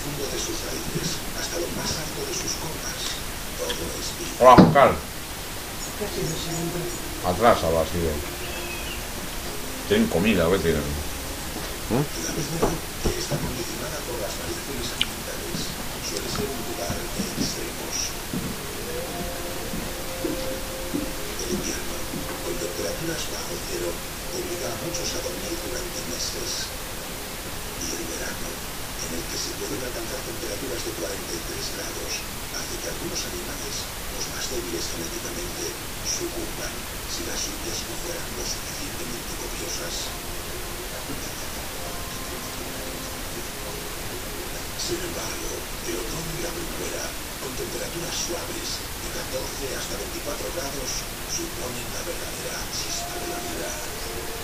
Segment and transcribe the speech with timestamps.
[0.00, 2.96] profundo de sus raíces hasta lo más alto de sus copas.
[3.60, 4.32] Todo es vida.
[4.40, 4.56] Hola,
[6.40, 6.80] segundo.
[7.28, 8.00] Atrás ahora sí.
[8.00, 8.16] eh.
[9.88, 10.80] Tienen comida, ¿qué tienen?
[10.80, 12.72] La verdad
[13.04, 15.58] que está condicionada por las variaciones ambientales.
[16.08, 17.94] Suele ser un lugar de extremos.
[21.44, 21.96] El invierno,
[22.40, 26.50] con temperaturas bajo cero, obliga a muchos a dormir durante meses.
[27.84, 32.12] Y el verano, en el que pueden alcanzar temperaturas de 43 grados,
[32.54, 33.74] hace que algunos animales,
[34.14, 35.64] los más débiles genéticamente,
[36.06, 36.74] sucumban
[37.10, 39.94] si las lluvias no fueran lo suficientemente copiosas.
[44.78, 45.50] Sin embargo,
[45.86, 47.04] el otoño y la primavera,
[47.42, 50.90] con temperaturas suaves de 14 hasta 24 grados,
[51.30, 54.39] suponen la verdadera chispa de la vida.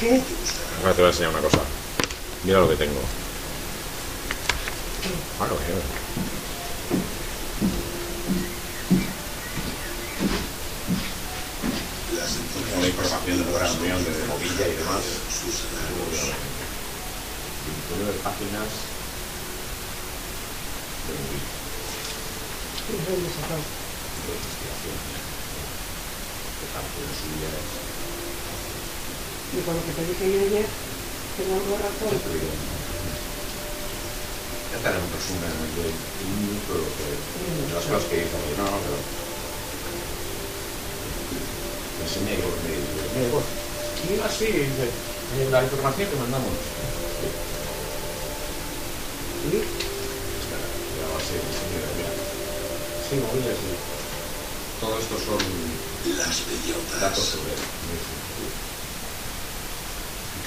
[0.00, 0.20] ¿Qué?
[0.80, 1.58] Ahora te voy a enseñar una cosa.
[2.44, 3.00] Mira lo que tengo.
[5.40, 5.64] Ah, lo que
[12.80, 15.02] la información de la reunión de Movilla y demás.
[15.66, 16.38] enanos.
[17.98, 18.70] Nueve páginas
[21.08, 21.58] de Movilla,
[24.26, 24.98] de investigación.
[26.58, 27.87] De canciones suyas.
[29.52, 30.68] Y con lo que te dije yo ayer,
[31.36, 32.08] tengo algo de razón.
[32.10, 32.52] Ya te digo.
[34.72, 38.16] Ya te haré un resumen de un minuto de lo que- de las cosas que
[38.24, 38.36] hizo.
[38.56, 38.98] No, no, pero.
[41.96, 42.36] Me enseñé y
[43.14, 44.14] me.
[44.14, 46.52] Y así, eh, la información que mandamos.
[49.42, 49.48] Sí,
[50.38, 52.12] Espera, ya va a ser, señora, mira.
[53.08, 53.68] Sí, Movilla, sí.
[54.80, 55.38] Todo esto son
[56.16, 57.00] Las bellotas.
[57.00, 57.52] datos sobre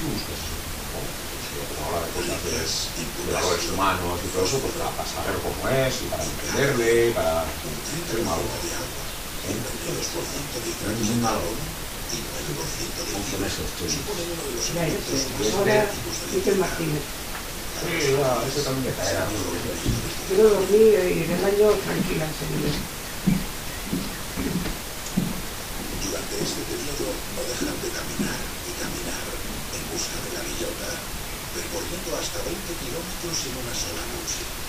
[0.01, 0.09] él.
[0.09, 1.81] Me dice, "Tú, ¿y qué buscas eso?
[1.81, 6.23] No, de cosas de, humanos y todo eso, pues para, saber cómo es y para
[6.23, 7.43] entenderle, para...
[7.43, 8.41] Un Qué malo.
[8.41, 9.03] 30% de agua,
[9.47, 11.41] un 22% de hidratos Es de malo.
[11.41, 11.65] carbono
[12.11, 13.45] y 9% de 11 fibra.
[13.45, 13.89] meses, tío.
[13.91, 15.29] Supone uno de los ya alimentos ese.
[15.29, 15.77] más Pues ahora
[16.33, 17.03] Miquel Martínez.
[17.81, 19.25] Ese también me caerá.
[19.25, 22.71] No dormí y en el año tranquila enseguida.
[26.05, 29.23] Durante este periodo no dejan de caminar y caminar
[29.73, 30.89] en busca de la bellota,
[31.71, 34.60] recorriendo hasta 20 kilómetros en una sola noche.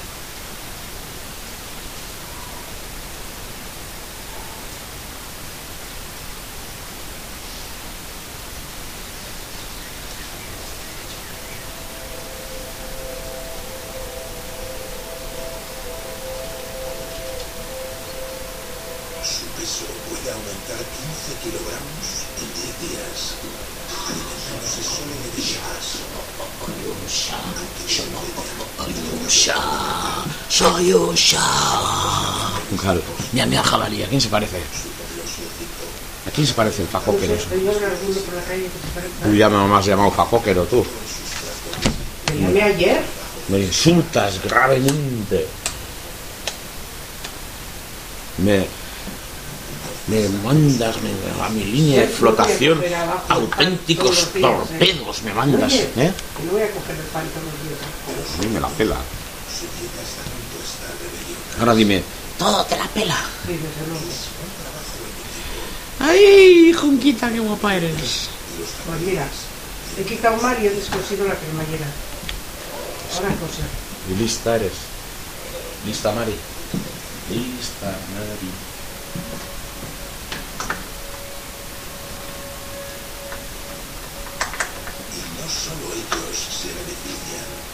[32.81, 33.01] Claro.
[33.33, 34.03] Mira, mira el jabalí.
[34.03, 34.59] ¿A quién se parece?
[36.27, 37.35] ¿A quién se parece el fajóquero?
[39.25, 40.85] Tú ya me has llamado fajóquero, tú.
[42.27, 43.03] Te llamé ayer.
[43.49, 45.47] Me insultas gravemente.
[48.39, 48.67] Me,
[50.09, 52.83] me mandas me- a mi línea de flotación
[53.29, 56.13] auténticos torpedos me mandas, Oye, ¿eh?
[56.37, 58.39] que no voy a coger el pan todos los días.
[58.39, 58.97] A mí me la pela.
[58.97, 61.42] Su dieta está compuesta de bellotas.
[61.59, 62.03] Ahora dime,
[62.39, 63.17] todo te la pela.
[66.01, 68.29] ¡Ay, Junquita, qué guapa eres!
[68.87, 69.27] Pues mira,
[69.99, 71.87] he quitado mar y he descosido la cremallera.
[73.15, 73.63] Ahora cosa.
[74.11, 74.73] Y lista eres.
[75.87, 76.35] Lista, Mari.
[77.31, 78.51] Lista, Mari.
[85.13, 87.72] Y no solo ellos se benefician.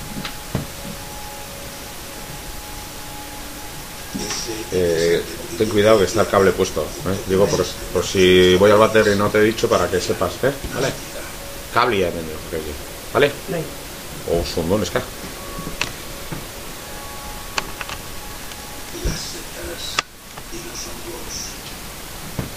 [4.72, 5.22] Eh,
[5.56, 6.82] ten cuidado que está el cable puesto.
[6.82, 7.16] ¿eh?
[7.26, 10.32] Digo, por, por si voy al váter y no te he dicho para que sepas,
[10.42, 10.52] ¿eh?
[10.74, 10.92] Vale.
[11.74, 12.72] Cable ya he tenido, creo que.
[13.12, 13.32] ¿Vale?
[14.30, 14.42] O
[14.90, 15.00] ¿qué?
[19.18, 19.96] setas
[20.52, 21.34] y los hongos.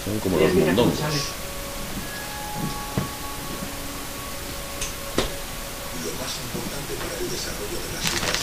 [0.04, 0.98] Son como los mira cómo mondongos.
[0.98, 1.20] sale.
[6.04, 8.42] Lo más importante para el desarrollo de las setas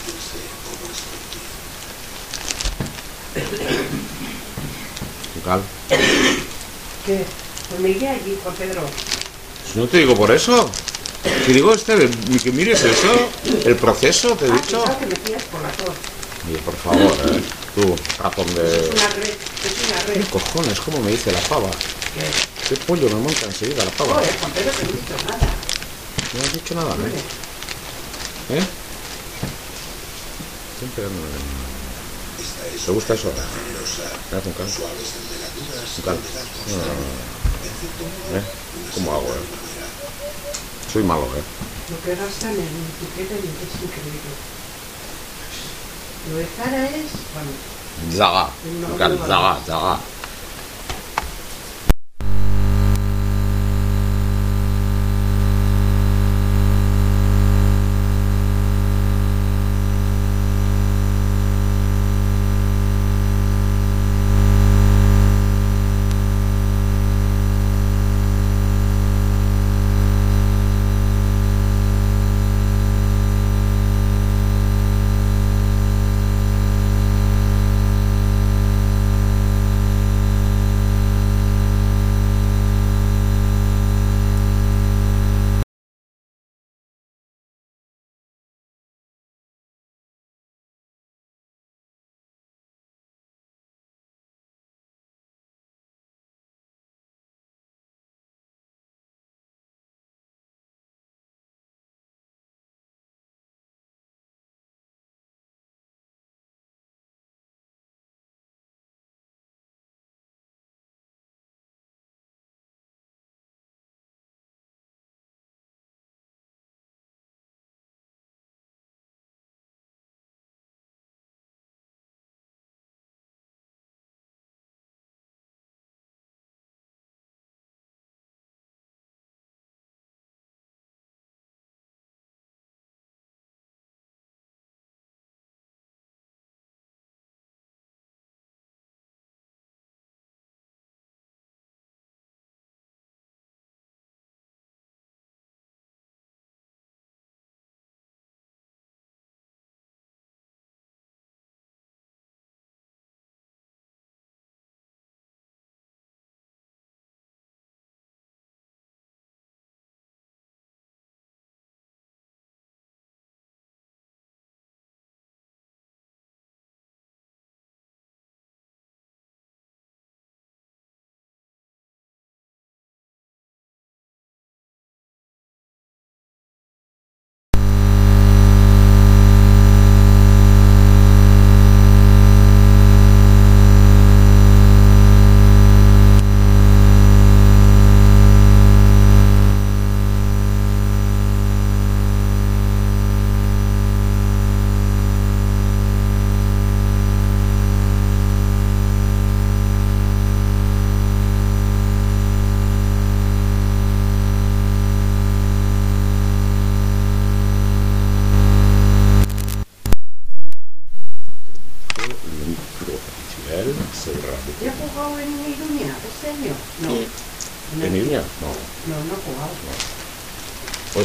[0.00, 1.50] sentirse como esculpido.
[3.34, 3.40] ¿Qué
[5.44, 5.62] tal?
[7.06, 7.24] ¿Qué?
[7.68, 8.82] Pues me iré allí, Juan Pedro.
[9.72, 10.68] Si no te digo por eso.
[11.46, 12.08] Te digo, este,
[12.42, 13.28] que mires eso,
[13.66, 14.82] el proceso, te he Ah, dicho.
[14.98, 15.94] que me por la tos.
[16.48, 17.42] Oye, por favor, ¿eh?
[17.74, 18.90] Tú, ratón Es de...
[18.90, 20.24] una red, es una ¿Qué red.
[20.28, 20.80] cojones?
[20.80, 21.70] ¿Cómo me dice la pava?
[21.70, 22.68] ¿Qué?
[22.68, 24.14] ¿Qué pollo me monta enseguida la pava?
[24.14, 25.38] Joder, Juan Pedro, que no he dicho nada.
[26.32, 28.56] No has dicho nada, ¿eh?
[28.58, 28.64] ¿Eh?
[30.78, 31.10] Siempre es
[32.84, 33.28] ¿Te gusta eso?
[33.28, 34.64] No, no, no.
[37.62, 38.42] En cierto modo, ¿Eh?
[38.94, 39.44] ¿Cómo hago, eh?
[40.92, 41.42] Soy malo, ¿eh?
[41.90, 43.42] Lo que gastan en etiqueta es
[43.82, 44.30] increíble.
[46.30, 47.50] Lo de Zara es, bueno,
[48.16, 48.50] Zaga.
[48.80, 49.98] No, Zaga, zaga.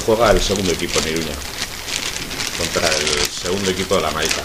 [0.05, 1.35] Juega el segundo equipo en Iruña.
[2.57, 4.43] Contra el segundo equipo de la Maica.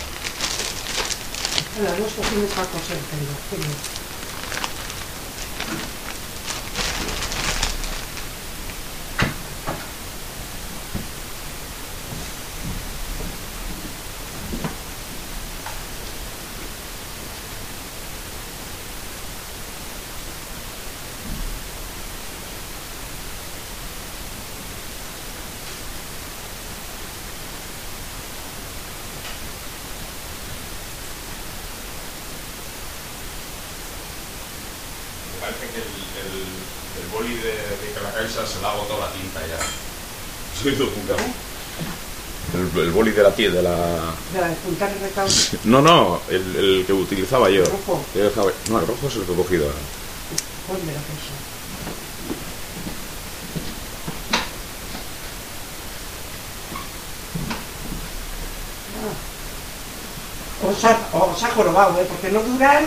[1.83, 3.33] Las dos cojines para coser, tengo.
[3.51, 3.75] tengo.
[35.41, 35.89] Parece que el,
[36.21, 36.33] el,
[37.01, 39.59] el boli de, de la caixa se le ha agotado la tinta ya.
[40.63, 41.17] Soy de puta.
[42.53, 42.93] El,
[43.49, 43.75] de la
[44.33, 44.49] de la...
[44.49, 45.33] De juntar el recaudo.
[45.65, 47.63] No, no, el, el que utilizaba yo.
[47.65, 48.05] ¿El rojo?
[48.15, 49.79] Dejaba- No, el rojo es el que he cogido ahora.
[50.69, 51.35] Pon de la caixa.
[59.01, 60.69] Ah.
[60.69, 62.07] Os ha, os ha jorobado, ¿eh?
[62.09, 62.85] Porque no duran.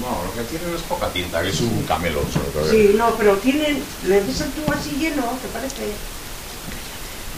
[0.00, 2.22] No, lo que tienen es poca tinta, que es un camelo.
[2.32, 2.70] sobre.
[2.70, 3.82] Sí, no, pero tienen.
[4.06, 5.22] ¿Le ves el tubo así lleno?
[5.40, 5.92] ¿Te parece?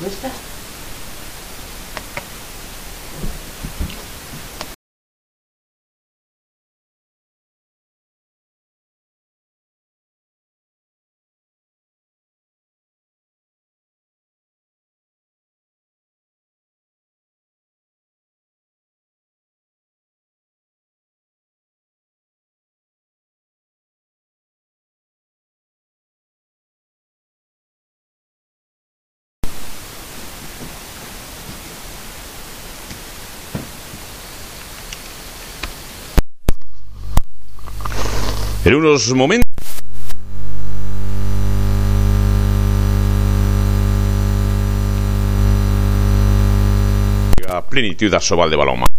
[0.00, 0.30] ¿No está?
[38.64, 39.44] En unos momentos.
[47.68, 48.93] Plenitud a de Baloma.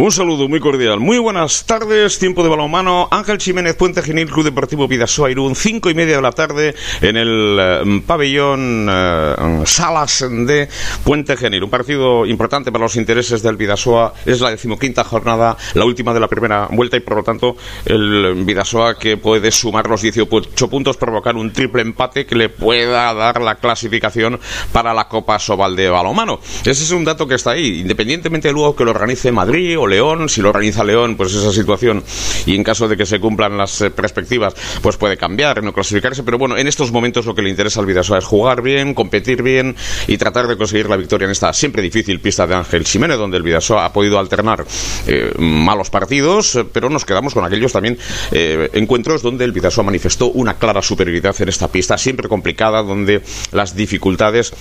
[0.00, 1.00] Un saludo muy cordial.
[1.00, 3.08] Muy buenas tardes, tiempo de balonmano.
[3.10, 7.16] Ángel Jiménez, Puente Genil, Club Deportivo Vidasoa Irún, cinco y media de la tarde en
[7.16, 10.68] el eh, pabellón eh, Salas de
[11.02, 11.64] Puente Genil.
[11.64, 14.14] Un partido importante para los intereses del Vidasoa.
[14.24, 18.44] Es la decimoquinta jornada, la última de la primera vuelta y por lo tanto el
[18.44, 23.40] Vidasoa que puede sumar los 18 puntos, provocar un triple empate que le pueda dar
[23.40, 24.38] la clasificación
[24.70, 26.38] para la Copa Sobal de balonmano.
[26.60, 30.28] Ese es un dato que está ahí, independientemente luego que lo organice Madrid o León,
[30.28, 32.04] si lo organiza León, pues esa situación,
[32.46, 36.22] y en caso de que se cumplan las eh, perspectivas, pues puede cambiar, no clasificarse,
[36.22, 39.42] pero bueno, en estos momentos lo que le interesa al Vidasoa es jugar bien, competir
[39.42, 39.74] bien
[40.06, 43.36] y tratar de conseguir la victoria en esta siempre difícil pista de Ángel Jiménez, donde
[43.36, 44.64] el Vidasoa ha podido alternar
[45.06, 47.98] eh, malos partidos, eh, pero nos quedamos con aquellos también
[48.30, 53.74] encuentros donde el Vidasoa manifestó una clara superioridad en esta pista, siempre complicada, donde las
[53.74, 54.52] dificultades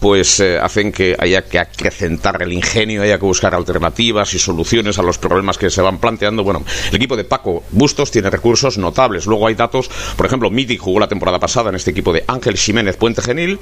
[0.00, 5.02] pues hacen que haya que acrecentar el ingenio, haya que buscar alternativas y soluciones a
[5.02, 6.42] los problemas que se van planteando.
[6.42, 9.26] Bueno, el equipo de Paco Bustos tiene recursos notables.
[9.26, 12.56] Luego hay datos, por ejemplo, Miti jugó la temporada pasada en este equipo de Ángel
[12.56, 13.58] Jiménez Puente Genil.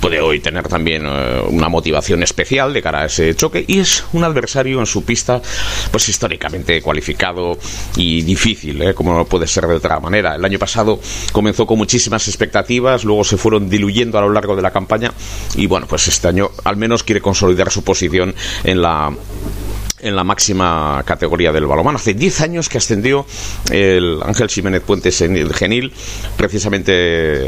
[0.00, 4.04] Puede hoy tener también eh, una motivación especial de cara a ese choque y es
[4.12, 5.40] un adversario en su pista,
[5.92, 7.56] pues históricamente cualificado
[7.96, 8.94] y difícil, ¿eh?
[8.94, 10.34] como no puede ser de otra manera.
[10.34, 10.98] El año pasado
[11.30, 15.12] comenzó con muchísimas expectativas, luego se fueron diluyendo a lo largo de la campaña
[15.54, 18.34] y bueno, pues este año al menos quiere consolidar su posición
[18.64, 19.12] en la
[20.00, 21.98] en la máxima categoría del balonmano.
[21.98, 23.26] Hace 10 años que ascendió
[23.70, 25.92] el Ángel Jiménez Puentes en el Genil.
[26.36, 26.92] Precisamente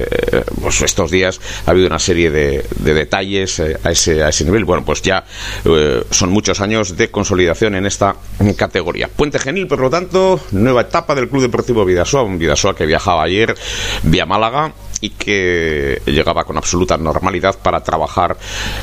[0.02, 4.44] eh, pues estos días ha habido una serie de, detalles eh, a, ese, a ese
[4.44, 4.64] nivel.
[4.64, 5.24] Bueno, pues ya
[5.64, 8.16] eh, son muchos años de consolidación en esta
[8.56, 9.08] categoría.
[9.08, 13.22] Puente Genil, por lo tanto, nueva etapa del Club Deportivo Vidasoa, un Vidasoa que viajaba
[13.22, 13.54] ayer
[14.02, 18.36] vía Málaga y que llegaba con absoluta normalidad para trabajar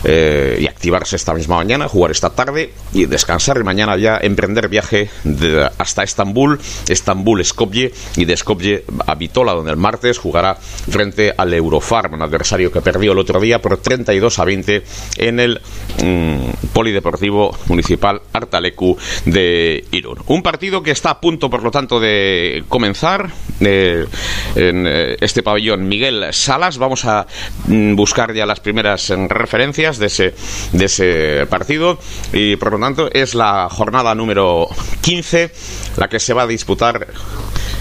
[0.03, 5.09] y activarse esta misma mañana, jugar esta tarde y descansar y mañana ya emprender viaje
[5.77, 11.53] hasta Estambul, Estambul, Skopje y de Skopje a Vitola, donde el martes jugará frente al
[11.53, 14.83] Eurofarm, un adversario que perdió el otro día por 32 a 20
[15.17, 15.61] en el
[16.03, 20.19] mm, Polideportivo Municipal Artalecu de Irún.
[20.27, 24.05] Un partido que está a punto, por lo tanto, de comenzar eh,
[24.55, 26.77] en eh, este pabellón Miguel Salas.
[26.77, 27.25] Vamos a
[27.67, 30.35] mm, buscar ya las primeras eh, referencias de ese,
[30.71, 31.99] de ese partido
[32.33, 34.67] y, por lo tanto, es la jornada número
[35.01, 35.51] 15
[35.97, 37.07] la que se va a disputar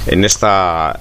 [0.07, 0.99] en esta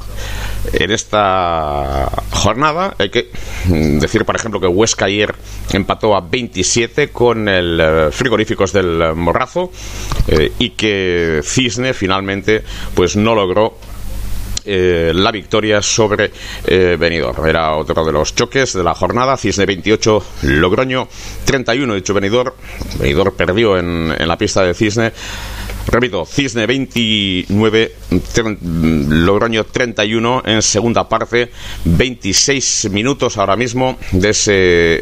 [0.74, 3.30] en esta jornada hay que
[3.66, 5.34] mm, decir por ejemplo que Huesca ayer
[5.72, 9.72] empató a 27 con el eh, frigoríficos del Morrazo
[10.28, 12.64] eh, y que Cisne finalmente
[12.96, 13.78] pues no logró
[14.66, 16.32] eh, la victoria sobre
[16.66, 17.46] eh, Benidorm.
[17.46, 19.38] Era otro de los choques de la jornada.
[19.38, 21.08] Cisne 28, Logroño
[21.46, 21.94] 31.
[21.94, 22.54] De hecho, Benidorm,
[23.00, 25.12] Benidorm perdió en, en la pista de Cisne.
[25.88, 27.92] Repito, Cisne 29,
[28.34, 28.58] tren-
[29.08, 31.52] Logroño 31 en segunda parte,
[31.86, 34.52] 26 minutos ahora mismo de ese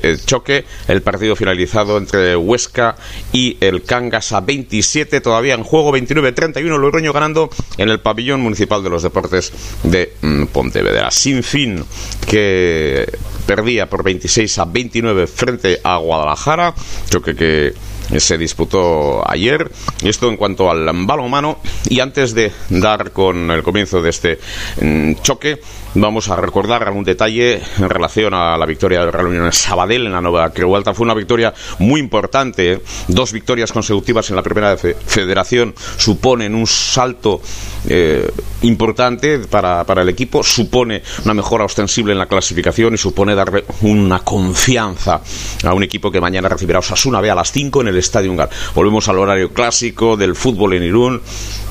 [0.04, 2.96] eh, choque, el partido finalizado entre Huesca
[3.32, 8.84] y el Cangas a 27, todavía en juego 29-31, Logroño ganando en el pabellón municipal
[8.84, 9.52] de los deportes
[9.84, 11.12] de mm, Pontevedra.
[11.12, 11.84] Sin fin
[12.28, 13.08] que
[13.46, 16.74] perdía por 26 a 29 frente a Guadalajara,
[17.10, 17.74] choque que
[18.18, 19.72] se disputó ayer.
[20.04, 21.60] Esto en cuanto al balonmano.
[21.90, 24.40] Y antes de dar con el comienzo de este
[24.82, 25.60] mm, choque,
[25.96, 30.06] vamos a recordar algún detalle en relación a la victoria del Real Unión en Sabadell
[30.08, 30.94] en la Nueva Creu Alta.
[30.94, 32.74] Fue una victoria muy importante.
[32.74, 32.82] ¿eh?
[33.08, 37.42] Dos victorias consecutivas en la primera fe- federación suponen un salto
[37.88, 38.30] eh,
[38.64, 40.42] importante para, para el equipo.
[40.44, 45.22] Supone una mejora ostensible en la clasificación y supone darle una confianza
[45.64, 48.50] a un equipo que mañana recibirá Osasuna B a las 5 en el Estadio Ungar.
[48.74, 51.22] Volvemos al horario clásico del fútbol en Irún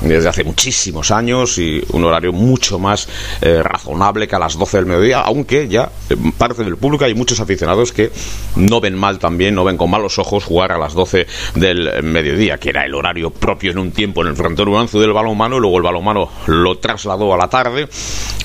[0.01, 3.07] desde hace muchísimos años y un horario mucho más
[3.41, 7.13] eh, razonable que a las 12 del mediodía, aunque ya eh, parte del público hay
[7.13, 8.11] muchos aficionados que
[8.55, 12.57] no ven mal también, no ven con malos ojos jugar a las 12 del mediodía,
[12.57, 15.77] que era el horario propio en un tiempo en el frontón uranzo del balonmano, luego
[15.77, 17.87] el balonmano lo trasladó a la tarde,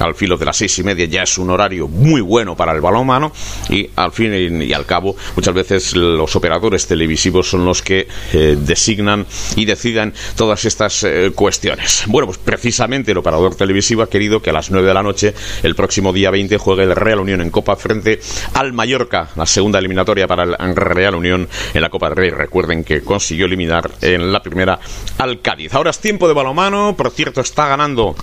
[0.00, 2.80] al filo de las seis y media ya es un horario muy bueno para el
[2.80, 3.32] balonmano
[3.68, 8.56] y al fin y al cabo muchas veces los operadores televisivos son los que eh,
[8.58, 9.26] designan
[9.56, 12.04] y decidan todas estas eh, cuestiones.
[12.06, 15.34] Bueno, pues precisamente el operador televisivo ha querido que a las 9 de la noche,
[15.62, 18.20] el próximo día 20, juegue el Real Unión en Copa frente
[18.54, 22.30] al Mallorca, la segunda eliminatoria para el Real Unión en la Copa del Rey.
[22.30, 24.78] Recuerden que consiguió eliminar en la primera
[25.18, 25.74] al Cádiz.
[25.74, 28.14] Ahora es tiempo de balomano, por cierto, está ganando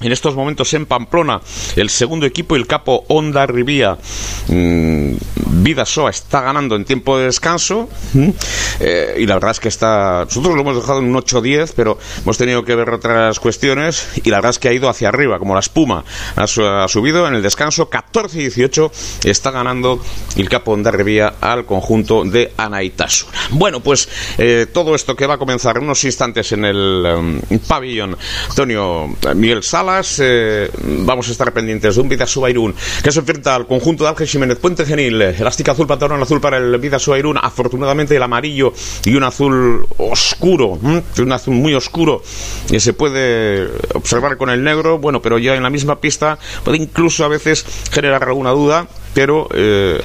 [0.00, 1.40] en estos momentos en Pamplona,
[1.76, 3.96] el segundo equipo, el capo Onda Rivía,
[4.48, 5.14] mm,
[5.62, 7.88] Vidasoa está ganando en tiempo de descanso.
[8.80, 10.24] eh, y la verdad es que está.
[10.24, 14.08] Nosotros lo hemos dejado en un 8-10, pero hemos tenido que ver otras cuestiones.
[14.24, 16.04] Y la verdad es que ha ido hacia arriba, como la espuma.
[16.36, 18.90] Ha, su- ha subido en el descanso 14-18.
[19.24, 20.00] Está ganando
[20.36, 23.32] el capo Onda Rivía al conjunto de Anaitasura.
[23.50, 27.58] Bueno, pues eh, todo esto que va a comenzar en unos instantes en el em,
[27.60, 28.16] pabellón
[28.50, 29.62] Antonio eh, Miguel
[30.18, 30.70] Eh,
[31.04, 34.26] vamos a estar pendientes de un Vidasoa Irún que se enfrenta al conjunto de Ángel
[34.26, 35.22] Jiménez Puente Genil.
[35.22, 37.38] eh, Elástica azul, pantalón azul para el Vidasoa Irún.
[37.40, 38.72] Afortunadamente el amarillo
[39.04, 41.02] y un azul oscuro, ¿m?
[41.18, 42.22] un azul muy oscuro
[42.68, 44.98] que se puede observar con el negro.
[44.98, 49.48] Bueno, pero ya en la misma pista puede incluso a veces generar alguna duda, pero
[49.54, 50.02] eh,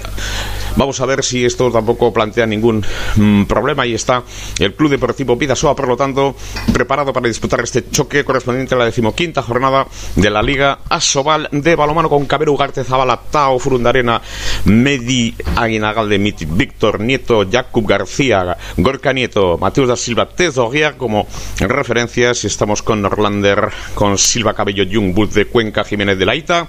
[0.75, 3.84] Vamos a ver si esto tampoco plantea ningún mm, problema.
[3.84, 4.23] Ahí está
[4.60, 6.36] el Club Deportivo Vidasoa, por lo tanto,
[6.73, 11.75] preparado para disputar este choque correspondiente a la decimoquinta jornada de la Liga Asobal de
[11.75, 14.21] balomano con Cabero Ugarte Zabala, Tao, Furundarena,
[14.65, 21.27] Medi Aguinagalde, Víctor Nieto, Jakub García, Gorka Nieto, Mateus da Silva, Tezoguía como
[21.60, 22.45] referencias.
[22.45, 26.67] Estamos con Orlander, con Silva Cabello, Jungbut de Cuenca, Jiménez de Laita,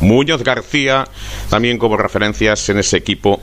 [0.00, 1.06] Muñoz García,
[1.48, 3.35] también como referencias en ese equipo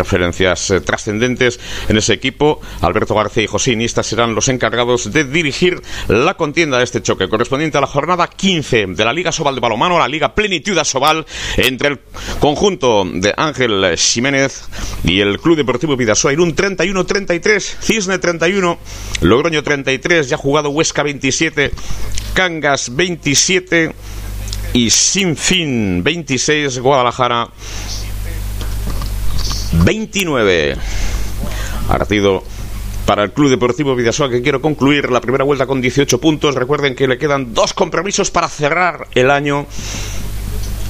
[0.00, 2.60] referencias eh, trascendentes en ese equipo.
[2.80, 7.28] Alberto García y José Iniesta serán los encargados de dirigir la contienda de este choque,
[7.28, 11.26] correspondiente a la jornada 15 de la Liga Sobal de Balomano, la Liga Plenitud Sobal,
[11.56, 12.00] entre el
[12.40, 14.64] conjunto de Ángel Jiménez
[15.04, 18.78] y el Club Deportivo Vidasoa Irún 31-33, Cisne 31,
[19.20, 21.72] Logroño 33, ya jugado Huesca 27,
[22.32, 23.92] Cangas 27
[24.72, 27.48] y Sin Fin 26, Guadalajara
[29.84, 30.76] 29.
[31.88, 32.42] Partido
[33.06, 36.54] para el Club Deportivo Vidasoa que quiero concluir la primera vuelta con 18 puntos.
[36.54, 39.66] Recuerden que le quedan dos compromisos para cerrar el año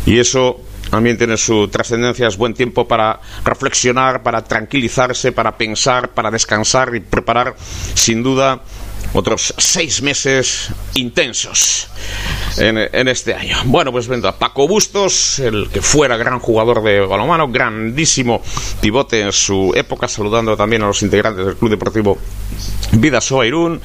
[0.05, 0.61] y eso
[0.91, 6.95] también tiene su trascendencia, es buen tiempo para reflexionar, para tranquilizarse, para pensar, para descansar
[6.95, 7.55] y preparar,
[7.95, 8.61] sin duda,
[9.13, 11.89] otros seis meses intensos
[12.59, 13.57] en, en, este año.
[13.65, 18.43] Bueno, pues venga, Paco Bustos, el que fuera gran jugador de balonmano, grandísimo
[18.81, 22.19] pivote en su época, saludando también a los integrantes del Club Deportivo
[22.93, 23.81] Vidasoa Irún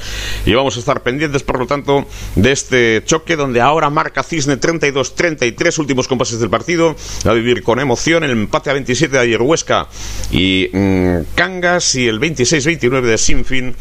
[0.46, 4.60] y vamos a estar pendientes por lo tanto de este choque donde ahora marca Cisne
[4.60, 9.42] 32-33 últimos compases del partido a vivir con emoción el empate a 27 de ayer
[9.42, 9.88] Huesca
[10.32, 13.76] y mmm, Cangas y el 26-29 de Sinfín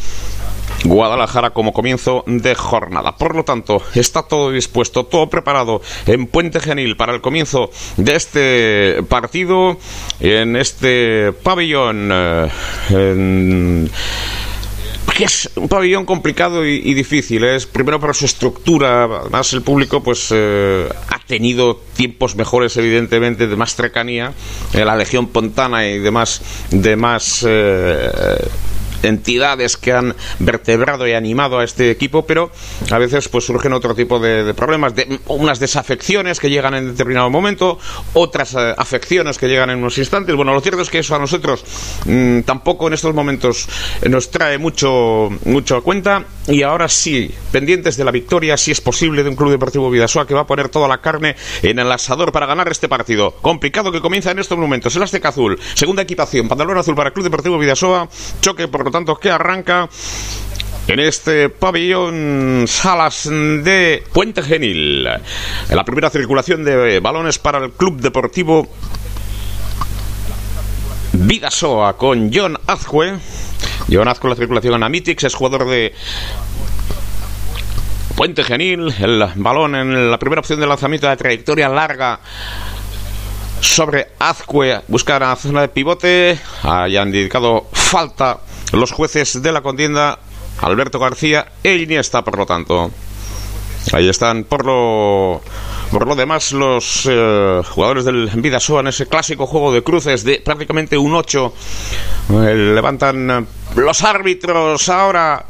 [0.85, 3.17] Guadalajara como comienzo de jornada.
[3.17, 8.17] Por lo tanto, está todo dispuesto, todo preparado en Puente Genil para el comienzo de
[8.17, 9.79] este partido
[10.21, 12.11] en este pabellón.
[12.13, 13.89] Eh,
[15.15, 17.45] que es un pabellón complicado y, difícil.
[17.45, 23.47] Es primero por su estructura, además el público pues eh, ha tenido tiempos mejores evidentemente
[23.47, 24.33] de más cercanía,
[24.73, 28.11] eh, la Legión Pontana y demás, demás eh,
[29.09, 32.51] entidades que han vertebrado y animado a este equipo, pero
[32.91, 37.31] a veces pues surgen otro tipo de, problemas, de, unas desafecciones que llegan en determinado
[37.31, 37.79] momento,
[38.15, 40.35] otras eh, afecciones que llegan en unos instantes.
[40.35, 41.65] Bueno, lo cierto es que eso a nosotros
[42.07, 43.69] mmm, tampoco en estos momentos
[44.09, 48.81] nos trae mucho, mucho a cuenta y ahora sí, pendientes de la victoria, si es
[48.81, 51.91] posible, de un Club Deportivo Vidasoa que va a poner toda la carne en el
[51.91, 53.33] asador para ganar este partido.
[53.41, 54.95] Complicado que comienza en estos momentos.
[54.97, 58.09] El Azteca Azul, segunda equipación, pantalón azul para el Club Deportivo Vidasoa,
[58.41, 59.89] choque por tanto que arranca
[60.87, 65.05] en este pabellón Salas de Puente Genil.
[65.69, 68.69] En la primera circulación de balones para el Club Deportivo
[71.13, 73.19] Vidasoa con John Azcue.
[73.91, 75.93] John Azcue la circulación a Mitix, es jugador de
[78.15, 78.95] Puente Genil.
[79.01, 82.21] El balón en la primera opción de lanzamiento de trayectoria larga
[83.61, 84.83] sobre Azcue.
[84.87, 86.39] Buscar a zona de pivote.
[86.63, 88.39] Hayan dedicado falta
[88.77, 90.19] los jueces de la contienda
[90.61, 92.91] Alberto García e Iniesta, por lo tanto.
[93.93, 95.43] Ahí están por lo
[95.91, 100.41] por lo demás los eh, jugadores del Vidasoa en ese clásico juego de cruces de
[100.41, 101.55] prácticamente un 8
[102.31, 105.45] eh, levantan los árbitros ahora.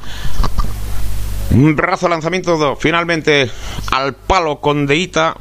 [1.50, 3.48] Un brazo lanzamiento finalmente
[3.92, 5.36] al palo con Deita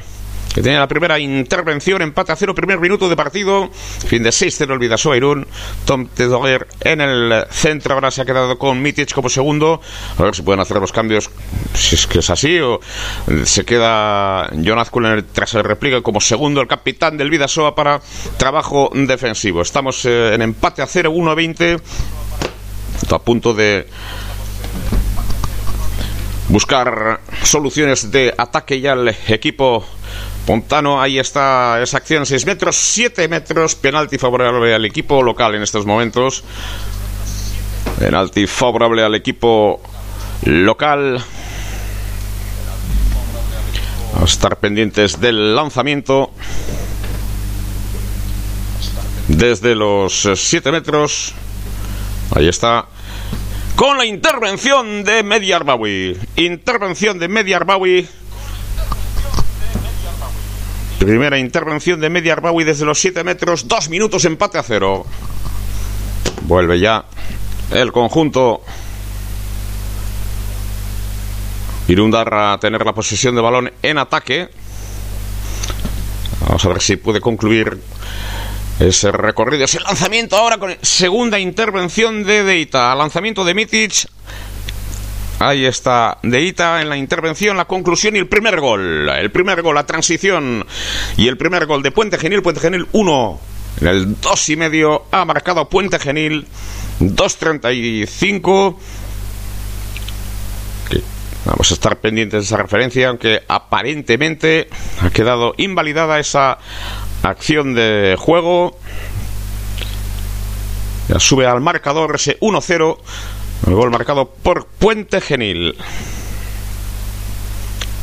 [0.54, 4.74] que tiene la primera intervención, empate a cero, primer minuto de partido, fin de 6-0
[4.74, 5.48] el Vidasoa Irún,
[5.86, 9.82] Tom Tedoguer en el centro, ahora se ha quedado con Mitic como segundo,
[10.18, 11.30] a ver si pueden hacer los cambios,
[11.74, 12.80] si es que es así, o
[13.46, 18.02] se queda John el, tras el repliega como segundo el capitán del Vidasoa para
[18.38, 19.62] trabajo defensivo.
[19.62, 21.82] Estamos eh, en empate a 0, 1-20,
[23.12, 23.88] a punto de
[26.50, 29.84] buscar soluciones de ataque ya al equipo
[30.46, 35.64] Pontano, ahí está esa acción, 6 metros, 7 metros, penalti favorable al equipo local en
[35.64, 36.44] estos momentos.
[37.98, 39.82] Penalti favorable al equipo
[40.44, 41.24] local.
[44.20, 46.32] A estar pendientes del lanzamiento.
[49.30, 51.34] Desde los 7 metros.
[52.36, 52.88] Ahí está.
[53.78, 56.18] Con la intervención de Media Arbawi.
[56.36, 58.08] Intervención de Media Arbawi.
[61.04, 65.06] Primera intervención de Media Arbawi desde los 7 metros, 2 minutos, empate a cero.
[66.44, 67.04] Vuelve ya
[67.72, 68.62] el conjunto.
[71.90, 74.48] Irundarra a tener la posesión de balón en ataque.
[76.48, 77.82] Vamos a ver si puede concluir
[78.80, 82.96] ese recorrido, ese lanzamiento ahora con segunda intervención de Deita.
[82.96, 84.08] Lanzamiento de Mitic
[85.46, 89.10] Ahí está Deita en la intervención, la conclusión y el primer gol.
[89.10, 90.66] El primer gol, la transición
[91.18, 92.42] y el primer gol de Puente Genil.
[92.42, 93.40] Puente Genil 1.
[93.82, 96.48] En el 2 y medio ha marcado Puente Genil
[97.02, 98.76] 2.35.
[101.46, 104.70] Vamos a estar pendientes de esa referencia, aunque aparentemente
[105.02, 106.58] ha quedado invalidada esa
[107.22, 108.80] acción de juego.
[111.10, 112.98] Ya sube al marcador ese 1-0.
[113.66, 115.76] El gol marcado por Puente Genil.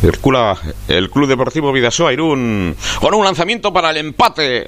[0.01, 4.67] Circula el Club Deportivo Vidasoa Irún con un lanzamiento para el empate.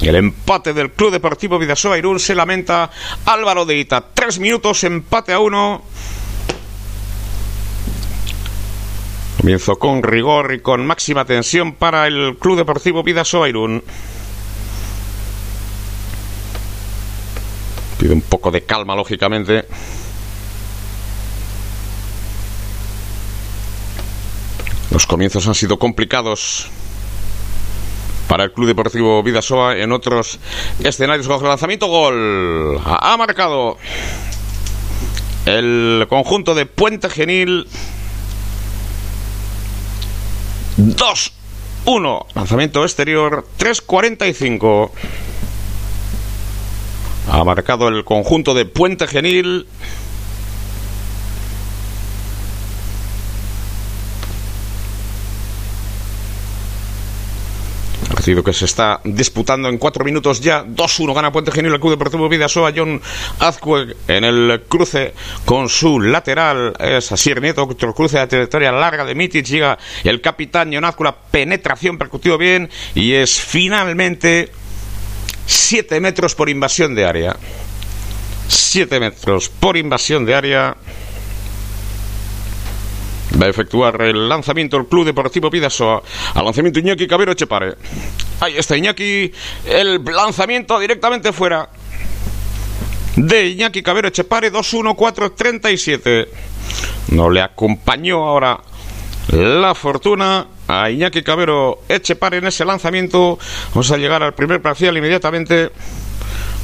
[0.00, 2.90] Y el empate del Club Deportivo Vidasoa Irún se lamenta
[3.24, 4.04] Álvaro de Ita.
[4.14, 5.82] Tres minutos, empate a uno.
[9.38, 13.82] Comienzo con rigor y con máxima tensión para el Club Deportivo Vidasoa Irún.
[18.10, 19.66] Un poco de calma, lógicamente.
[24.90, 26.68] Los comienzos han sido complicados
[28.28, 30.38] para el Club Deportivo Vidasoa en otros
[30.82, 32.80] escenarios el lanzamiento gol.
[32.84, 33.76] Ha marcado
[35.44, 37.66] el conjunto de Puente Genil
[40.78, 42.26] 2-1.
[42.34, 44.90] Lanzamiento exterior 3-45.
[47.28, 49.66] Ha marcado el conjunto de Puente Genil.
[58.08, 60.64] Partido que se está disputando en cuatro minutos ya.
[60.64, 62.72] 2-1 gana Puente Genil el Club Deportivo Vidasoa.
[62.74, 63.02] John
[63.40, 65.12] Azcue en el cruce
[65.44, 66.74] con su lateral.
[66.78, 67.64] Es Asier Nieto.
[67.64, 69.44] Otro cruce de trayectoria larga de Mitic.
[69.46, 71.04] Llega el capitán John Azcue.
[71.04, 72.70] La penetración percutió bien.
[72.94, 74.52] Y es finalmente
[75.46, 77.36] 7 metros por invasión de área.
[78.48, 80.76] 7 metros por invasión de área.
[83.40, 86.02] Va a efectuar el lanzamiento el Club Deportivo Pidasoa.
[86.34, 87.74] Al lanzamiento Iñaki Cabero Chepare.
[88.40, 89.32] Ahí está Iñaki.
[89.66, 91.68] El lanzamiento directamente fuera.
[93.16, 96.28] De Iñaki Cabero Chepare 2-1-4-37.
[97.08, 98.60] No le acompañó ahora
[99.28, 103.38] la fortuna a Iñaki Cabero Echepare en ese lanzamiento.
[103.70, 105.70] Vamos a llegar al primer parcial inmediatamente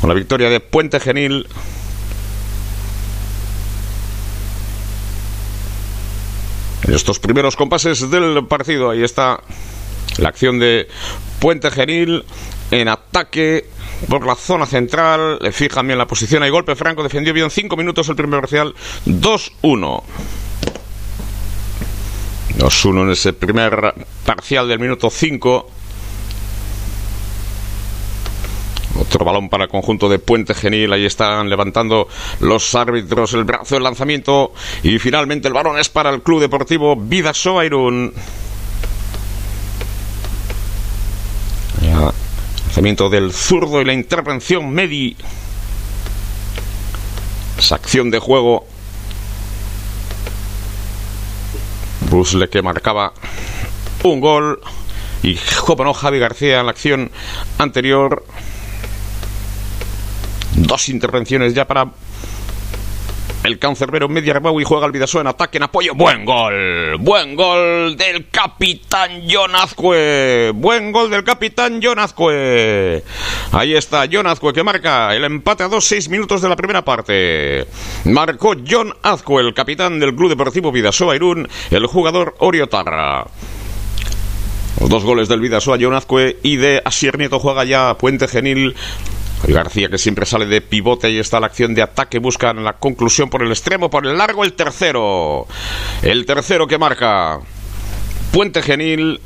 [0.00, 1.46] con la victoria de Puente Genil.
[6.84, 9.40] En estos primeros compases del partido, ahí está
[10.18, 10.88] la acción de
[11.38, 12.24] Puente Genil
[12.70, 13.66] en ataque
[14.08, 15.38] por la zona central.
[15.40, 16.42] Le fijan bien la posición.
[16.42, 17.02] Hay golpe franco.
[17.02, 18.74] Defendió bien 5 minutos el primer parcial.
[19.06, 20.02] 2-1.
[22.58, 25.70] 2-1 en ese primer parcial del minuto 5.
[29.00, 30.92] Otro balón para el conjunto de Puente Genil.
[30.92, 32.08] Ahí están levantando
[32.40, 34.52] los árbitros el brazo del lanzamiento.
[34.82, 38.12] Y finalmente el balón es para el Club Deportivo Vidasoa Irún.
[42.72, 45.16] Lanzamiento del zurdo y la intervención Medi.
[47.58, 48.66] Esa acción de juego
[52.12, 53.14] Busle que marcaba
[54.02, 54.60] un gol
[55.22, 55.38] y
[55.82, 57.10] no Javi García en la acción
[57.56, 58.22] anterior.
[60.54, 61.90] Dos intervenciones ya para
[63.44, 65.94] el cancerbero media y juega el Vidasoa en ataque, en apoyo.
[65.94, 66.96] Buen gol.
[66.98, 70.52] Buen gol del capitán John Azcue.
[70.54, 73.02] Buen gol del capitán John Azcue.
[73.52, 76.84] Ahí está John Azcue que marca el empate a dos, seis minutos de la primera
[76.84, 77.66] parte.
[78.04, 83.26] Marcó John Azcue, el capitán del Club Deportivo Vidasoa Irún, el jugador Oriotarra.
[84.80, 88.74] Los dos goles del Vidasoa, John Azcue y de Asier Nieto juega ya Puente Genil
[89.48, 93.28] García que siempre sale de pivote y está la acción de ataque, buscan la conclusión
[93.28, 95.46] por el extremo, por el largo, el tercero.
[96.02, 97.40] El tercero que marca
[98.30, 99.20] Puente Genil.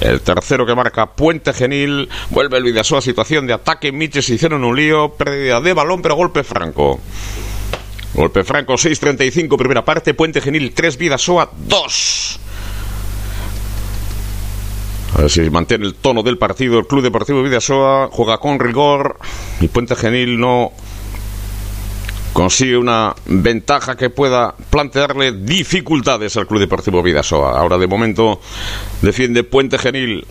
[0.00, 2.08] El tercero que marca Puente Genil.
[2.30, 3.92] Vuelve el Vidasoa, situación de ataque.
[3.92, 6.98] Miches hicieron un lío, pérdida de balón, pero golpe franco.
[8.14, 10.14] Golpe franco, 6.35, primera parte.
[10.14, 12.40] Puente Genil, 3, Vidasoa, 2.
[15.14, 16.78] A ver si mantiene el tono del partido.
[16.78, 19.18] El Club Deportivo Vidasoa juega con rigor
[19.60, 20.72] y Puente Genil no
[22.32, 27.58] consigue una ventaja que pueda plantearle dificultades al Club Deportivo Vidasoa.
[27.58, 28.40] Ahora de momento
[29.02, 30.26] defiende Puente Genil.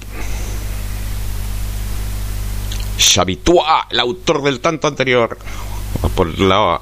[2.97, 5.37] Xavitua, el autor del tanto anterior.
[6.15, 6.79] Por la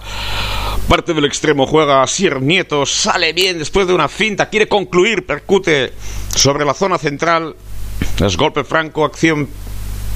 [0.88, 5.94] parte del extremo juega Sier Nieto, sale bien después de una finta, quiere concluir, percute
[6.30, 7.56] sobre la zona central
[8.26, 9.50] es golpe franco, acción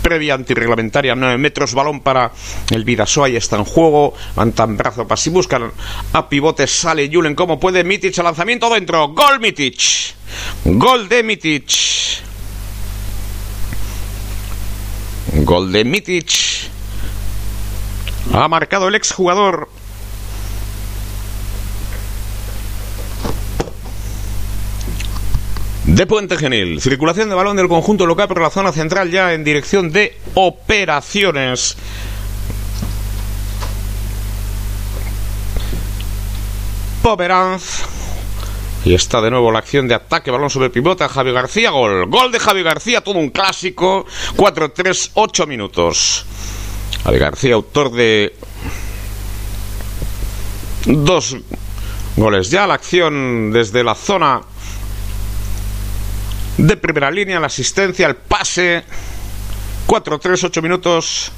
[0.01, 2.31] previa antirreglamentaria, 9 metros, balón para
[2.71, 5.71] el Vidasoa, y está en juego, levantan brazo para si buscan
[6.13, 9.79] a pivote, sale Julen como puede, Mitic al lanzamiento dentro, gol Mitic,
[10.65, 11.71] gol de Mitic,
[15.43, 16.31] gol de Mitic,
[18.33, 19.69] ha marcado el exjugador
[25.95, 26.79] de Puente Genil.
[26.81, 31.75] Circulación de balón del conjunto local por la zona central ya en dirección de operaciones.
[37.01, 37.83] Pomeranz.
[38.85, 42.05] Y está de nuevo la acción de ataque, balón sobre pivota, Javi García, gol.
[42.07, 44.05] Gol de Javi García, todo un clásico.
[44.37, 46.25] 4-3, 8 minutos.
[47.03, 48.35] Javi García, autor de
[50.85, 51.35] dos
[52.15, 52.67] goles ya.
[52.67, 54.41] La acción desde la zona
[56.67, 58.83] de primera línea, la asistencia, el pase.
[59.87, 61.31] 4-3, 8 minutos.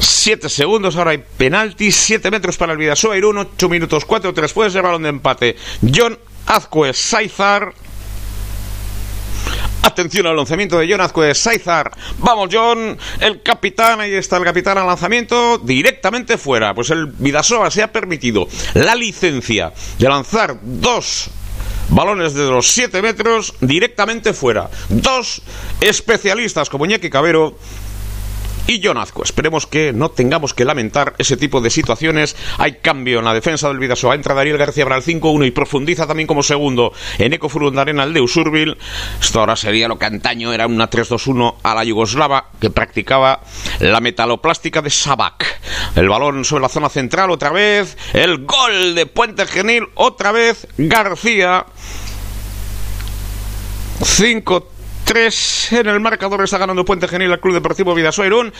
[0.00, 4.70] 7 segundos, ahora hay penalti, 7 metros para el Vidasoa, Irún, 8 minutos, 4-3, puede
[4.70, 5.56] ser balón de empate.
[5.94, 7.72] John Azcue Saizar.
[9.86, 11.92] Atención al lanzamiento de John Azcue Saizar.
[12.18, 16.74] Vamos, John, el capitán, ahí está el capitán al lanzamiento, directamente fuera.
[16.74, 21.30] Pues el Vidasoa se ha permitido la licencia de lanzar dos
[21.88, 24.68] balones de los 7 metros directamente fuera.
[24.88, 25.42] Dos
[25.80, 27.56] especialistas como Iñaki Cabero
[28.66, 29.22] y John Azco.
[29.22, 32.36] Esperemos que no tengamos que lamentar ese tipo de situaciones.
[32.58, 34.14] Hay cambio en la defensa del Vidasoa.
[34.14, 38.20] Entra Daniel García para el 5-1 y profundiza también como segundo en Eco el de
[38.20, 38.76] Usurbil.
[39.20, 43.40] Esto ahora sería lo que antaño era una 3-2-1 a la yugoslava que practicaba
[43.80, 45.60] la metaloplástica de Sabac.
[45.94, 47.96] El balón sobre la zona central otra vez.
[48.12, 50.66] El gol de Puente Genil otra vez.
[50.76, 51.66] García.
[54.02, 54.75] 5
[55.06, 58.52] 3 en el marcador está ganando Puente Genil al Club Deportivo Vidasoa Irún.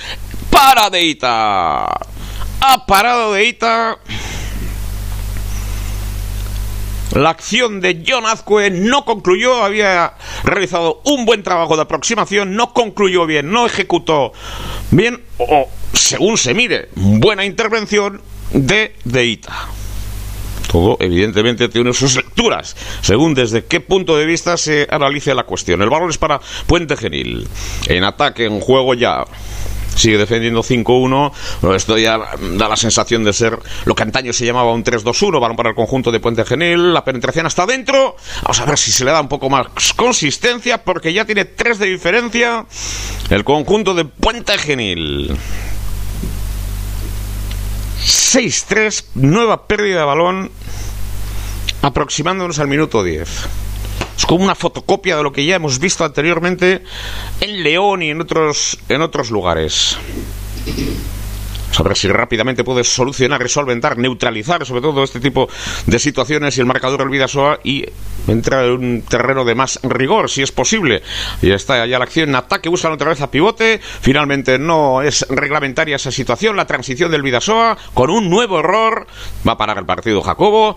[0.49, 1.87] Para de Ita.
[1.87, 3.99] Ha parado de Ita.
[7.15, 12.73] La acción de John Azcue no concluyó, había realizado un buen trabajo de aproximación, no
[12.73, 14.33] concluyó bien, no ejecutó
[14.91, 19.69] bien, o según se mire, buena intervención de Deita.
[20.71, 25.83] Todo, evidentemente, tiene sus lecturas, según desde qué punto de vista se analice la cuestión.
[25.83, 27.47] El balón es para Puente Genil.
[27.87, 29.25] En ataque, en juego ya
[29.97, 31.33] sigue defendiendo 5-1.
[31.75, 35.41] Esto ya da la sensación de ser lo que antaño se llamaba un 3-2-1.
[35.41, 36.93] Balón para el conjunto de Puente Genil.
[36.93, 38.17] La penetración hasta adentro.
[38.43, 41.79] Vamos a ver si se le da un poco más consistencia, porque ya tiene 3
[41.79, 42.67] de diferencia
[43.31, 45.35] el conjunto de Puente Genil.
[48.01, 50.51] 6-3, nueva pérdida de balón,
[51.83, 53.29] aproximándonos al minuto 10.
[54.17, 56.83] Es como una fotocopia de lo que ya hemos visto anteriormente
[57.41, 59.97] en León y en otros, en otros lugares.
[61.79, 65.49] A ver si rápidamente puedes solucionar, resolventar, neutralizar sobre todo este tipo
[65.87, 67.85] de situaciones y el marcador del Vidasoa y
[68.29, 71.03] entra en un terreno de más rigor, si es posible.
[71.43, 73.81] Y está ya la acción ataque, buscan otra vez a pivote.
[74.01, 76.57] Finalmente no es reglamentaria esa situación.
[76.57, 79.07] La transición del Vidasoa con un nuevo error.
[79.47, 80.77] Va a parar el partido Jacobo.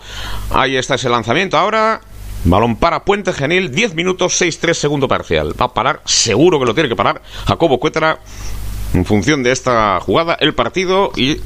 [0.50, 2.00] Ahí está ese lanzamiento ahora.
[2.44, 5.54] Balón para Puente Genil, 10 minutos, 6-3 segundo parcial.
[5.60, 7.20] Va a parar, seguro que lo tiene que parar.
[7.46, 8.18] Jacobo Cuétara
[8.94, 11.38] en función de esta jugada el partido y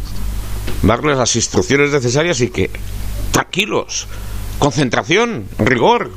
[0.82, 2.70] darles las instrucciones necesarias y que
[3.30, 4.06] tranquilos,
[4.58, 6.10] concentración, rigor.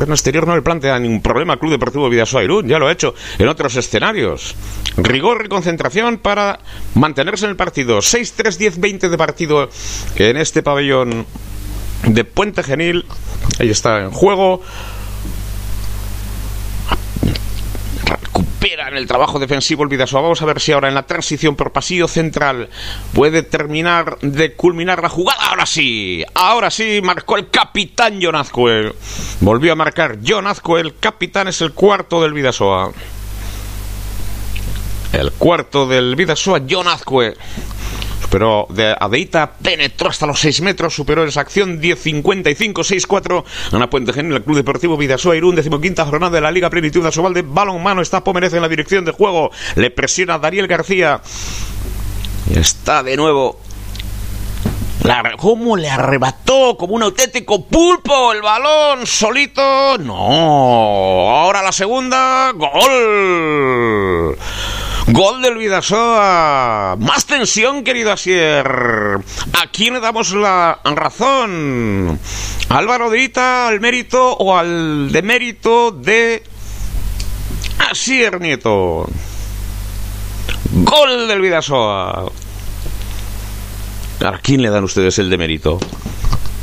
[0.00, 2.92] El exterior no le plantea ningún problema al Club Deportivo Vidasoa Irún, ya lo ha
[2.92, 4.56] hecho en otros escenarios.
[4.96, 6.58] Rigor y concentración para
[6.94, 7.98] mantenerse en el partido.
[7.98, 9.68] 6-3-10-20 de partido
[10.16, 11.24] en este pabellón
[12.04, 13.04] de Puente Genil.
[13.60, 14.62] Ahí está en juego.
[18.72, 20.20] En el trabajo defensivo el Vidasoa.
[20.20, 22.68] Vamos a ver si ahora en la transición por pasillo central
[23.14, 25.38] puede terminar de culminar la jugada.
[25.48, 28.92] Ahora sí, ahora sí, marcó el capitán John Azcue.
[29.40, 32.92] Volvió a marcar John Azcue, el capitán es el cuarto del Vidasoa.
[35.12, 37.36] El cuarto del Vidasoa, John Azcue
[38.36, 43.44] pero de Adeita penetró hasta los 6 metros, superó esa acción 10-55, 6-4.
[43.72, 47.42] Ana Puente Genil, el Club Deportivo Vidasoa Irún, decimoquinta jornada de la Liga Plenitud de
[47.42, 48.02] balón mano.
[48.02, 51.22] Está Pomerez en la dirección de juego, le presiona Daniel García.
[52.54, 53.58] Y está de nuevo
[55.38, 59.96] ¿Cómo le arrebató como un auténtico pulpo el balón solito?
[59.96, 60.14] No.
[60.14, 62.52] Ahora la segunda.
[62.52, 64.36] Gol.
[65.08, 66.96] Gol del Vidasoa.
[66.98, 68.66] Más tensión, querido Asier.
[68.66, 72.18] ¿A quién le damos la razón?
[72.68, 76.42] ¿Álvaro de Ita al mérito o al demérito de
[77.88, 79.06] Asier Nieto?
[80.72, 82.26] Gol del Vidasoa.
[84.24, 85.78] ¿A quién le dan ustedes el demérito?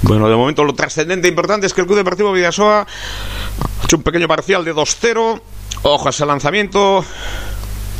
[0.01, 3.95] Bueno, de momento lo trascendente e importante es que el Club Deportivo Vidasoa ha hecho
[3.95, 5.41] un pequeño parcial de 2-0.
[5.83, 7.05] Ojo a ese lanzamiento.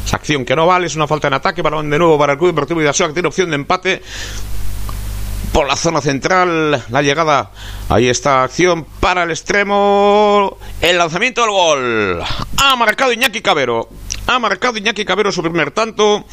[0.06, 1.62] Esa acción que no vale, es una falta en ataque.
[1.62, 4.02] Balón de nuevo para el Club Deportivo Vidasoa que tiene opción de empate
[5.54, 6.84] por la zona central.
[6.90, 7.52] La llegada,
[7.88, 10.58] ahí está acción para el extremo.
[10.82, 12.24] El lanzamiento del gol.
[12.58, 13.88] Ha marcado Iñaki Cabero.
[14.28, 16.26] Ha marcado Iñaki Cabero su primer tanto.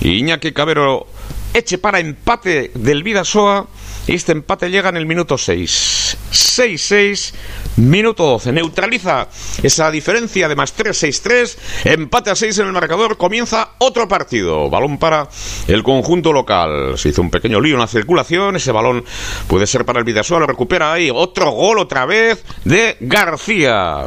[0.00, 1.06] Iñaki Cabero
[1.52, 3.66] eche para empate del Vidasoa.
[4.06, 6.16] Y este empate llega en el minuto 6.
[6.30, 7.34] 6-6,
[7.76, 8.52] minuto 12.
[8.52, 9.28] Neutraliza
[9.62, 11.56] esa diferencia de más 3-6-3.
[11.84, 13.16] Empate a 6 en el marcador.
[13.16, 14.70] Comienza otro partido.
[14.70, 15.28] Balón para
[15.66, 16.98] el conjunto local.
[16.98, 18.56] Se hizo un pequeño lío en la circulación.
[18.56, 19.04] Ese balón
[19.46, 20.40] puede ser para el Vidasoa.
[20.40, 21.10] Lo recupera ahí.
[21.12, 24.06] Otro gol otra vez de García.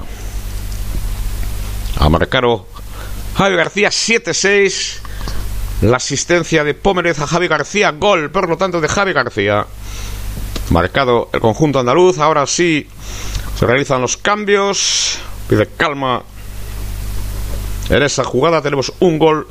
[1.99, 2.67] A marcaro
[3.35, 5.01] Javi García 7-6.
[5.81, 9.67] La asistencia de Pómerez a Javi García, gol, por lo tanto, de Javi García.
[10.69, 12.19] Marcado el conjunto andaluz.
[12.19, 12.87] Ahora sí
[13.57, 15.19] se realizan los cambios.
[15.47, 16.23] Pide calma.
[17.89, 19.47] En esa jugada tenemos un gol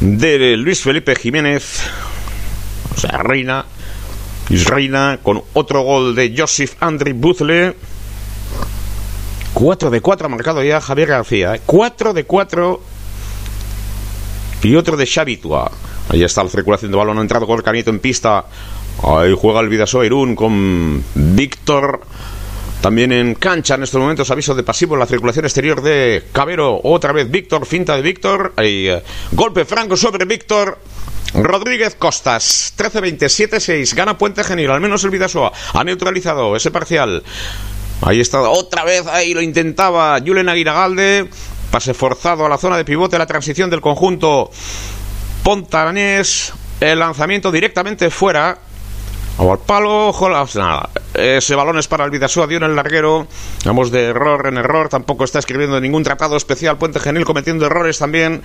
[0.00, 1.82] de Luis Felipe Jiménez.
[2.96, 3.66] O sea, Reina.
[4.48, 7.76] Luis Reina con otro gol de Joseph Andri Buzle.
[9.54, 11.60] 4 de 4 ha marcado ya Javier García.
[11.64, 12.80] 4 de 4.
[14.64, 15.70] Y otro de Xavitua.
[16.08, 17.18] Ahí está la circulación de balón.
[17.18, 18.44] Ha entrado Gorcanito en pista.
[19.02, 22.00] Ahí juega el Vidasoa Irún con Víctor.
[22.80, 26.80] También en cancha en estos momentos aviso de pasivo en la circulación exterior de Cabero.
[26.82, 28.52] Otra vez Víctor, finta de Víctor.
[28.56, 30.78] Ahí, eh, golpe franco sobre Víctor.
[31.34, 33.94] Rodríguez Costas, 13-27-6.
[33.94, 35.52] Gana Puente Genil, al menos el Vidasoa.
[35.72, 37.22] Ha neutralizado ese parcial.
[38.02, 41.28] Ahí está, otra vez, ahí lo intentaba Julen Aguiragalde.
[41.70, 44.50] Pase forzado a la zona de pivote, la transición del conjunto
[45.42, 46.52] Pontanés.
[46.80, 48.58] El lanzamiento directamente fuera.
[49.36, 50.90] O al palo, Jolas, nada.
[51.12, 53.26] Ese balón es para el Vidasoa, dio en el larguero.
[53.64, 54.88] Vamos de error en error.
[54.88, 56.78] Tampoco está escribiendo ningún tratado especial.
[56.78, 58.42] Puente Genil cometiendo errores también.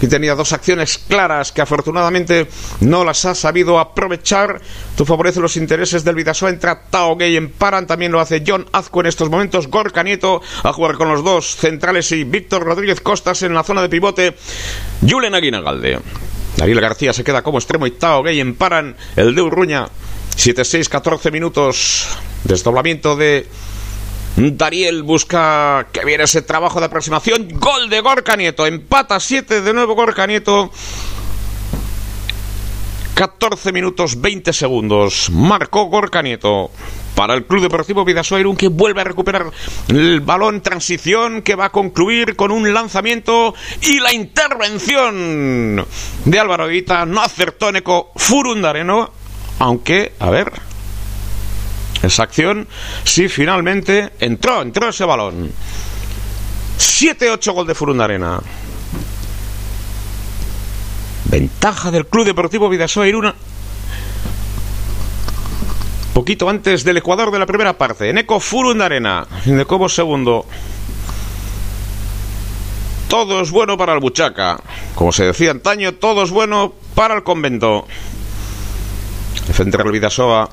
[0.00, 2.48] Y tenía dos acciones claras que afortunadamente
[2.80, 4.60] no las ha sabido aprovechar.
[4.96, 6.50] Tú favorece los intereses del Vidasoa.
[6.50, 7.86] Entra Tao Gay en Paran.
[7.86, 9.68] También lo hace John Azco en estos momentos.
[9.68, 13.80] Gorka Nieto a jugar con los dos centrales y Víctor Rodríguez Costas en la zona
[13.80, 14.36] de pivote.
[15.08, 16.00] Julen Aguinagalde.
[16.56, 18.96] David García se queda como extremo y Tao Gay en Paran.
[19.14, 19.88] El de Urruña
[20.36, 22.08] 7-6, 14 minutos.
[22.44, 23.46] Desdoblamiento de
[24.36, 27.48] Dariel busca que viene ese trabajo de aproximación.
[27.52, 28.66] Gol de Gorka Nieto.
[28.66, 30.70] Empata 7 de nuevo Gorka Nieto.
[33.14, 35.30] 14 minutos 20 segundos.
[35.30, 36.70] Marcó Gorka Nieto
[37.14, 39.50] para el Club Deportivo Vidasoa Irún que vuelve a recuperar
[39.88, 45.84] el balón transición que va a concluir con un lanzamiento y la intervención
[46.24, 49.21] de Álvaro Guita no acertó Neco Furundareno
[49.58, 50.52] aunque, a ver,
[52.02, 52.66] esa acción
[53.04, 55.52] sí finalmente entró, entró ese balón.
[56.78, 58.40] 7-8 gol de Furundarena.
[61.24, 63.34] Ventaja del Club Deportivo Vidasoa Iruna.
[66.12, 68.10] Poquito antes del Ecuador de la primera parte.
[68.10, 69.26] Eco Furundarena.
[69.44, 70.44] De como segundo.
[73.08, 74.60] Todo es bueno para el Buchaca.
[74.94, 77.86] Como se decía antaño, todo es bueno para el convento.
[79.58, 80.48] El Vidasoa.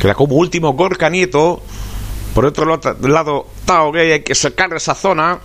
[0.00, 1.62] Queda como último Gorka Nieto.
[2.34, 5.38] Por otro lado, Tao Gay, hay que sacar esa zona.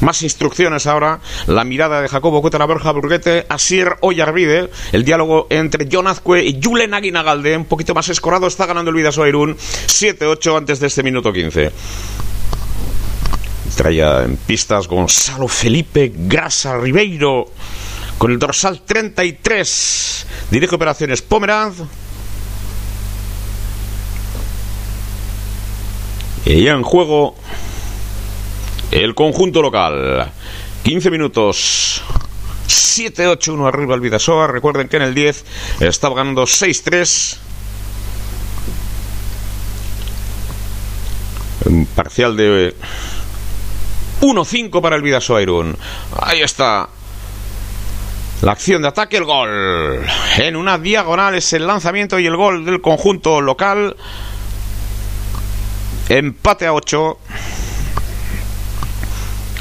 [0.00, 1.20] Más instrucciones ahora.
[1.46, 4.70] La mirada de Jacobo Cueta, Borja Burguete, Asier Oyarvide.
[4.92, 7.56] El diálogo entre John Azcue y Julen Aguinagalde.
[7.56, 8.46] Un poquito más escorado.
[8.46, 9.56] Está ganando el Vidasoa Irún.
[9.56, 11.72] 7-8 antes de este minuto 15.
[13.76, 17.46] Traía en pistas Gonzalo Felipe Grasa Ribeiro
[18.18, 20.26] con el dorsal 33.
[20.50, 21.76] Dirige operaciones Pomeranz.
[26.44, 27.36] Y ya en juego
[28.90, 30.32] el conjunto local.
[30.82, 32.02] 15 minutos.
[32.66, 34.46] 7-8-1 arriba el Vidasoa.
[34.48, 35.44] Recuerden que en el 10
[35.80, 37.36] estaba ganando 6-3.
[41.66, 42.74] Un parcial de
[44.20, 45.76] 1-5 para el Vidasoa Irún.
[46.20, 46.88] Ahí está.
[48.42, 50.06] La acción de ataque, el gol.
[50.36, 53.96] En una diagonal es el lanzamiento y el gol del conjunto local.
[56.08, 57.18] Empate a 8.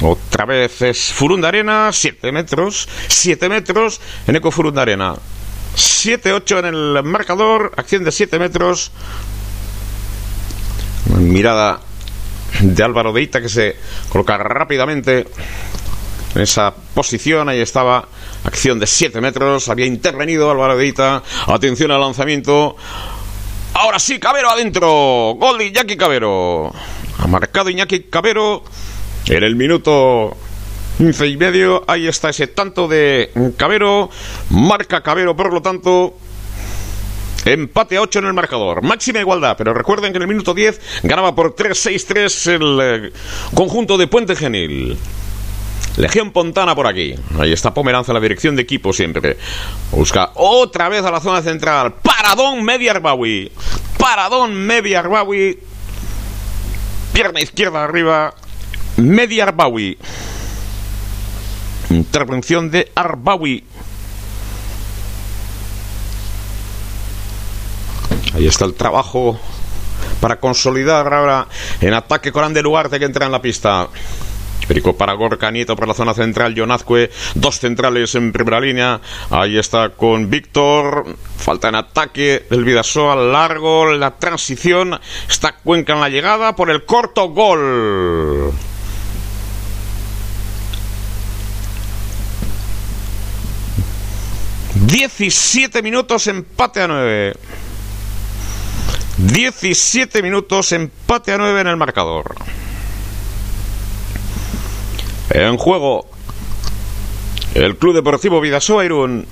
[0.01, 2.87] Otra vez es Furundarena, 7 metros.
[3.07, 5.15] 7 metros en Eco Furundarena.
[5.75, 7.71] 7-8 en el marcador.
[7.77, 8.91] Acción de 7 metros.
[11.17, 11.79] Mirada
[12.59, 13.75] de Álvaro Deita que se
[14.09, 15.25] coloca rápidamente
[16.35, 17.49] en esa posición.
[17.49, 18.07] Ahí estaba,
[18.43, 19.69] acción de 7 metros.
[19.69, 21.23] Había intervenido Álvaro Deita.
[21.47, 22.75] Atención al lanzamiento.
[23.73, 25.35] Ahora sí, Cabero adentro.
[25.37, 26.71] Gol de Iñaki Cabero.
[27.19, 28.63] Ha marcado Iñaki Cabero
[29.27, 30.35] en el minuto
[30.97, 31.83] 15 y medio.
[31.87, 34.09] Ahí está ese tanto de Cabero.
[34.49, 36.15] Marca Cabero, por lo tanto.
[37.45, 38.81] Empate a 8 en el marcador.
[38.81, 39.55] Máxima igualdad.
[39.57, 43.11] Pero recuerden que en el minuto 10 ganaba por 3-6-3 el eh,
[43.53, 44.97] conjunto de Puente Genil.
[45.97, 47.15] Legión Pontana por aquí.
[47.39, 49.37] Ahí está Pomeranza la dirección de equipo siempre.
[49.91, 51.95] Busca otra vez a la zona central.
[52.01, 53.51] Paradón Media Arbawi.
[53.97, 55.57] Paradón Media Arbawi.
[57.13, 58.33] Pierna izquierda arriba.
[58.97, 59.97] Media Arbawi.
[61.89, 63.63] Intervención de Arbawi.
[68.35, 69.39] Ahí está el trabajo
[70.19, 71.47] para consolidar ahora
[71.81, 73.89] en ataque Ander Ugarte que entra en la pista.
[74.67, 78.99] Perico para Gorka Nieto por la zona central, John Azcue, dos centrales en primera línea.
[79.29, 81.15] Ahí está con Víctor.
[81.37, 84.99] Falta en ataque del Vidasoa, largo la transición.
[85.29, 88.51] Está Cuenca en la llegada por el corto gol.
[94.75, 97.33] Diecisiete minutos empate a nueve.
[99.17, 102.35] 17 minutos, empate a 9 en el marcador.
[105.37, 106.07] En juego,
[107.53, 109.27] el Club Deportivo Vidasoa Irún.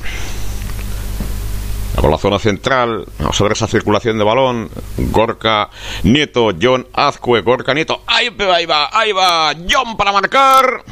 [1.95, 4.70] Por la zona central, vamos a ver esa circulación de balón.
[4.97, 5.72] Gorka
[6.03, 8.03] Nieto, John Azcue, Gorka Nieto.
[8.06, 9.56] Ahí va, ahí va, ahí va.
[9.68, 10.84] John para marcar.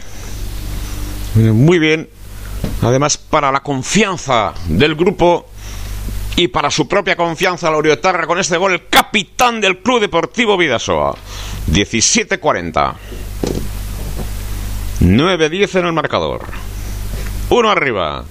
[1.35, 2.09] Muy bien.
[2.81, 5.45] Además, para la confianza del grupo,
[6.35, 10.57] y para su propia confianza la Oriotarra con este gol el capitán del Club Deportivo
[10.57, 11.15] Vidasoa.
[11.71, 12.93] 17-40.
[15.03, 16.41] 9-10 en el marcador.
[17.49, 18.23] Uno arriba.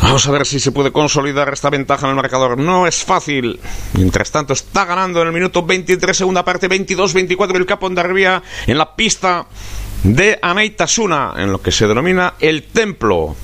[0.00, 2.56] Vamos a ver si se puede consolidar esta ventaja en el marcador.
[2.56, 3.58] No es fácil.
[3.94, 8.78] Mientras tanto, está ganando en el minuto 23, segunda parte, 22-24 el Capo Andarvía en
[8.78, 9.46] la pista
[10.04, 13.34] de Anaitasuna, en lo que se denomina el Templo.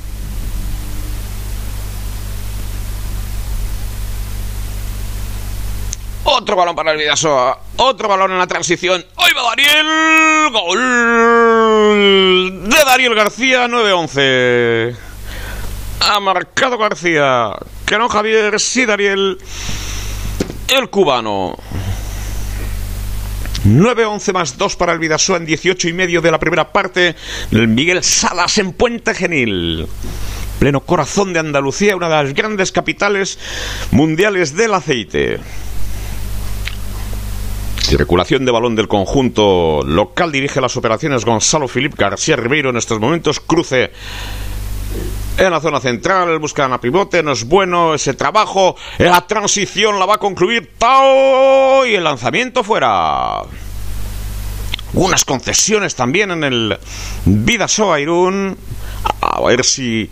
[6.24, 7.58] Otro balón para el Vidasoa.
[7.76, 9.04] Otro balón en la transición.
[9.16, 10.52] ¡Hoy va Dariel!
[10.52, 10.78] ¡Gol!
[12.68, 14.96] De Dariel García, 9-11.
[16.00, 17.52] Ha marcado García.
[17.84, 19.38] Que no Javier, sí Dariel.
[20.68, 21.56] El cubano.
[23.64, 27.16] 9-11 más 2 para el Vidasoa en 18 y medio de la primera parte.
[27.50, 29.88] El Miguel Salas en Puente Genil
[30.62, 33.36] pleno corazón de Andalucía, una de las grandes capitales
[33.90, 35.40] mundiales del aceite.
[37.92, 42.98] Circulación de balón del conjunto local dirige las operaciones Gonzalo Filip García Ribeiro en estos
[42.98, 43.38] momentos.
[43.38, 43.92] Cruce
[45.36, 48.76] en la zona central, buscan a pivote, no es bueno ese trabajo.
[48.96, 53.42] La transición la va a concluir Tao y el lanzamiento fuera.
[54.94, 56.78] Unas concesiones también en el
[57.26, 58.56] Vidasoa Irún.
[59.20, 60.08] A ver si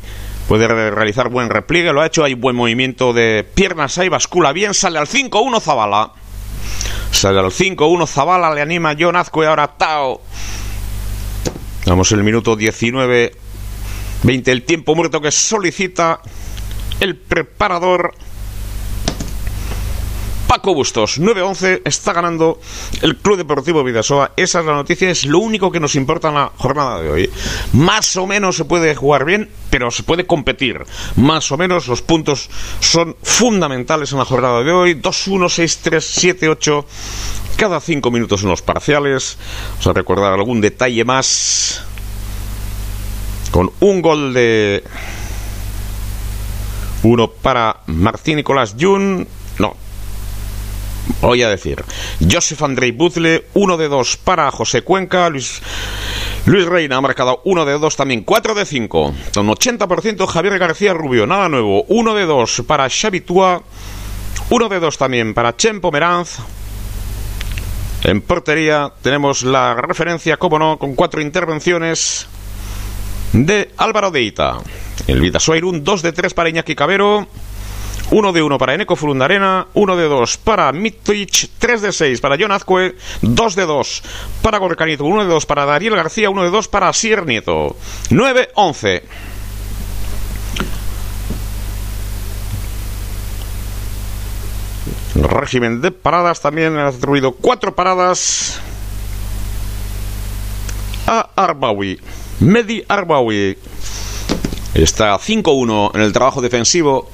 [0.49, 1.95] puede realizar buen repliegue.
[1.95, 6.13] Lo ha hecho, hay buen movimiento de piernas ahí, bascula bien, sale al 5-1 Zabala.
[7.11, 10.21] Sale al 5-1 Zabala, le anima John Azcue, ahora Tao.
[11.87, 13.33] Vamos el minuto 19,
[14.23, 16.21] 20, el tiempo muerto que solicita
[17.01, 18.15] el preparador
[20.51, 22.59] Paco Bustos, 9-11, está ganando
[23.03, 24.33] el Club Deportivo Vidasoa.
[24.37, 27.31] Esa es la noticia, es lo único que nos importa en la jornada de hoy.
[27.75, 30.85] Más o menos se puede jugar bien, pero se puede competir.
[31.15, 34.95] Más o menos los puntos son fundamentales en la jornada de hoy.
[34.95, 36.85] 2-1, 6-3, 7-8.
[37.55, 39.39] Cada cinco minutos en los parciales.
[39.75, 41.85] Vamos a recordar algún detalle más.
[43.53, 44.83] Con un gol de
[47.05, 49.29] uno para Martín Nicolás Jun.
[51.21, 51.85] Voy a decir.
[52.21, 55.29] Joseph Andrei Buzle, uno de dos para José Cuenca.
[55.29, 55.61] Luis,
[56.47, 59.15] Luis Reina ha marcado uno de dos también, cuatro de cinco.
[59.35, 61.85] Con 80% Javier García Rubio, nada nuevo.
[61.89, 63.63] Uno de dos para Xavi Tua.
[64.51, 66.39] Uno de dos también para Chempo Meranz.
[68.03, 72.27] En portería tenemos la referencia, como no, con cuatro intervenciones
[73.33, 74.59] de Álvaro Deita.
[75.07, 77.27] El Vidasoairun, 2 de 3 para Iñaki Cabero.
[78.11, 82.37] 1 de 1 para Eneco Fulundarena, 1 de 2 para Mitrich, 3 de 6 para
[82.39, 84.03] John Azcue, 2 de 2
[84.43, 87.77] para Gorcanito, 1 de 2 para Dariel García, 1 de 2 para Sier Nieto.
[88.11, 89.03] 9-11.
[95.15, 98.61] El régimen de paradas también ha atribuido 4 paradas
[101.07, 102.01] a Arbawi.
[102.41, 103.57] Medi Arbawi
[104.75, 107.09] está 5-1 en el trabajo defensivo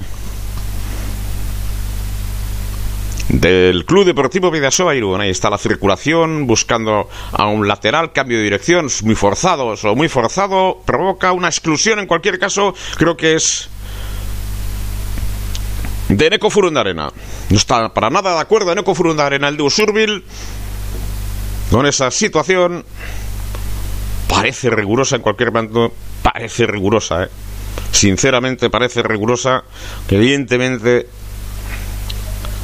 [3.39, 5.21] del Club Deportivo Vidasoa Irún.
[5.21, 10.09] Ahí está la circulación, buscando a un lateral, cambio de dirección, muy forzado, o muy
[10.09, 11.99] forzado, provoca una exclusión.
[11.99, 13.69] En cualquier caso, creo que es
[16.09, 17.11] de Neco Furundarena.
[17.49, 20.23] No está para nada de acuerdo Neco Furundarena, el de Usurbil,
[21.69, 22.85] con esa situación.
[24.27, 27.29] Parece rigurosa en cualquier momento, parece rigurosa, ¿eh?
[27.91, 29.63] Sinceramente parece rigurosa,
[30.09, 31.07] evidentemente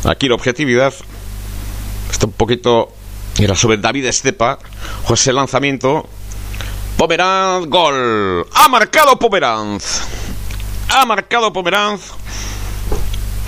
[0.06, 0.94] Aquí la objetividad
[2.12, 2.94] está un poquito.
[3.40, 4.60] Era sobre David Estepa.
[5.06, 6.08] José lanzamiento.
[6.98, 8.46] Pomeranz, gol.
[8.54, 10.02] Ha marcado Pomeranz.
[10.90, 12.12] Ha marcado Pomeranz.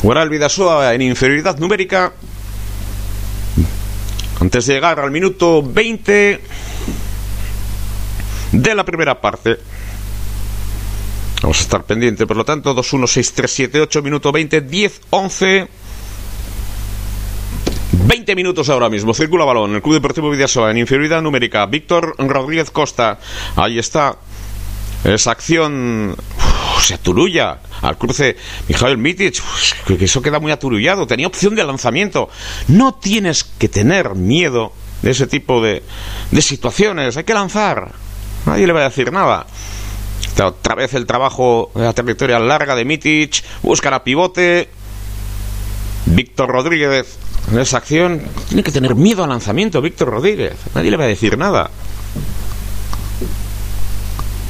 [0.02, 2.14] Jugará el Vidasoa en inferioridad numérica.
[4.40, 6.42] Antes de llegar al minuto 20.
[8.52, 9.58] de la primera parte.
[11.42, 14.62] Vamos a estar pendiente, por lo tanto, 2, 1, 6, 3, 7, 8, minuto 20,
[14.62, 15.68] 10, 11.
[18.04, 19.14] 20 minutos ahora mismo.
[19.14, 19.76] Circula balón.
[19.76, 21.66] El Club Deportivo Vidasoa en inferioridad numérica.
[21.66, 23.20] Víctor Rodríguez Costa.
[23.56, 24.18] Ahí está.
[25.04, 26.16] Esa acción
[26.82, 28.38] se aturulla al cruce
[28.68, 29.42] Mijael Mitic,
[29.88, 32.30] que eso queda muy aturullado, tenía opción de lanzamiento.
[32.68, 34.74] No tienes que tener miedo
[35.04, 35.84] de ese tipo de,
[36.32, 37.92] de situaciones, hay que lanzar,
[38.46, 39.46] nadie le va a decir nada.
[40.44, 44.70] Otra vez el trabajo de la trayectoria larga de Mitic, buscan a pivote.
[46.08, 47.18] Víctor Rodríguez
[47.52, 51.08] en esa acción tiene que tener miedo al lanzamiento, Víctor Rodríguez, nadie le va a
[51.08, 51.70] decir nada.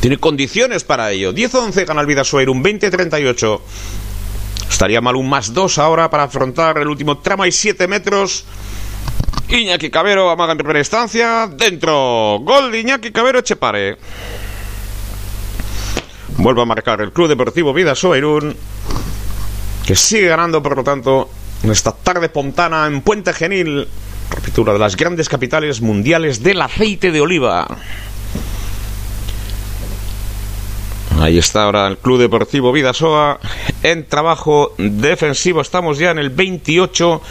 [0.06, 1.34] Tiene condiciones para ello.
[1.34, 3.60] 10-11 gana el Vidasoa un 20-38.
[4.70, 7.42] Estaría mal un más 2 ahora para afrontar el último tramo.
[7.42, 8.46] Hay 7 metros.
[9.50, 11.48] Iñaki Cabero amaga en primera instancia.
[11.48, 12.38] Dentro.
[12.44, 13.98] Gol de Iñaki Cabero Chepare.
[16.38, 18.56] Vuelve a marcar el Club Deportivo Vidasoa Irún.
[19.88, 21.32] Que sigue ganando, por lo tanto,
[21.64, 23.88] en esta tarde pontana en Puente Genil.
[24.58, 27.68] Una de las grandes capitales mundiales del aceite de oliva.
[31.20, 33.40] Ahí está ahora el Club Deportivo Vidasoa
[33.84, 35.62] en trabajo defensivo.
[35.62, 37.22] Estamos ya en el 28,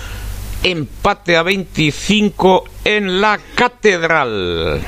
[0.62, 4.80] empate a 25 en la Catedral.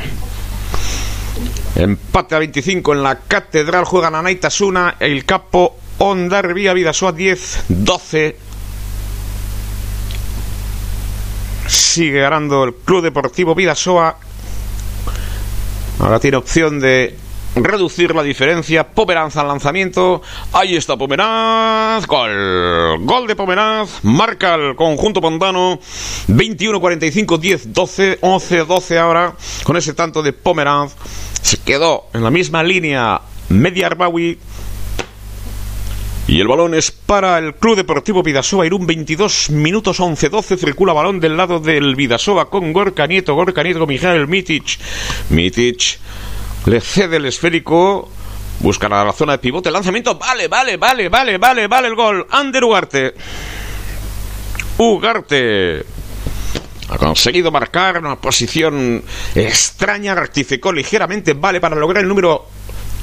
[1.74, 3.84] Empate a 25 en la Catedral.
[3.84, 8.36] Juegan a Naitasuna, el capo Ondar Vía Vidasoa 10, 12.
[11.68, 14.16] Sigue ganando el Club Deportivo Vidasoa.
[15.98, 17.16] Ahora tiene opción de
[17.56, 18.86] reducir la diferencia.
[18.86, 20.22] Pomeranz al lanzamiento.
[20.52, 22.06] Ahí está Pomeranz.
[22.06, 22.98] Gol.
[23.04, 24.04] Gol de Pomeranz.
[24.04, 25.78] Marca el conjunto pontano.
[26.28, 29.34] 21-45, 10, 12, 11, 12 ahora.
[29.64, 30.94] Con ese tanto de Pomeranz.
[31.40, 34.38] Se quedó en la misma línea Media Arbawi.
[36.28, 41.20] Y el balón es para el Club Deportivo Vidasoa Irún, 22 minutos 11-12, circula balón
[41.20, 44.76] del lado del Vidasoa con Gorka Nieto, Gorka Nieto con Mijael Mitic.
[45.30, 46.00] Mitic
[46.66, 48.10] le cede el esférico,
[48.58, 52.26] busca la zona de pivote, lanzamiento, vale, vale, vale, vale, vale, vale el gol.
[52.28, 53.14] Ander Ugarte.
[54.78, 55.84] Ugarte.
[56.88, 59.00] Ha conseguido marcar una posición
[59.32, 62.46] extraña, rectificó ligeramente, vale para lograr el número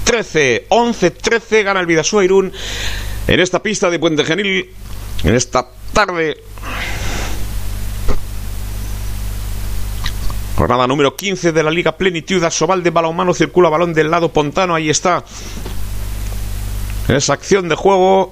[0.03, 2.51] 13, 11, 13, gana el Vidasoa Irún
[3.27, 4.69] en esta pista de Puente Genil,
[5.23, 6.37] en esta tarde
[10.55, 12.47] Jornada número 15 de la Liga Plenitud.
[12.49, 14.75] Sobal de balonmano circula balón del lado pontano.
[14.75, 15.23] Ahí está.
[17.07, 18.31] Esa acción de juego.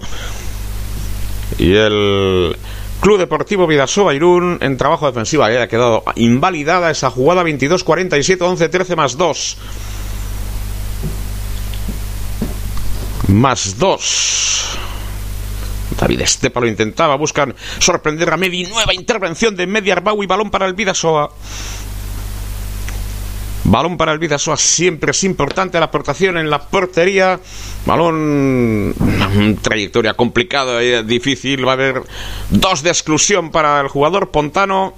[1.57, 2.55] Y el
[3.01, 5.43] Club Deportivo Vidasoa Irún en trabajo defensivo.
[5.43, 9.57] Ahí ha quedado invalidada esa jugada 22-47, 11-13 más 2.
[13.31, 14.77] Más 2.
[15.99, 18.65] David Estepa lo intentaba, buscan sorprender a Medi.
[18.65, 21.31] Nueva intervención de Media Arbau y balón para el Vidasoa.
[23.63, 27.39] Balón para el Vidasoa siempre es importante la aportación en la portería.
[27.85, 28.93] Balón,
[29.61, 31.65] trayectoria complicada y difícil.
[31.65, 32.03] Va a haber
[32.49, 34.93] dos de exclusión para el jugador Pontano.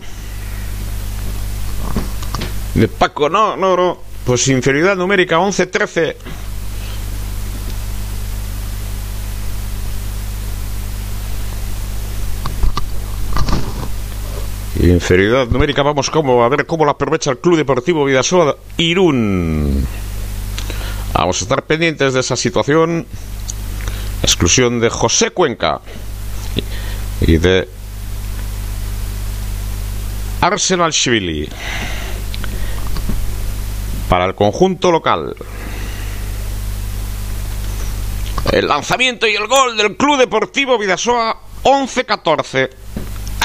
[2.73, 3.99] De Paco, no, no, no.
[4.25, 6.15] Pues inferioridad numérica 11-13.
[14.79, 19.85] Inferioridad numérica, vamos como a ver cómo la aprovecha el Club Deportivo Vidasoa Irún.
[21.13, 23.05] Vamos a estar pendientes de esa situación.
[24.23, 25.81] Exclusión de José Cuenca
[27.21, 27.67] y de
[30.41, 31.47] Arsenal Shivili
[34.09, 35.35] para el conjunto local.
[38.51, 42.69] El lanzamiento y el gol del Club Deportivo Vidasoa 11-14.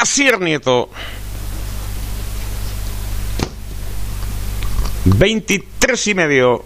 [0.00, 0.88] Asier Nieto.
[5.16, 6.64] 23 y medio.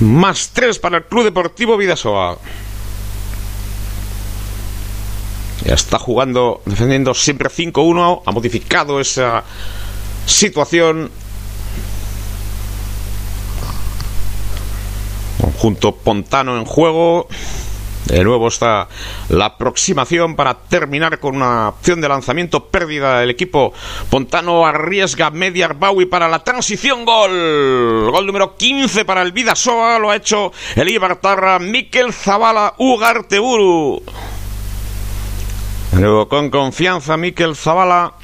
[0.00, 2.38] Más 3 para el Club Deportivo Vidasoa.
[5.64, 8.22] Ya está jugando, defendiendo siempre 5-1.
[8.24, 9.44] Ha modificado esa
[10.26, 11.10] situación.
[15.40, 17.28] Conjunto Pontano en juego.
[18.10, 18.88] De nuevo está
[19.28, 23.72] la aproximación para terminar con una opción de lanzamiento pérdida del equipo
[24.10, 28.10] Pontano arriesga media Arbaui para la transición gol.
[28.10, 34.02] Gol número 15 para el Vidasoa, lo ha hecho el Ibartarra Miquel Zavala Ugarteburu.
[35.92, 38.14] Luego con confianza Miquel Zavala.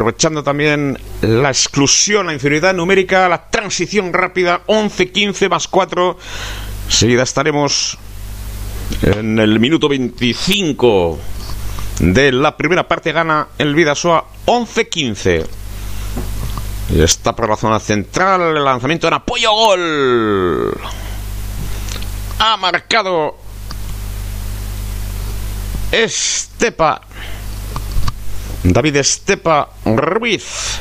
[0.00, 6.16] aprovechando también la exclusión, la inferioridad numérica, la transición rápida, 11-15 más 4.
[6.90, 7.96] Seguida estaremos
[9.02, 11.18] en el minuto 25
[12.00, 15.46] de la primera parte, gana el Vidasoa 11-15.
[16.90, 20.80] Y está por la zona central el lanzamiento en apoyo gol.
[22.40, 23.36] Ha marcado
[25.92, 27.02] Estepa.
[28.64, 30.80] David Estepa Ruiz.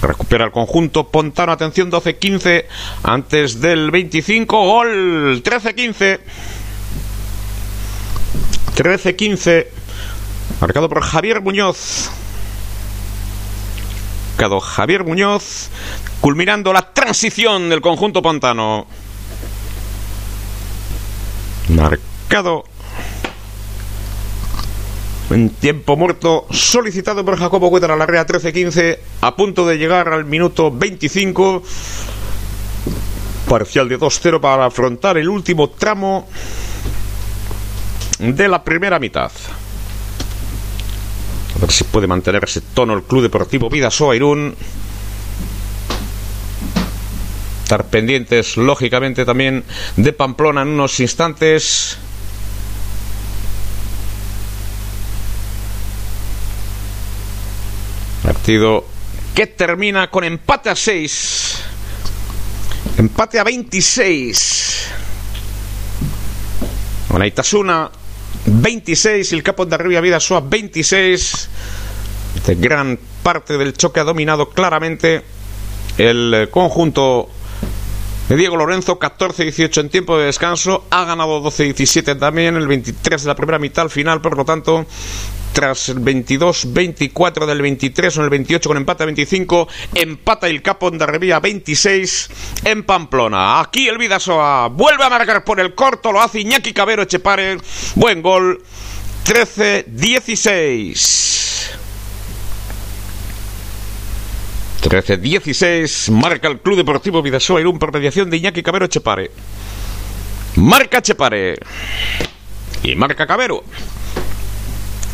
[0.00, 1.52] Recupera el conjunto Pontano.
[1.52, 2.64] Atención, 12-15
[3.02, 4.56] antes del 25.
[4.56, 6.20] Gol 13-15.
[8.76, 9.66] 13-15.
[10.60, 12.10] Marcado por Javier Muñoz.
[14.32, 15.70] Marcado Javier Muñoz.
[16.20, 18.86] Culminando la transición del conjunto Pontano.
[21.68, 22.64] Marcado
[25.30, 30.24] en tiempo muerto solicitado por Jacobo Huetra la Rea 13-15 a punto de llegar al
[30.24, 31.62] minuto 25
[33.48, 36.28] parcial de 2-0 para afrontar el último tramo
[38.18, 39.30] de la primera mitad.
[41.54, 44.54] A ver si puede mantener ese tono el Club Deportivo Vidasoa Irún.
[47.62, 49.64] Estar pendientes lógicamente también
[49.96, 51.98] de Pamplona en unos instantes
[58.46, 58.84] Partido
[59.34, 61.64] que termina con empate a 6.
[62.96, 64.86] Empate a 26.
[67.08, 67.90] Con Itasuna
[68.44, 71.48] 26 y el Capo de Arriba Vida Soa 26.
[72.46, 75.24] De gran parte del choque ha dominado claramente
[75.98, 77.28] el conjunto
[78.28, 83.28] de Diego Lorenzo, 14-18 en tiempo de descanso, ha ganado 12-17 también, el 23 de
[83.28, 84.84] la primera mitad al final, por lo tanto,
[85.52, 90.90] tras el 22-24 del 23 o el 28 con empate a 25, empata el Capo
[90.90, 92.30] de Revía 26
[92.64, 93.60] en Pamplona.
[93.60, 97.58] Aquí el Vidasoa vuelve a marcar por el corto, lo hace Iñaki Cabero Echepare,
[97.94, 98.60] buen gol,
[99.24, 101.45] 13-16.
[104.86, 109.32] 13-16 marca el Club Deportivo Vidasoa Irún por mediación de Iñaki Cabero Chepare.
[110.54, 111.58] Marca Chepare.
[112.84, 113.64] Y marca Cabero.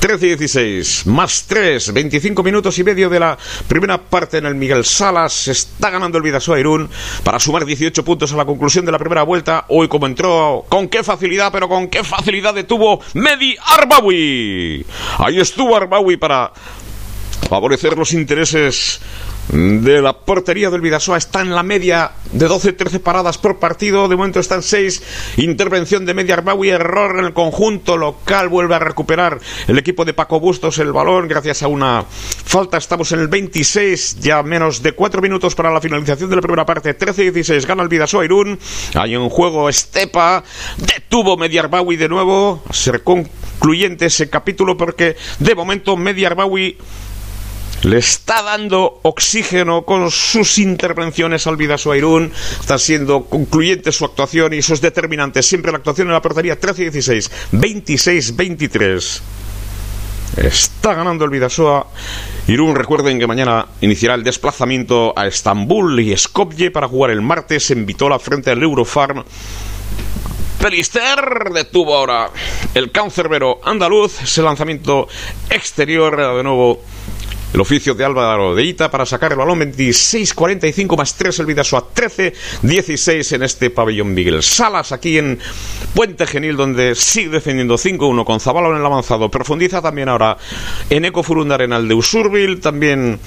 [0.03, 5.49] 13-16, más 3, 25 minutos y medio de la primera parte en el Miguel Salas.
[5.49, 6.91] Está ganando el Vidasoa Irún
[7.25, 9.65] para sumar 18 puntos a la conclusión de la primera vuelta.
[9.69, 14.85] Hoy, como entró, con qué facilidad, pero con qué facilidad detuvo Medi Arbawi.
[15.17, 16.53] Ahí estuvo Arbawi para
[17.49, 19.01] favorecer los intereses
[19.53, 24.09] de la portería del Vidasoa está en la media de 12-13 paradas por partido.
[24.09, 25.35] De momento están 6.
[25.37, 26.71] Intervención de Media Arbaui.
[26.71, 28.49] Error en el conjunto local.
[28.49, 29.39] Vuelve a recuperar
[29.69, 32.79] el equipo de Paco Bustos el balón gracias a una falta.
[32.79, 34.21] Estamos en el 26.
[34.21, 36.99] Ya menos de 4 minutos para la finalización de la primera parte.
[36.99, 37.67] 13-16.
[37.67, 38.59] Gana el Vidasoa Irún.
[38.95, 40.43] Hay un juego Estepa.
[40.79, 42.63] Detuvo Media Arbaui de nuevo.
[42.71, 46.29] Ser concluyente ese capítulo porque de momento Media
[47.83, 52.33] le está dando oxígeno con sus intervenciones al Vidaso Airún.
[52.61, 55.43] Está siendo concluyente su actuación y eso es determinante.
[55.43, 59.21] Siempre la actuación en la portería 13-16, 26-23.
[60.37, 61.89] Está ganando el Vidasoa.
[62.47, 67.71] Irún, recuerden que mañana iniciará el desplazamiento a Estambul y Skopje para jugar el martes
[67.71, 69.25] en Vitola frente al Eurofarm.
[70.59, 72.31] Pelister detuvo ahora
[72.75, 74.23] el cancerbero andaluz.
[74.23, 75.09] Ese lanzamiento
[75.51, 76.81] exterior de nuevo
[77.53, 81.89] el oficio de Álvaro de Ita para sacar el balón 26-45 más 3 el Vidasoa
[81.95, 85.39] 13-16 en este pabellón Miguel Salas aquí en
[85.95, 90.37] Puente Genil donde sigue defendiendo 5-1 con Zabalo en el avanzado profundiza también ahora
[90.89, 93.21] en Eco en el de Usurbil también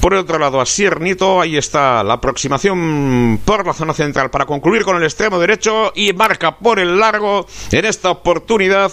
[0.00, 4.46] por el otro lado, a Siernito, ahí está la aproximación por la zona central para
[4.46, 8.92] concluir con el extremo derecho y marca por el largo en esta oportunidad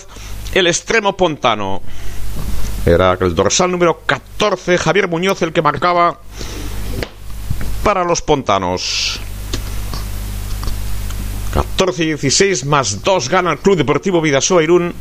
[0.53, 1.83] el extremo pontano.
[2.85, 6.19] Era el dorsal número 14, Javier Muñoz, el que marcaba
[7.83, 9.19] para los pontanos.
[11.53, 14.93] 14-16 más 2 gana el Club Deportivo Vidasoa Irún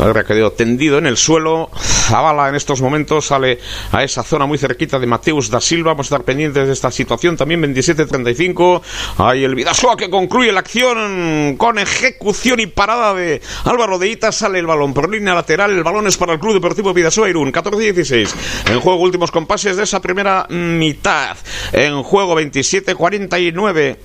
[0.00, 1.70] ha quedado tendido en el suelo.
[1.76, 3.58] Zavala en estos momentos sale
[3.90, 5.92] a esa zona muy cerquita de Mateus da Silva.
[5.92, 7.62] Vamos a estar pendientes de esta situación también.
[7.62, 8.82] 27-35.
[9.18, 14.32] Hay el Vidasoa que concluye la acción con ejecución y parada de Álvaro de Ita.
[14.32, 15.70] Sale el balón por línea lateral.
[15.70, 17.52] El balón es para el Club Deportivo Vidasoa Irún.
[17.52, 18.34] 14-16.
[18.70, 21.36] En juego últimos compases de esa primera mitad.
[21.72, 23.96] En juego 27-49.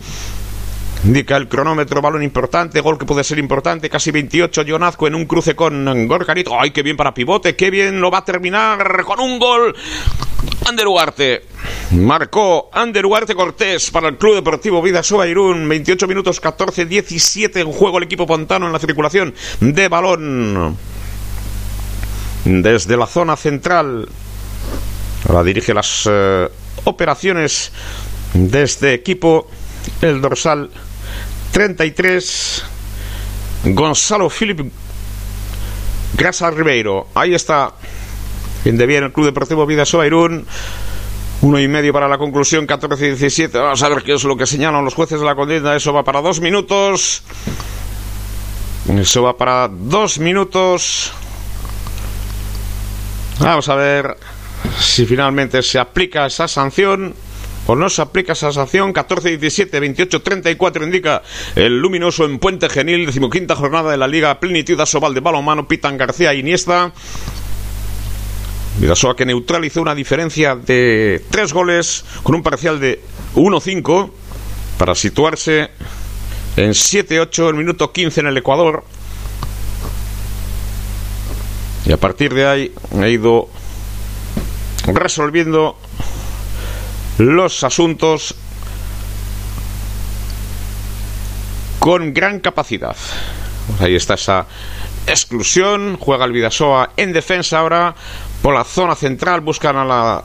[1.03, 5.25] Indica el cronómetro, balón importante, gol que puede ser importante, casi 28, Jonazco en un
[5.25, 6.59] cruce con Gorcarito.
[6.59, 7.55] ¡Ay, qué bien para pivote!
[7.55, 9.75] ¡Qué bien lo va a terminar con un gol!
[10.67, 11.43] Ander Ugarte.
[11.91, 15.69] Marcó Ander Ugarte Cortés para el Club Deportivo Vidasoa Irún.
[15.69, 20.77] 28 minutos 14, 17 en juego el equipo pontano en la circulación de balón.
[22.43, 24.09] Desde la zona central.
[25.27, 26.49] Ahora dirige las eh,
[26.83, 27.71] operaciones
[28.33, 29.47] de este equipo.
[30.01, 30.69] El dorsal
[31.51, 32.65] 33,
[33.65, 34.69] Gonzalo Filipe
[36.13, 37.07] Grasa Ribeiro.
[37.13, 37.73] Ahí está.
[38.63, 40.45] Bien de bien el Club Deportivo Vidasoa Irún.
[41.41, 43.51] Uno y medio para la conclusión, 14-17.
[43.53, 45.75] Vamos a ver qué es lo que señalan los jueces de la contienda.
[45.75, 47.23] Eso va para dos minutos.
[48.89, 51.13] Eso va para dos minutos.
[53.39, 54.17] Vamos a ver
[54.79, 57.13] si finalmente se aplica esa sanción
[57.67, 58.93] o no se aplica esa sanción.
[58.93, 61.21] 14, 17, 28, 34 indica
[61.55, 65.97] el luminoso en Puente Genil, decimoquinta jornada de la Liga Plenitud Asobal de balonmano, Pitan
[65.97, 66.93] García Iniesta.
[68.79, 73.01] Vidasoa que neutralizó una diferencia de tres goles con un parcial de
[73.35, 74.11] 1-5
[74.77, 75.71] para situarse
[76.55, 78.83] en 7-8 el minuto 15 en el Ecuador.
[81.85, 83.49] Y a partir de ahí ha ido
[84.85, 85.77] resolviendo
[87.17, 88.35] los asuntos
[91.79, 92.95] con gran capacidad.
[93.79, 94.45] Ahí está esa
[95.07, 95.97] exclusión.
[95.97, 97.95] Juega el Vidasoa en defensa ahora.
[98.41, 100.23] Por la zona central buscan a la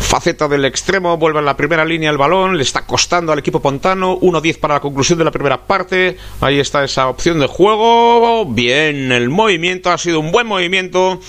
[0.00, 1.16] faceta del extremo.
[1.16, 2.56] Vuelve a la primera línea el balón.
[2.56, 4.18] Le está costando al equipo pontano.
[4.18, 6.16] 1-10 para la conclusión de la primera parte.
[6.40, 8.46] Ahí está esa opción de juego.
[8.46, 11.20] Bien, el movimiento ha sido un buen movimiento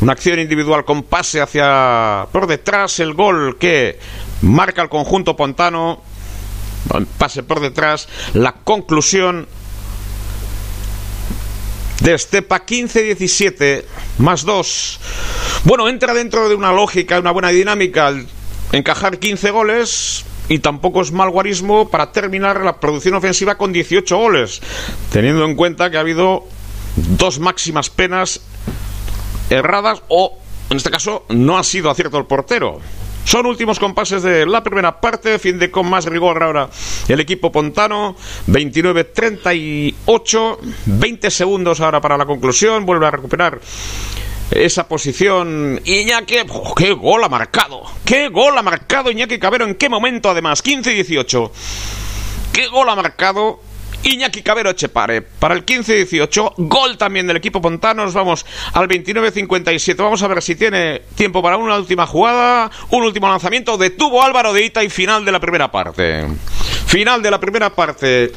[0.00, 3.98] una acción individual con pase hacia por detrás, el gol que
[4.42, 6.02] marca el conjunto pontano.
[7.18, 9.46] Pase por detrás, la conclusión
[12.00, 13.84] de Estepa 15-17
[14.18, 15.00] más 2.
[15.64, 18.14] Bueno, entra dentro de una lógica, una buena dinámica
[18.72, 24.16] encajar 15 goles y tampoco es mal guarismo para terminar la producción ofensiva con 18
[24.16, 24.60] goles,
[25.12, 26.44] teniendo en cuenta que ha habido
[26.96, 28.40] dos máximas penas
[29.50, 30.38] erradas o,
[30.70, 32.78] en este caso, no ha sido acierto el portero.
[33.24, 36.70] Son últimos compases de la primera parte, fin de con más rigor ahora
[37.08, 43.60] el equipo pontano, 29-38, 20 segundos ahora para la conclusión, vuelve a recuperar
[44.50, 45.78] esa posición.
[45.84, 50.30] Iñaki, oh, qué gol ha marcado, qué gol ha marcado Iñaki Cabero, en qué momento
[50.30, 51.50] además, 15-18,
[52.52, 53.60] qué gol ha marcado
[54.02, 55.22] Iñaki Cabero Echepare.
[55.22, 58.04] Para el 15-18, gol también del equipo Pontano.
[58.04, 59.96] Nos vamos al 29-57.
[59.96, 62.70] Vamos a ver si tiene tiempo para una última jugada.
[62.90, 63.76] Un último lanzamiento.
[63.76, 66.26] Detuvo Álvaro de Ita y final de la primera parte.
[66.86, 68.32] Final de la primera parte.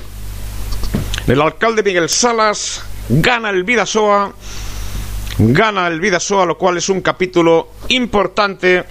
[1.27, 4.33] El alcalde Miguel Salas gana el Vidasoa.
[5.37, 8.83] Gana el Vidasoa, lo cual es un capítulo importante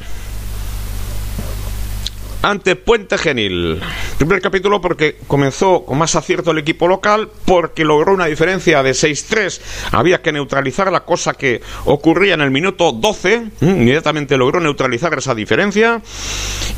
[2.43, 3.81] ante Puente Genil.
[4.19, 8.93] Primer capítulo porque comenzó con más acierto el equipo local, porque logró una diferencia de
[8.93, 9.61] 6-3.
[9.93, 13.51] Había que neutralizar la cosa que ocurría en el minuto 12.
[13.61, 16.03] Mm, inmediatamente logró neutralizar esa diferencia.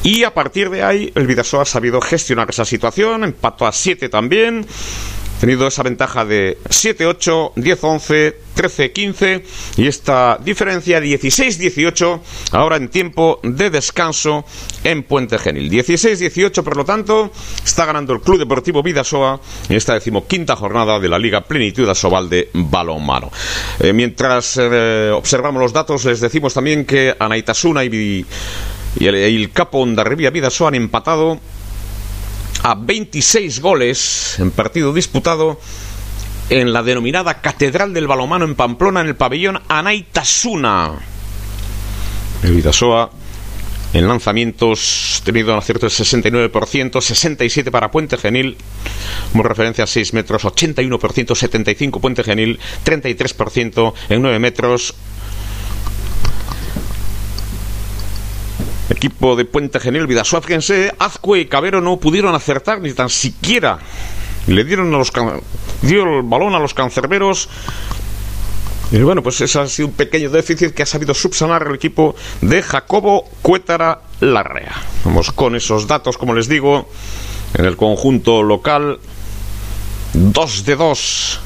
[0.02, 3.24] Y a partir de ahí, el Vidasoa ha sabido gestionar esa situación.
[3.24, 4.66] Empató a 7 también
[5.42, 9.42] tenido esa ventaja de 7-8, 10-11, 13-15
[9.76, 12.20] y esta diferencia 16-18
[12.52, 14.44] ahora en tiempo de descanso
[14.84, 15.68] en Puente Genil.
[15.68, 17.32] 16-18, por lo tanto,
[17.64, 22.30] está ganando el Club Deportivo Vidasoa en esta decimoquinta jornada de la Liga Plenitud Asobal
[22.30, 23.32] de Balonmano.
[23.80, 28.24] Eh, mientras eh, observamos los datos, les decimos también que Anaitasuna y,
[29.00, 31.40] el, el Capo Ondarribia Vidasoa han empatado
[32.62, 35.60] a 26 goles en partido disputado
[36.48, 40.92] en la denominada Catedral del Balomano en Pamplona, en el pabellón Anaitasuna.
[42.42, 43.10] El Vidasoa
[43.94, 48.56] en lanzamientos tenido un acierto del 69%, 67 para Puente Genil,
[49.30, 54.94] como referencia a 6 metros, 81%, 75 Puente Genil, 33% en 9 metros,
[58.90, 63.78] equipo de Puente Genil, Vidasoa, fíjense, Azcue y Cabero no pudieron acertar ni tan siquiera.
[64.46, 65.12] Le dieron a los
[65.82, 67.48] dio el balón a los cancerberos.
[68.90, 72.14] Y bueno, pues ese ha sido un pequeño déficit que ha sabido subsanar el equipo
[72.42, 74.74] de Jacobo Cuétara Larrea.
[75.04, 76.88] Vamos con esos datos, como les digo,
[77.54, 78.98] en el conjunto local.
[80.14, 81.40] 2 de 2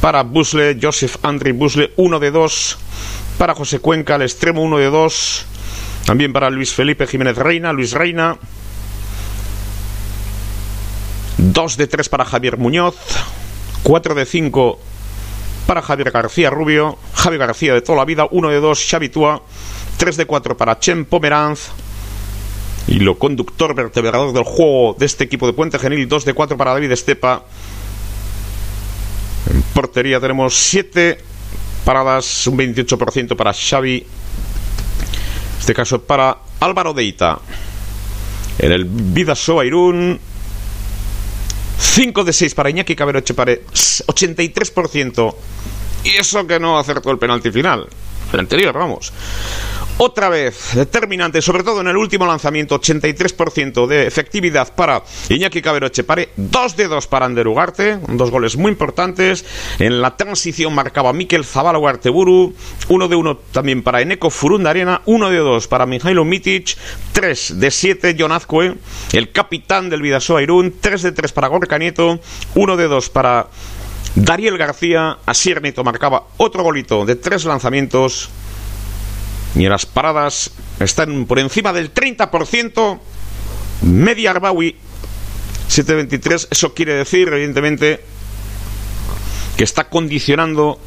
[0.00, 2.78] para Busle, Joseph Andri Busle, 1 de 2
[3.36, 5.46] para José Cuenca, al extremo 1 de 2
[6.04, 8.36] también para Luis Felipe Jiménez Reina, Luis Reina.
[11.38, 12.94] 2 de 3 para Javier Muñoz,
[13.82, 14.78] 4 de 5
[15.66, 19.42] para Javier García Rubio, Javier García de toda la vida, 1 de 2 Xavi Tua,
[19.96, 21.70] 3 de 4 para Chen Pomeranz,
[22.86, 26.56] y lo conductor vertebrador del juego de este equipo de Puente Genil, 2 de 4
[26.56, 27.44] para David Estepa.
[29.50, 31.18] En portería tenemos 7
[31.84, 34.06] paradas, un 28% para Xavi.
[35.62, 37.38] Este caso para Álvaro Deita.
[38.58, 40.18] En el Vidasoa Irún,
[41.78, 45.36] 5 de 6 para Iñaki Cabero Echepare, 83%.
[46.02, 47.86] Y eso que no acertó el penalti final.
[48.32, 49.12] El anterior, vamos.
[49.98, 55.86] Otra vez, determinante, sobre todo en el último lanzamiento, 83% de efectividad para Iñaki Cabero
[55.86, 59.44] Echepare, 2 de 2 para Ander Ugarte, dos goles muy importantes.
[59.78, 62.54] En la transición marcaba Mikel Zabala Ugarteburu,
[62.88, 66.76] 1 de 1 también para Eneco Furundarena, 1 de 2 para Mijailo Mitic,
[67.12, 68.74] 3 de 7 John Azcue,
[69.12, 72.18] el capitán del Vidasoa Irún, 3 de 3 para Gorka Nieto,
[72.54, 73.48] 1 de 2 para
[74.14, 78.28] Dariel García, Asier Nieto marcaba otro golito de 3 lanzamientos
[79.54, 80.50] y las paradas
[80.80, 83.00] están por encima del 30%.
[83.82, 84.76] Media Arbawi
[85.68, 86.48] 723.
[86.50, 88.04] Eso quiere decir, evidentemente,
[89.56, 90.78] que está condicionando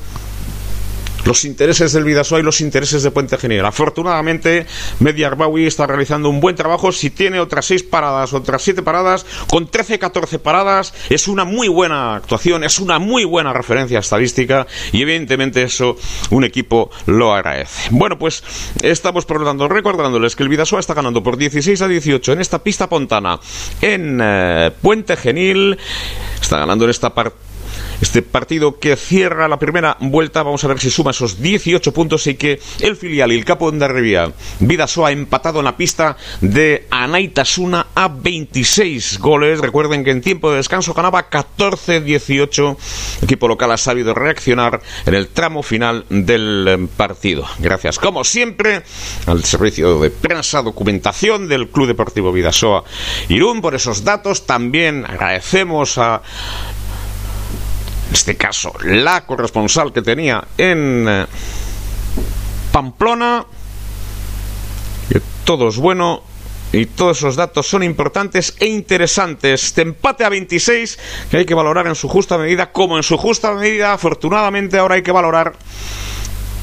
[1.26, 3.66] los intereses del Vidasoa y los intereses de Puente Genil.
[3.66, 4.66] Afortunadamente,
[5.00, 6.92] Media Arbawi está realizando un buen trabajo.
[6.92, 12.16] Si tiene otras seis paradas, otras siete paradas, con 13-14 paradas, es una muy buena
[12.16, 15.98] actuación, es una muy buena referencia estadística y evidentemente eso
[16.30, 17.90] un equipo lo agradece.
[17.92, 18.44] Bueno, pues
[18.82, 22.88] estamos por recordándoles que el Vidasoa está ganando por 16 a 18 en esta pista
[22.88, 23.40] pontana
[23.82, 25.78] en eh, Puente Genil.
[26.42, 27.55] Está ganando en esta parte
[28.02, 32.28] este partido que cierra la primera vuelta, vamos a ver si suma esos 18 puntos
[32.28, 36.88] y que el filial y el capo de Vida Vidasoa empatado en la pista de
[36.90, 39.60] Anaitasuna a 26 goles.
[39.60, 42.78] Recuerden que en tiempo de descanso ganaba 14-18.
[43.20, 47.46] El equipo local ha sabido reaccionar en el tramo final del eh, partido.
[47.60, 48.84] Gracias, como siempre,
[49.26, 52.84] al servicio de prensa, documentación del Club Deportivo Vidasoa
[53.30, 54.46] Irún por esos datos.
[54.46, 56.22] También agradecemos a
[58.12, 61.26] este caso la corresponsal que tenía en eh,
[62.72, 63.46] Pamplona,
[65.10, 66.24] que todo es bueno
[66.74, 69.64] y todos esos datos son importantes e interesantes.
[69.64, 71.00] Este empate a 26
[71.32, 74.96] que hay que valorar en su justa medida, como en su justa medida, afortunadamente ahora
[74.96, 75.54] hay que valorar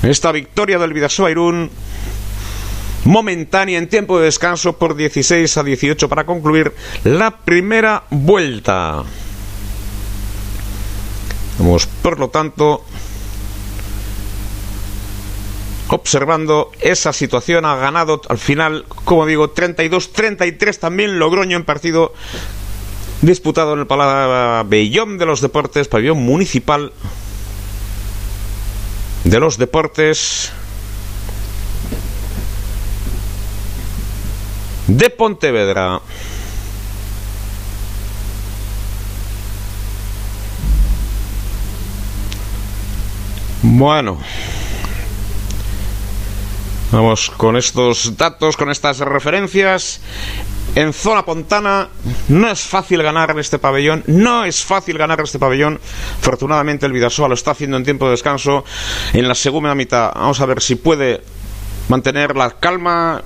[0.03, 1.71] esta victoria del Vidasoa Irún
[3.05, 6.75] momentánea en tiempo de descanso por 16 a 18 para concluir
[7.05, 9.05] la primera vuelta.
[11.63, 12.83] Vamos, por lo tanto,
[15.87, 17.65] observando esa situación.
[17.65, 22.15] Ha ganado al final, como digo, 32-33 también Logroño en partido
[23.21, 26.93] disputado en el pabellón de los deportes, pabellón municipal
[29.23, 30.51] de los deportes
[34.89, 36.01] de Pontevedra.
[43.63, 44.19] Bueno.
[46.91, 50.01] Vamos con estos datos, con estas referencias.
[50.75, 51.89] En zona pontana
[52.29, 55.79] no es fácil ganar este pabellón, no es fácil ganar este pabellón.
[56.19, 58.65] Afortunadamente el Vidasoa lo está haciendo en tiempo de descanso.
[59.13, 61.23] En la segunda mitad vamos a ver si puede
[61.89, 63.23] mantener la calma,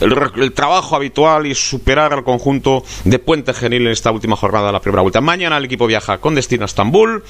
[0.00, 4.66] el, el, trabajo habitual y superar al conjunto de Puente Genil en esta última jornada
[4.66, 5.20] de la primera vuelta.
[5.20, 7.22] Mañana el equipo viaja con destino a Estambul.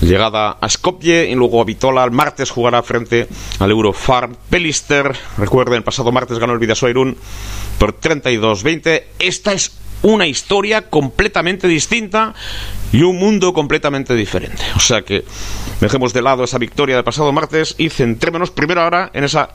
[0.00, 2.04] Llegada a Skopje y luego a Vitola.
[2.04, 3.28] El martes jugará frente
[3.58, 5.14] al Eurofarm Pelister.
[5.36, 6.90] Recuerden, el pasado martes ganó el Vidasoa
[7.78, 9.02] por 32-20.
[9.18, 9.72] Esta es
[10.02, 12.34] una historia completamente distinta
[12.92, 14.62] y un mundo completamente diferente.
[14.76, 15.24] O sea que
[15.80, 19.50] dejemos de lado esa victoria del pasado martes y centrémonos primero ahora en esa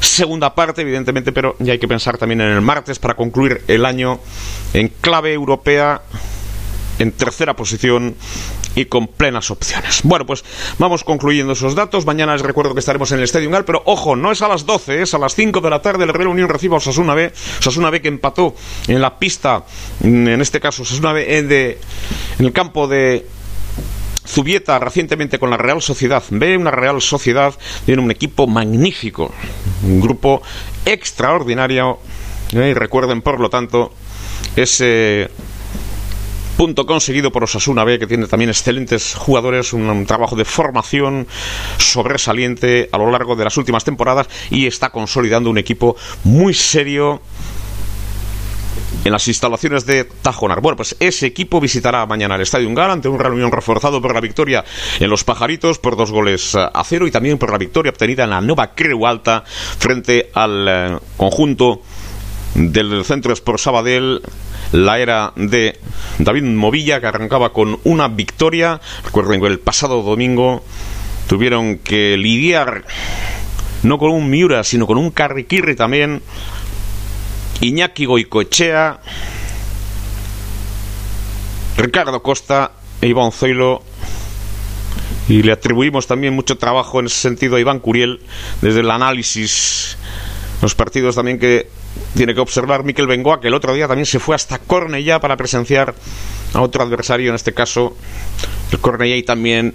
[0.00, 3.84] segunda parte, evidentemente, pero ya hay que pensar también en el martes para concluir el
[3.84, 4.20] año
[4.72, 6.02] en clave europea
[6.98, 8.14] en tercera posición
[8.74, 10.00] y con plenas opciones.
[10.04, 10.44] Bueno, pues
[10.78, 12.06] vamos concluyendo esos datos.
[12.06, 14.66] Mañana les recuerdo que estaremos en el Estadio Gal, pero ojo, no es a las
[14.66, 16.04] 12, es a las 5 de la tarde.
[16.04, 17.32] El Real Unión recibe a Osasuna B.
[17.58, 18.54] Osasuna B que empató
[18.88, 19.64] en la pista,
[20.02, 21.78] en este caso Osasuna B de,
[22.38, 23.26] en el campo de
[24.26, 29.32] Zubieta recientemente con la Real Sociedad B, una Real Sociedad, tiene un equipo magnífico,
[29.82, 30.42] un grupo
[30.84, 31.98] extraordinario.
[32.52, 33.92] Y recuerden, por lo tanto,
[34.56, 35.28] ese
[36.56, 41.26] punto conseguido por Osasuna B, que tiene también excelentes jugadores, un, trabajo de formación
[41.78, 47.20] sobresaliente a lo largo de las últimas temporadas y está consolidando un equipo muy serio
[49.04, 50.60] en las instalaciones de Tajonar.
[50.60, 54.20] Bueno, pues ese equipo visitará mañana el Estadio Ungar ante un reunión reforzado por la
[54.20, 54.64] victoria
[55.00, 58.30] en los Pajaritos por dos goles a cero y también por la victoria obtenida en
[58.30, 61.82] la Nueva Creu Alta frente al eh, conjunto
[62.54, 64.22] del Centro Sport Sabadell
[64.74, 65.78] la era de
[66.18, 68.80] David Movilla que arrancaba con una victoria.
[69.04, 70.64] Recuerden que el pasado domingo
[71.28, 72.84] tuvieron que lidiar
[73.84, 76.22] no con un Miura sino con un Carriquirri también.
[77.60, 79.00] Iñaki Goicoechea
[81.76, 83.82] Ricardo Costa e Iván Zoilo.
[85.28, 88.20] Y le atribuimos también mucho trabajo en ese sentido a Iván Curiel
[88.60, 89.96] desde el análisis
[90.60, 91.68] los partidos también que
[92.14, 95.36] tiene que observar Miquel Bengoa, que el otro día también se fue hasta Cornellá para
[95.36, 95.94] presenciar
[96.52, 97.96] a otro adversario, en este caso
[98.70, 99.74] el Cornellá, y también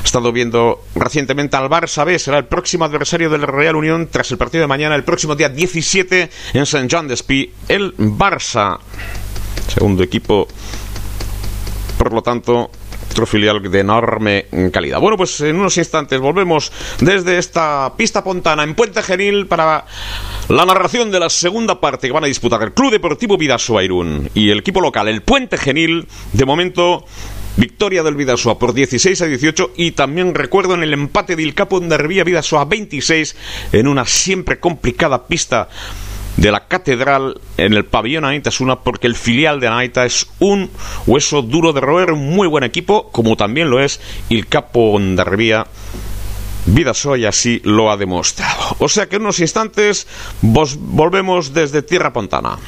[0.00, 4.30] ha estado viendo recientemente al Barça B, será el próximo adversario del Real Unión tras
[4.30, 8.78] el partido de mañana, el próximo día 17 en Saint Jean d'Espí, el Barça,
[9.72, 10.46] segundo equipo,
[11.98, 12.70] por lo tanto,
[13.18, 15.00] otro filial de enorme calidad.
[15.00, 19.84] Bueno, pues en unos instantes volvemos desde esta pista pontana en Puente Genil para
[20.48, 24.30] la narración de la segunda parte que van a disputar el Club Deportivo Vidasoa Irún
[24.34, 26.06] y el equipo local, el Puente Genil.
[26.32, 27.06] De momento,
[27.56, 31.80] Victoria del Vidasoa por 16 a 18 y también recuerdo en el empate del Capo
[31.80, 33.34] Dervía Vidasoa 26
[33.72, 35.68] en una siempre complicada pista
[36.38, 40.70] de la catedral en el pabellón Anaitasuna porque el filial de Anaita es un
[41.06, 45.66] hueso duro de roer, un muy buen equipo, como también lo es el Capo Ondarribía.
[46.66, 48.76] Vidasoa y así lo ha demostrado.
[48.78, 50.06] O sea que en unos instantes
[50.42, 52.58] volvemos desde Tierra Pontana.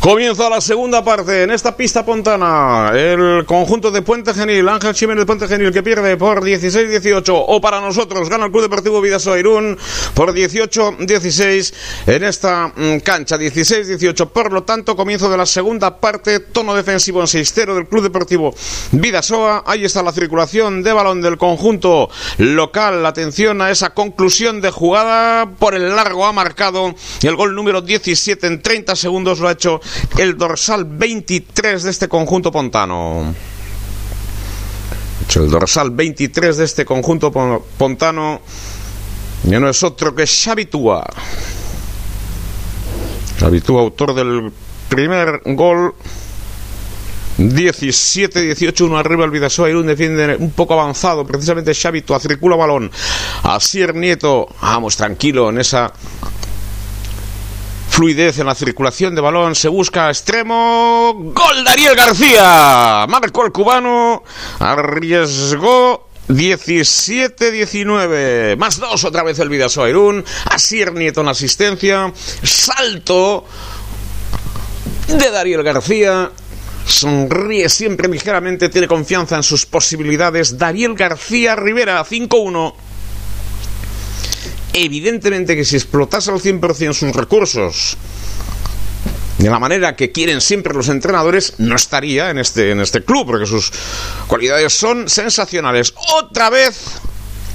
[0.00, 2.90] Comienza la segunda parte en esta pista pontana.
[2.94, 7.44] El conjunto de Puente Genil, Ángel Jiménez Puente Genil, que pierde por 16-18.
[7.48, 9.76] O para nosotros, gana el Club Deportivo Vidasoa Irún
[10.14, 11.74] por 18-16
[12.06, 13.36] en esta mm, cancha.
[13.36, 14.30] 16-18.
[14.30, 16.40] Por lo tanto, comienzo de la segunda parte.
[16.40, 18.54] Tono defensivo en 6-0 del Club Deportivo
[18.92, 19.64] Vidasoa.
[19.66, 22.08] Ahí está la circulación de balón del conjunto
[22.38, 23.04] local.
[23.04, 25.44] Atención a esa conclusión de jugada.
[25.58, 29.40] Por el largo ha marcado el gol número 17 en 30 segundos.
[29.40, 29.82] Lo ha hecho
[30.18, 33.34] el dorsal 23 de este conjunto pontano.
[35.34, 38.40] El dorsal 23 de este conjunto pontano
[39.44, 41.06] ya no es otro que Xavitúa.
[43.38, 44.52] Xavitúa, autor del
[44.88, 45.94] primer gol
[47.38, 52.90] 17-18, uno arriba el Vidasoa Irún defiende un poco avanzado, precisamente Xavi Tua circula balón.
[53.44, 55.90] Asier Nieto, vamos tranquilo en esa
[57.90, 64.22] fluidez en la circulación de balón, se busca extremo, gol Dariel García, marcó el cubano,
[64.60, 72.12] arriesgó 17-19, más dos otra vez el Vidasoa Irún, Asier Nieto en asistencia,
[72.42, 73.44] salto
[75.08, 76.30] de Dariel García,
[76.86, 82.74] sonríe siempre ligeramente, tiene confianza en sus posibilidades, Dariel García Rivera 5-1.
[84.72, 87.96] Evidentemente que si explotase al 100% sus recursos
[89.38, 93.26] de la manera que quieren siempre los entrenadores, no estaría en este, en este club,
[93.26, 93.72] porque sus
[94.26, 95.94] cualidades son sensacionales.
[96.18, 97.00] Otra vez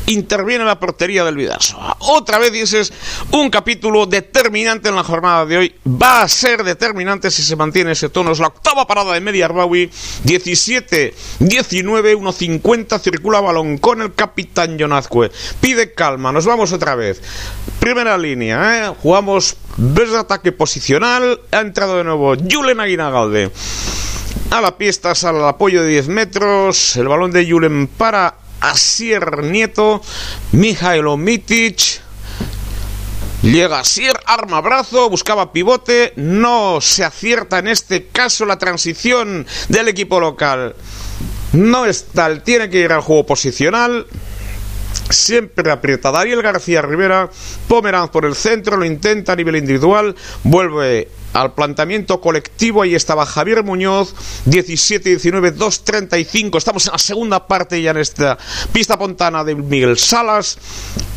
[0.08, 1.98] interviene la portería del Vidasoa.
[2.00, 2.94] Otra vez dices
[3.32, 5.76] un capítulo determinante en la jornada de hoy.
[5.86, 8.32] Va a ser determinante si se mantiene ese tono.
[8.32, 9.90] Es la octava parada de Media Arbawi.
[10.24, 13.00] 17, 19, 1.50.
[13.00, 15.32] Circula balón con el capitán Jonazcue.
[15.60, 16.32] Pide calma.
[16.32, 17.22] Nos vamos otra vez.
[17.80, 18.90] Primera línea.
[18.90, 18.94] ¿eh?
[19.02, 21.42] Jugamos de ataque posicional.
[21.52, 23.52] Ha entrado de nuevo Julen Aguinagalde.
[24.52, 26.96] A la pista sale el apoyo de 10 metros.
[26.96, 28.36] El balón de Julen para
[28.70, 30.02] Asier Nieto,
[30.52, 32.02] Mijailo Mitic.
[33.42, 39.88] Llega Asier, arma brazo, buscaba pivote, no se acierta en este caso la transición del
[39.88, 40.76] equipo local.
[41.54, 44.08] No es tal, tiene que ir al juego posicional.
[45.10, 47.30] Siempre aprieta Dariel García Rivera,
[47.68, 52.82] Pomeranz por el centro, lo intenta a nivel individual, vuelve al planteamiento colectivo.
[52.82, 54.16] Ahí estaba Javier Muñoz,
[54.48, 56.58] 17-19, 2-35.
[56.58, 58.38] Estamos en la segunda parte ya en esta
[58.72, 60.58] pista pontana de Miguel Salas.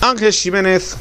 [0.00, 0.96] Ángel Jiménez.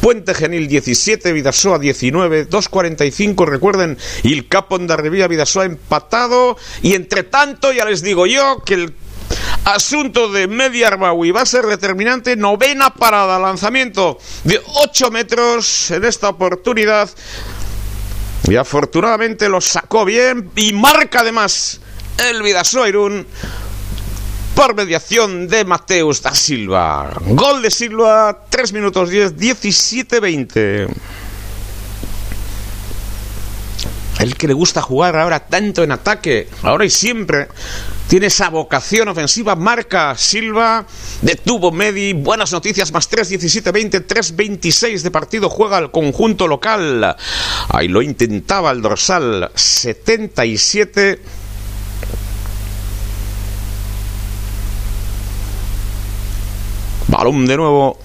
[0.00, 3.44] Puente Genil 17, Vidasoa 19, 2.45.
[3.46, 6.56] Recuerden, el Capón de Rivía, Vidasoa empatado.
[6.82, 8.94] Y entre tanto, ya les digo yo que el
[9.64, 12.36] asunto de Media Arbawi va a ser determinante.
[12.36, 17.10] Novena parada, lanzamiento de 8 metros en esta oportunidad.
[18.48, 21.80] Y afortunadamente lo sacó bien y marca además
[22.30, 23.26] el Vidasoa Irún
[24.54, 27.12] por mediación de Mateus da Silva.
[27.26, 30.88] Gol de Silva, 3 minutos 10, 17-20.
[34.20, 37.48] El que le gusta jugar ahora tanto en ataque, ahora y siempre,
[38.08, 40.86] tiene esa vocación ofensiva, marca Silva,
[41.22, 46.46] detuvo Medi, buenas noticias, más 3, 17, 20, 3, 26 de partido, juega el conjunto
[46.46, 47.16] local.
[47.68, 51.20] Ahí lo intentaba el dorsal, 77.
[57.08, 57.98] Balón de nuevo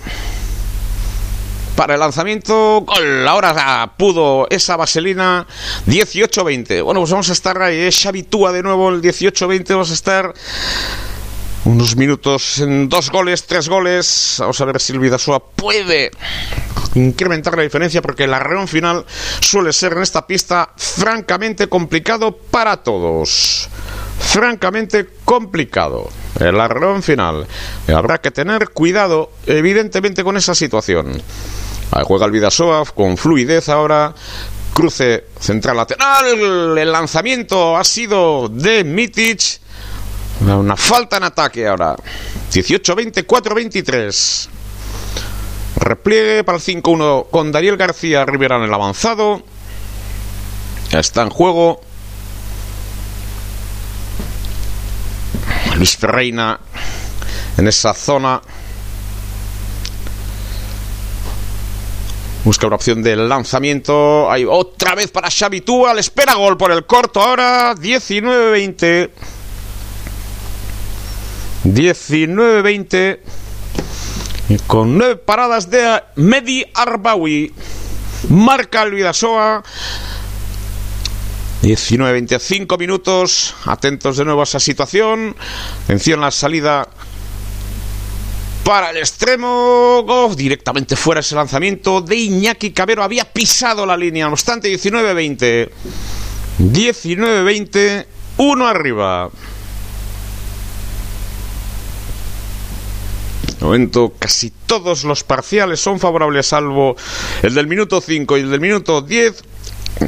[1.81, 2.81] para el lanzamiento.
[2.81, 3.27] Gol.
[3.27, 5.47] Ahora pudo esa vaselina.
[5.87, 6.83] 18-20.
[6.83, 7.79] Bueno, pues vamos a estar ahí.
[7.79, 9.69] Es habitúa de nuevo el 18-20.
[9.69, 10.31] Vamos a estar
[11.65, 14.35] unos minutos en dos goles, tres goles.
[14.37, 16.11] Vamos a ver si el Vidasoa puede
[16.93, 19.03] incrementar la diferencia porque el arreón final
[19.39, 23.69] suele ser en esta pista francamente complicado para todos.
[24.19, 26.09] Francamente complicado.
[26.39, 27.47] El arreón final.
[27.87, 31.21] Habrá que tener cuidado, evidentemente, con esa situación.
[31.91, 34.13] Ahí juega el Vidasoa con fluidez ahora.
[34.73, 36.77] Cruce central lateral.
[36.77, 39.59] El lanzamiento ha sido de Mitic.
[40.41, 41.95] Una falta en ataque ahora.
[42.51, 44.47] 18-20, 4-23.
[45.77, 49.43] Repliegue para el 5-1 con Daniel García Rivera en el avanzado.
[50.91, 51.81] Está en juego.
[55.75, 56.59] Luis Ferreina
[57.57, 58.41] en esa zona.
[62.43, 64.31] Busca una opción del lanzamiento.
[64.31, 65.93] Hay otra vez para Xavi Túa.
[65.93, 67.75] Le espera gol por el corto ahora.
[67.75, 69.09] 19-20.
[71.65, 73.19] 19-20.
[74.65, 77.53] Con nueve paradas de Medi Arbawi.
[78.29, 79.63] Marca el Vidasoa.
[81.61, 83.53] 19-25 minutos.
[83.65, 85.35] Atentos de nuevo a esa situación.
[85.83, 86.89] Atención la salida
[88.63, 90.05] para el extremo.
[90.35, 93.03] Directamente fuera ese lanzamiento de Iñaki Cabero.
[93.03, 94.25] Había pisado la línea.
[94.25, 95.69] No obstante, 19-20.
[96.59, 98.05] 19-20.
[98.37, 99.29] Uno arriba.
[103.61, 106.95] Momento casi todos los parciales son favorables, salvo
[107.43, 109.43] el del minuto 5 y el del minuto 10.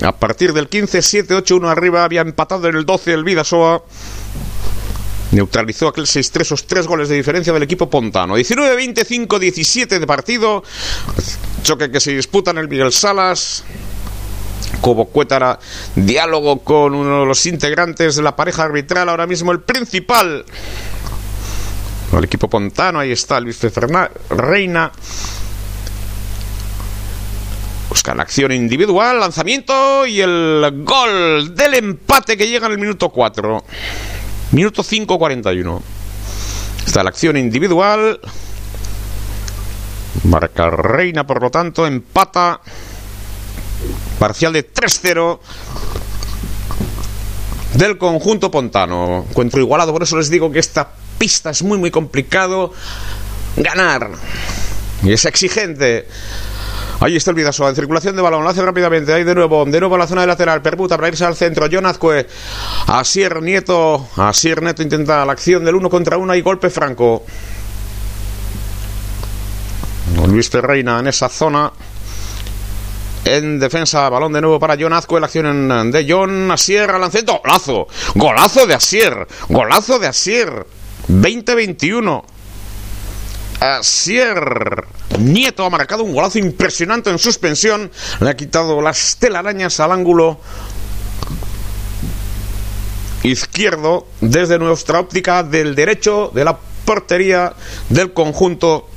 [0.02, 3.84] A partir del 15, 7, 8, 1 arriba, había empatado en el 12 el Vidasoa.
[5.34, 8.38] Neutralizó aquel 6-3, esos tres goles de diferencia del equipo pontano.
[8.38, 10.64] 19-25, 17 de partido.
[11.64, 13.64] Choque que se disputa en el Miguel Salas.
[14.74, 15.60] Jacobo Cuétara,
[15.96, 20.46] diálogo con uno de los integrantes de la pareja arbitral, ahora mismo el principal.
[22.12, 24.92] El equipo Pontano, ahí está Luis Fernández Reina.
[27.90, 33.10] Busca la acción individual, lanzamiento y el gol del empate que llega en el minuto
[33.10, 33.64] 4.
[34.52, 35.82] Minuto 5.41.
[36.86, 38.20] Está la acción individual.
[40.26, 42.62] Marca Reina, por lo tanto, empata.
[44.20, 45.40] Parcial de 3-0
[47.74, 49.26] del conjunto pontano.
[49.30, 52.72] Encuentro igualado, por eso les digo que esta pista es muy, muy complicado
[53.58, 54.12] ganar.
[55.04, 56.08] Y es exigente.
[57.00, 59.80] Ahí está el Vidasoa en circulación de balón, lo hace rápidamente, ahí de nuevo, de
[59.80, 62.28] nuevo a la zona de lateral, perputa para irse al centro, John Azcue,
[62.88, 67.24] Asier Nieto, Asier Nieto intenta la acción del uno contra uno y golpe franco.
[70.28, 71.72] Luis Ferreira en esa zona.
[73.26, 77.10] En defensa, balón de nuevo para John Azcue, la acción de John Asier al.
[77.26, 80.66] Golazo, golazo de Asier, golazo de Asier.
[81.08, 82.24] 20-21.
[83.64, 84.84] Asier
[85.20, 87.92] Nieto ha marcado un golazo impresionante en suspensión.
[88.20, 90.40] Le ha quitado las telarañas al ángulo
[93.24, 97.54] izquierdo desde nuestra óptica del derecho de la portería
[97.88, 98.90] del conjunto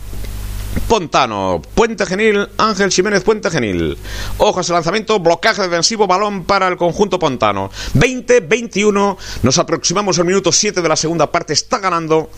[0.88, 3.98] Pontano, Puente Genil, Ángel Jiménez Puente Genil.
[4.38, 7.70] Hojas de lanzamiento, blocaje defensivo, balón para el conjunto Pontano.
[7.94, 12.30] 20-21, nos aproximamos al minuto 7 de la segunda parte, está ganando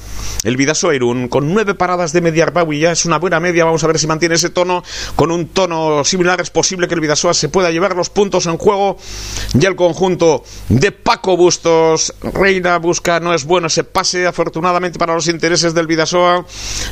[0.45, 3.83] el Vidaso Irún con nueve paradas de media y ya es una buena media, vamos
[3.85, 4.83] a ver si mantiene ese tono,
[5.17, 8.59] con un tono similar es posible que el Vidasoa se pueda llevar los puntos en
[8.59, 8.97] juego.
[9.55, 15.15] Ya el conjunto de Paco Bustos, Reina busca, no es bueno ese pase, afortunadamente para
[15.15, 16.45] los intereses del Vidasoa,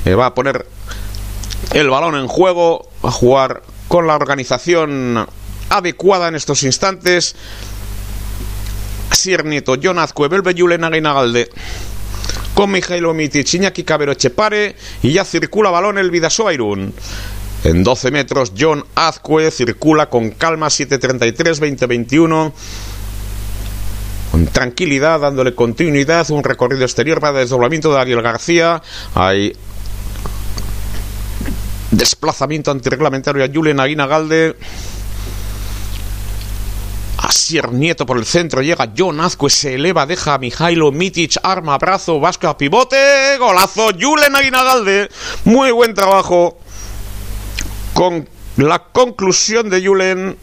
[0.05, 0.67] eh, va a poner
[1.73, 5.27] el balón en juego, a jugar con la organización
[5.71, 7.37] adecuada en estos instantes.
[9.13, 10.85] Sier Nieto, John Azcue, Belbe Julen
[12.55, 16.95] con Mijailo Mitic, Iñaki Cabero Chepare, y ya circula balón el Vidasoa Irún.
[17.65, 22.53] En 12 metros, John Azcue circula con calma, 7.33, 20-21
[24.31, 28.83] con tranquilidad, dándole continuidad, un recorrido exterior para desdoblamiento de Ariel García.
[29.15, 29.57] Hay
[31.91, 34.57] Desplazamiento antirreglamentario a Julen Aguina Galde.
[37.19, 41.75] Asier Nieto por el centro, llega John Azcue, se eleva, deja a Mijailo Mitic, arma,
[41.75, 45.09] abrazo, Vasco pivote, golazo, Julen Aguinagalde,
[45.45, 46.59] muy buen trabajo
[47.95, 50.37] con la conclusión de Julen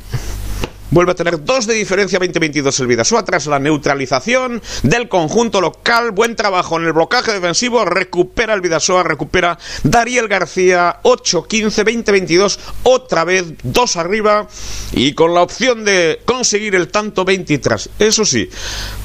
[0.93, 6.11] vuelve a tener dos de diferencia 2022 el Vidasoa tras la neutralización del conjunto local.
[6.11, 7.83] Buen trabajo en el blocaje defensivo.
[7.83, 12.59] Recupera el Vidasoa, recupera Dariel García 8-15, 20-22.
[12.83, 14.47] Otra vez dos arriba
[14.91, 17.89] y con la opción de conseguir el tanto 23.
[17.97, 18.49] Eso sí,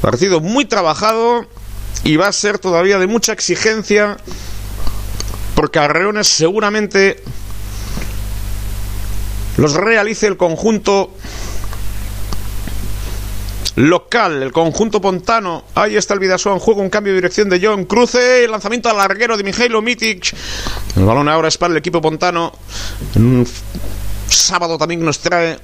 [0.02, 1.46] partido muy trabajado
[2.04, 4.18] y va a ser todavía de mucha exigencia
[5.54, 7.22] porque Arreones seguramente
[9.56, 11.12] los realice el conjunto
[13.76, 15.64] local, el conjunto pontano.
[15.74, 18.96] Ahí está el Vidasoa juego, un cambio de dirección de John Cruce, el lanzamiento al
[18.96, 20.34] larguero de Mijailo Mitic.
[20.96, 22.52] El balón ahora es para el equipo pontano.
[23.14, 23.46] Un
[24.28, 25.58] sábado también nos trae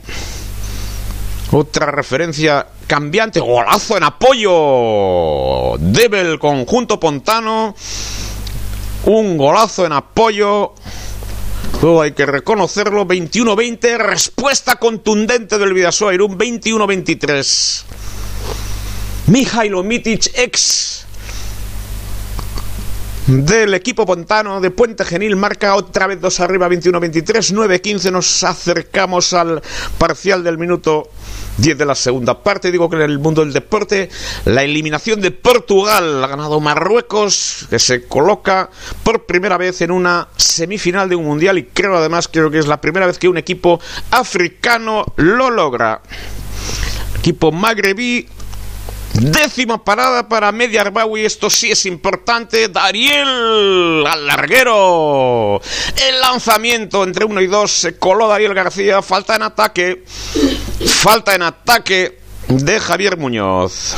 [1.51, 5.77] otra referencia cambiante, golazo en apoyo.
[5.79, 7.75] Debe el conjunto pontano.
[9.07, 10.75] Un golazo en apoyo.
[11.85, 13.07] Todo hay que reconocerlo.
[13.07, 13.99] 21-20.
[13.99, 16.39] Respuesta contundente del Vidasoa Irún.
[16.39, 17.85] 21-23.
[19.27, 20.94] Mijailo Mitic, ex
[23.27, 29.33] del equipo pontano de Puente Genil, marca otra vez dos arriba, 21-23, 9-15, nos acercamos
[29.33, 29.63] al
[29.97, 31.09] parcial del minuto
[31.57, 32.71] 10 de la segunda parte.
[32.71, 34.11] Digo que en el mundo del deporte,
[34.45, 38.69] la eliminación de Portugal ha ganado Marruecos, que se coloca
[39.03, 42.67] por primera vez en una semifinal de un mundial y creo además creo que es
[42.67, 43.81] la primera vez que un equipo
[44.11, 46.03] africano lo logra.
[47.19, 48.29] Equipo magrebí
[49.15, 52.69] Décima parada para Media Arbawi, esto sí es importante.
[52.69, 55.61] Dariel al larguero.
[56.09, 59.03] El lanzamiento entre uno y dos se coló Dariel García.
[59.03, 60.05] Falta en ataque.
[60.85, 62.19] Falta en ataque
[62.49, 63.95] de Javier Muñoz.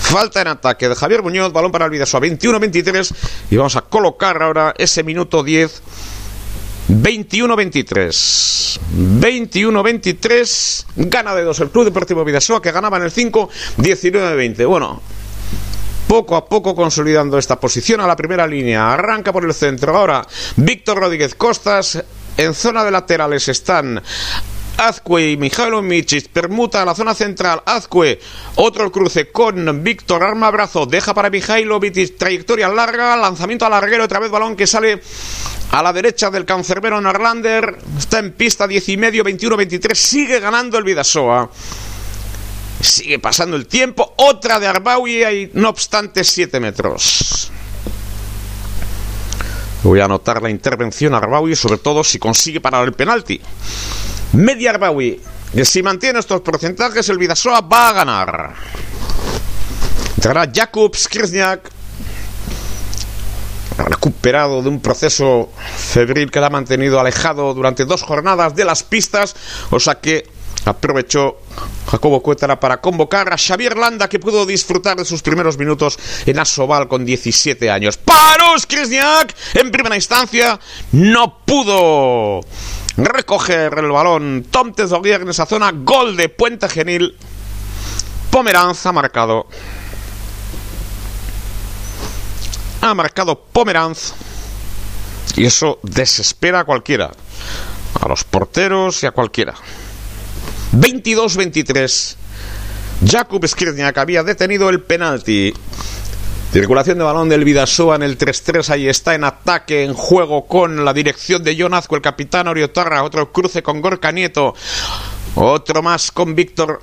[0.00, 1.52] Falta en ataque de Javier Muñoz.
[1.52, 3.14] Balón para el Vidasoa 21-23.
[3.50, 5.80] Y vamos a colocar ahora ese minuto 10
[6.88, 8.80] 21-23.
[9.20, 10.84] 21-23.
[10.96, 13.48] Gana de dos el Club Deportivo Vidasoa que ganaba en el 5,
[13.78, 14.66] 19-20.
[14.66, 15.00] Bueno,
[16.06, 18.92] poco a poco consolidando esta posición a la primera línea.
[18.92, 19.96] Arranca por el centro.
[19.96, 20.26] Ahora,
[20.56, 22.04] Víctor Rodríguez Costas.
[22.36, 24.02] En zona de laterales están
[24.76, 25.82] Azcue y Mijailo
[26.32, 27.62] permuta a la zona central.
[27.66, 28.20] Azcue,
[28.56, 30.86] otro cruce con Víctor Arma Brazo.
[30.86, 31.80] Deja para Mijailo
[32.18, 35.00] trayectoria larga, lanzamiento al larguero, otra vez balón que sale
[35.70, 37.78] a la derecha del cancerbero Norlander.
[37.98, 39.98] Está en pista 10 y medio, 21, 23.
[39.98, 41.50] Sigue ganando el Vidasoa.
[42.80, 44.14] Sigue pasando el tiempo.
[44.16, 47.50] Otra de Arbaui y no obstante 7 metros.
[49.84, 53.40] Voy a anotar la intervención a Arbaui, sobre todo si consigue parar el penalti.
[54.32, 55.20] Media Arbaui.
[55.54, 58.54] Que si mantiene estos porcentajes, el Vidasoa va a ganar.
[60.16, 61.70] Entrará Jakub Skrzniak.
[63.76, 68.82] Recuperado de un proceso febril que la ha mantenido alejado durante dos jornadas de las
[68.82, 69.34] pistas.
[69.70, 70.26] O sea que
[70.64, 71.38] aprovechó
[71.90, 76.38] Jacobo Cuétara para convocar a Xavier Landa que pudo disfrutar de sus primeros minutos en
[76.38, 77.96] Asobal con 17 años.
[77.96, 80.58] Parus Krasniak en primera instancia
[80.92, 82.40] no pudo
[82.96, 85.72] recoger el balón Tom Tezoguier en esa zona.
[85.72, 87.16] Gol de Puente Genil.
[88.30, 89.46] Pomeranz ha marcado.
[92.80, 94.14] Ha marcado Pomeranz.
[95.36, 97.10] Y eso desespera a cualquiera.
[98.00, 99.54] A los porteros y a cualquiera.
[100.72, 102.16] 22-23.
[103.06, 105.52] Jakub Skriniak había detenido el penalti.
[106.52, 108.68] Circulación de balón del Vidasoa en el 3-3.
[108.70, 113.02] Ahí está en ataque, en juego con la dirección de John Azco, el capitán Oriotarra.
[113.04, 114.54] Otro cruce con Gorka Nieto.
[115.34, 116.82] Otro más con Víctor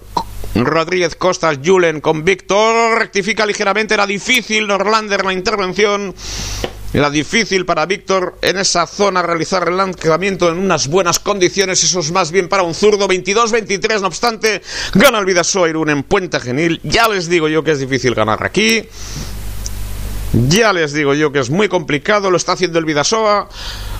[0.55, 1.59] Rodríguez Costas.
[1.63, 2.97] Julen con Víctor.
[2.99, 3.93] Rectifica ligeramente.
[3.93, 6.13] Era difícil Norlander la intervención.
[6.91, 11.83] Era difícil para Víctor en esa zona realizar el lanzamiento en unas buenas condiciones.
[11.83, 13.07] Eso es más bien para un zurdo.
[13.07, 14.61] 22-23, no obstante,
[14.95, 16.79] gana el Vidasoa Irún en Puente Genil.
[16.83, 18.87] Ya les digo yo que es difícil ganar aquí.
[20.31, 23.49] Ya les digo yo que es muy complicado, lo está haciendo el Vidasoa.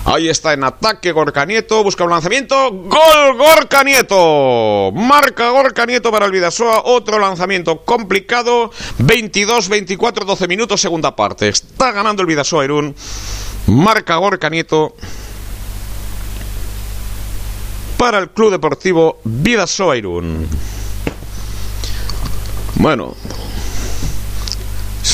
[0.04, 2.70] Ahí está en ataque Gorka Nieto, busca un lanzamiento.
[2.70, 4.92] ¡Gol Gorka Nieto!
[4.92, 8.70] Marca Gorka Nieto para el Vidasoa, otro lanzamiento complicado.
[8.98, 11.48] 22, 24, 12 minutos, segunda parte.
[11.48, 12.94] Está ganando el Vidasoa Irún.
[13.66, 14.94] Marca Gorka Nieto
[17.96, 20.48] para el Club Deportivo Vidasoa Irún.
[22.76, 23.14] Bueno,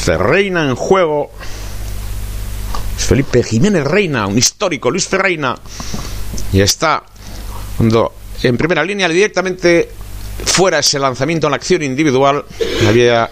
[0.06, 1.32] Ferreina en juego.
[2.96, 5.56] Felipe Jiménez Reina, un histórico, Luis Ferreina.
[6.52, 7.02] Y está
[7.80, 9.90] en primera línea directamente
[10.44, 12.44] fuera ese lanzamiento en la acción individual.
[12.86, 13.28] Había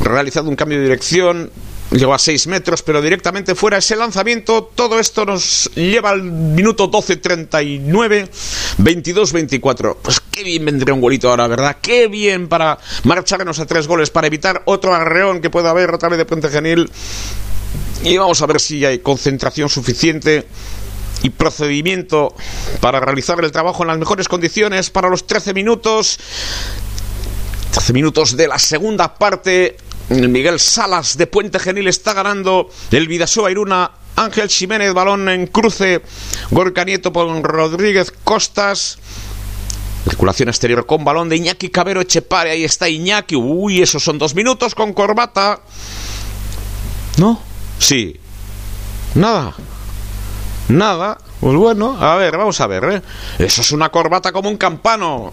[0.00, 1.50] realizado un cambio de dirección,
[1.92, 4.70] llegó a 6 metros, pero directamente fuera ese lanzamiento.
[4.74, 8.28] Todo esto nos lleva al minuto 12.39,
[8.80, 9.96] 22-24.
[10.02, 11.76] Pues qué bien vendría un golito ahora, ¿verdad?
[11.80, 16.08] Qué bien para marcharnos a tres goles, para evitar otro arreón que pueda haber otra
[16.08, 16.90] vez de Puente Genil.
[18.02, 20.48] Y vamos a ver si hay concentración suficiente
[21.22, 22.34] y procedimiento
[22.80, 26.18] para realizar el trabajo en las mejores condiciones para los 13 minutos.
[27.70, 29.76] 13 minutos de la segunda parte.
[30.08, 33.92] Miguel Salas de Puente Genil está ganando el Vidasoa Iruna.
[34.16, 36.02] Ángel Jiménez, balón en cruce.
[36.50, 38.98] Gorka Nieto con Rodríguez Costas.
[40.04, 42.50] Circulación exterior con balón de Iñaki Cabero Echepare.
[42.50, 43.36] Ahí está Iñaki.
[43.36, 45.60] Uy, esos son dos minutos con corbata.
[47.18, 47.40] ¿No?
[47.78, 48.20] Sí.
[49.14, 49.54] Nada.
[50.68, 51.18] Nada.
[51.40, 52.84] Pues bueno, a ver, vamos a ver.
[52.84, 53.02] ¿eh?
[53.38, 55.32] Eso es una corbata como un campano.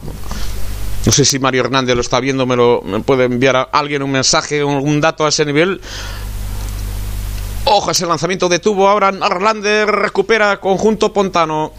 [1.06, 4.12] No sé si Mario Hernández lo está viendo, me, lo, puede enviar a alguien un
[4.12, 5.82] mensaje, un dato a ese nivel.
[7.66, 9.10] Ojo, ese lanzamiento de tubo ahora.
[9.22, 11.74] Arlander recupera conjunto Pontano.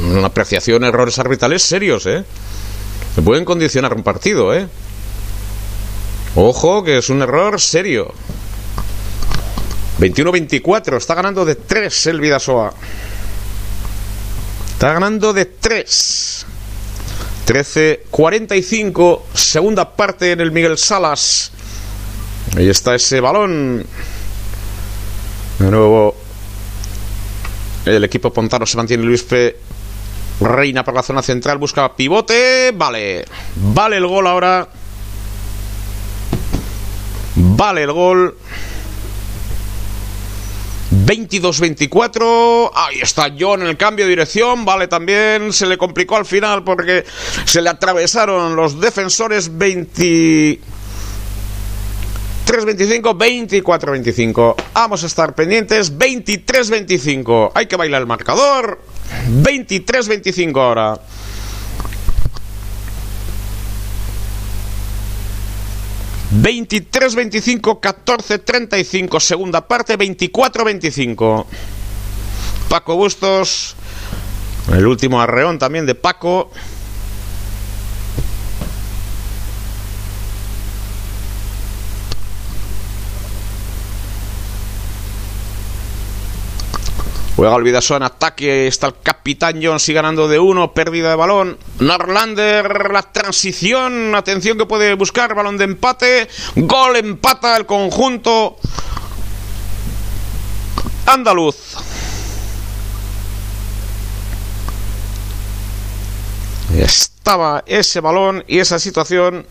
[0.00, 2.24] Una apreciación, errores arbitrales serios, ¿eh?
[3.24, 4.66] Pueden condicionar un partido, ¿eh?
[6.34, 8.12] Ojo, que es un error serio.
[10.00, 12.72] 21-24, está ganando de 3 el Vidasoa.
[14.72, 16.46] Está ganando de 3.
[17.46, 21.52] 13-45, segunda parte en el Miguel Salas.
[22.56, 23.84] Ahí está ese balón.
[25.58, 26.16] De nuevo,
[27.84, 29.56] el equipo Pontano se mantiene Luis P.
[30.40, 32.72] Reina por la zona central, busca pivote.
[32.74, 33.24] Vale,
[33.56, 34.68] vale el gol ahora.
[37.36, 38.36] Vale el gol.
[40.92, 42.70] 22-24.
[42.74, 44.64] Ahí está John en el cambio de dirección.
[44.64, 47.04] Vale, también se le complicó al final porque
[47.44, 50.60] se le atravesaron los defensores 23
[52.66, 55.96] 25 24 25 Vamos a estar pendientes.
[55.96, 58.91] 23 25 Hay que bailar el marcador.
[59.28, 61.00] 23 25 ahora.
[66.34, 69.20] 23, 25, 14, 35.
[69.20, 71.46] Segunda parte, 24, 25.
[72.70, 73.76] Paco Bustos
[74.72, 76.50] El último arreón también de Paco.
[87.42, 88.68] Juega Olvidaso en ataque.
[88.68, 90.72] Está el capitán John, sigue ganando de uno.
[90.74, 91.58] Pérdida de balón.
[91.80, 94.14] Norlander, la transición.
[94.14, 95.34] Atención que puede buscar.
[95.34, 96.28] Balón de empate.
[96.54, 98.58] Gol empata el conjunto
[101.04, 101.56] andaluz.
[106.76, 109.48] Estaba ese balón y esa situación.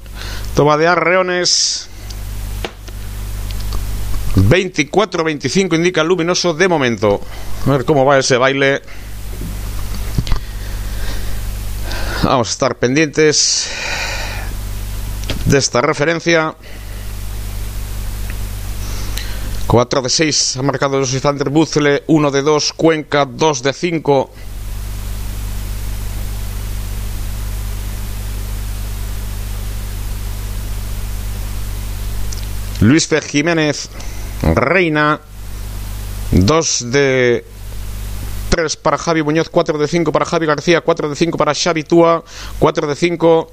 [0.55, 1.90] Toma de arreones.
[4.35, 7.21] 24-25 indica luminoso de momento.
[7.65, 8.81] A ver cómo va ese baile.
[12.23, 13.69] Vamos a estar pendientes
[15.45, 16.55] de esta referencia.
[19.67, 24.31] 4 de 6 ha marcado José Sander Buzle, 1 de 2 Cuenca, 2 de 5
[32.81, 33.89] Luis Fer Jiménez
[34.41, 35.19] Reina
[36.31, 37.45] 2 de
[38.49, 41.83] 3 para Javi Muñoz, 4 de 5 para Javi García, 4 de 5 para Xavi
[41.83, 42.23] Túa,
[42.59, 43.51] 4 de 5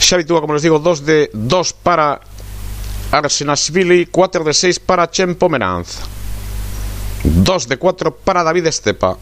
[0.00, 2.20] Xavi Túa, como les digo, 2 de 2 para
[3.10, 5.98] Arsenasvili, 4 de 6 para Chen Pomeranz,
[7.24, 9.18] 2 de 4 para David Estepa.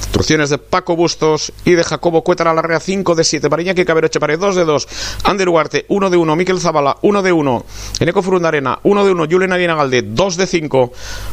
[0.00, 4.06] Instrucciones de Paco Bustos y de Jacobo Cuétara Larrea 5 de 7 para Iñaki Cabero
[4.06, 4.88] Echepare 2 de 2
[5.24, 7.64] Ander Huarte 1 de 1 Miquel Zabala 1 de 1
[8.00, 10.92] Eneco Furundarena 1 de 1 Julen Galde 2 de 5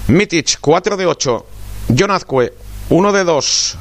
[0.09, 1.45] Mitic 4 de 8
[1.97, 2.53] John Azcue
[2.89, 3.77] 1 de 2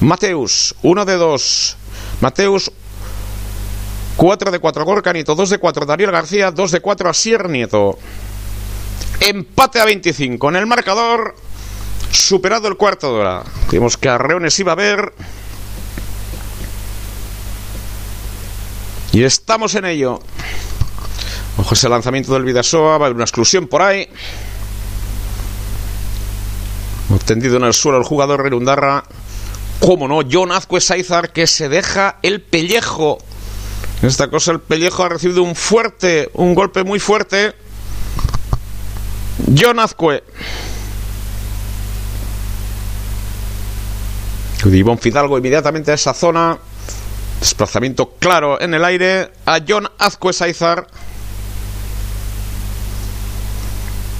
[0.00, 1.76] Mateus 1 de 2
[2.20, 2.72] Mateus
[4.18, 7.98] 4 de 4 Gorcanito 2 de 4 Daniel García 2 de 4 Asier Nieto.
[9.20, 11.36] Empate a 25 en el marcador
[12.10, 13.44] superado el cuarto de hora.
[13.70, 15.12] Vimos que Arreones iba a ver.
[19.12, 20.20] Y estamos en ello.
[21.56, 22.98] Ojo ese lanzamiento del Vidasoa.
[22.98, 24.08] Va a haber una exclusión por ahí.
[27.24, 29.04] Tendido en el suelo el jugador Redundarra.
[29.80, 33.18] Cómo no, John Azcue Saizar que se deja el pellejo.
[34.02, 37.54] Esta cosa el pellejo ha recibido un fuerte, un golpe muy fuerte.
[39.56, 40.22] John Azcue.
[44.66, 46.58] Ivón Fidalgo inmediatamente a esa zona.
[47.40, 50.86] Desplazamiento claro en el aire a John Azcue Saizar.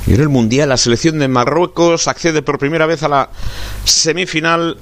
[0.06, 3.30] Y en el Mundial, la selección de Marruecos accede por primera vez a la
[3.84, 4.78] semifinal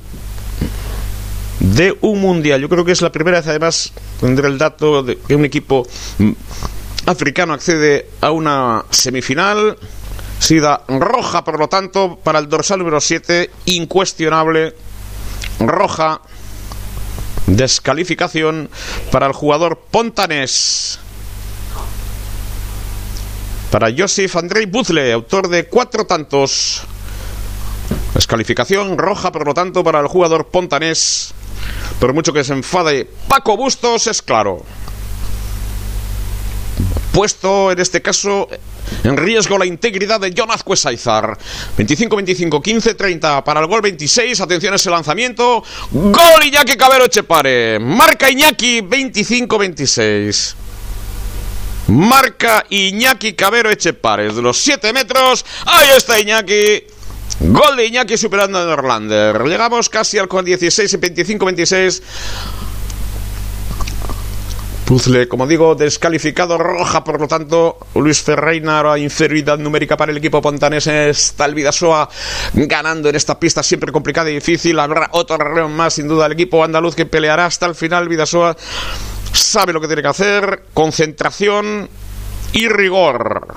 [1.59, 2.61] de un Mundial.
[2.61, 5.87] Yo creo que es la primera vez, además, tendré el dato de que un equipo
[7.07, 9.77] africano accede a una semifinal.
[10.39, 14.75] Sida roja, por lo tanto, para el dorsal número 7, incuestionable
[15.61, 16.21] roja.
[17.47, 18.71] Descalificación
[19.11, 20.99] para el jugador Pontanés.
[23.71, 26.83] Para Joseph Andrei Buzle, autor de cuatro tantos.
[28.15, 31.35] Descalificación roja, por lo tanto, para el jugador Pontanés.
[32.01, 34.65] Por mucho que se enfade Paco Bustos, es claro.
[37.13, 38.49] Puesto en este caso
[39.05, 44.41] en riesgo la integridad de John Azcue 25-25, 15-30 para el gol 26.
[44.41, 45.63] Atención a ese lanzamiento.
[45.91, 47.79] Gol Iñaki Cabero Echepare.
[47.79, 50.55] Marca Iñaki 25-26.
[51.89, 54.33] Marca Iñaki Cabero Echepare.
[54.33, 55.45] De los 7 metros.
[55.67, 56.85] Ahí está Iñaki.
[57.41, 59.43] Gol de Iñaki superando a Norlander.
[59.45, 62.03] Llegamos casi al 16 y 25-26.
[64.87, 70.19] Puzzle, como digo, descalificado roja, por lo tanto, Luis Ferreira, ahora inferioridad numérica para el
[70.19, 72.09] equipo pontanés, está el Vidasoa
[72.55, 74.79] ganando en esta pista siempre complicada y difícil.
[74.79, 78.09] Habrá otro reunión más, sin duda, el equipo andaluz que peleará hasta el final.
[78.09, 78.57] Vidasoa
[79.33, 81.91] sabe lo que tiene que hacer, concentración
[82.53, 83.57] y rigor.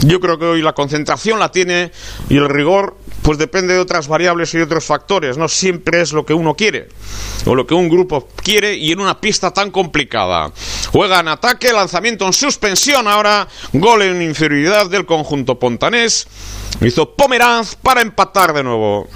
[0.00, 1.92] Yo creo que hoy la concentración la tiene
[2.28, 5.38] y el rigor pues depende de otras variables y otros factores.
[5.38, 6.88] No siempre es lo que uno quiere
[7.46, 10.52] o lo que un grupo quiere y en una pista tan complicada.
[10.92, 13.08] Juega en ataque, lanzamiento en suspensión.
[13.08, 16.26] Ahora gol en inferioridad del conjunto pontanés.
[16.82, 19.08] Hizo Pomeranz para empatar de nuevo.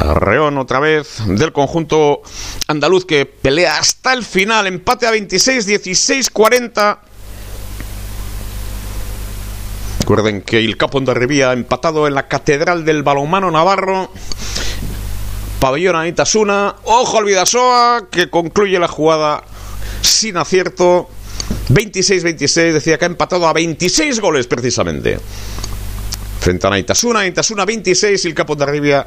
[0.00, 2.22] Arreón otra vez del conjunto
[2.66, 4.66] andaluz que pelea hasta el final.
[4.66, 7.03] Empate a 26, 16, 40.
[10.04, 14.12] Recuerden que el Capo ha empatado en la Catedral del Balonmano Navarro.
[15.58, 16.76] Pabellón Anitasuna.
[16.82, 19.42] Ojo al Vidasoa que concluye la jugada
[20.02, 21.08] sin acierto.
[21.70, 25.18] 26-26, decía que ha empatado a 26 goles precisamente.
[26.38, 29.06] Frente a Naitasuna, Naitasuna 26 y el Capo de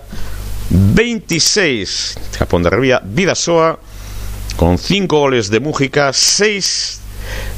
[0.71, 3.77] 26 Japón de Revilla Vidasoa
[4.55, 7.01] con 5 goles de Mújica, 6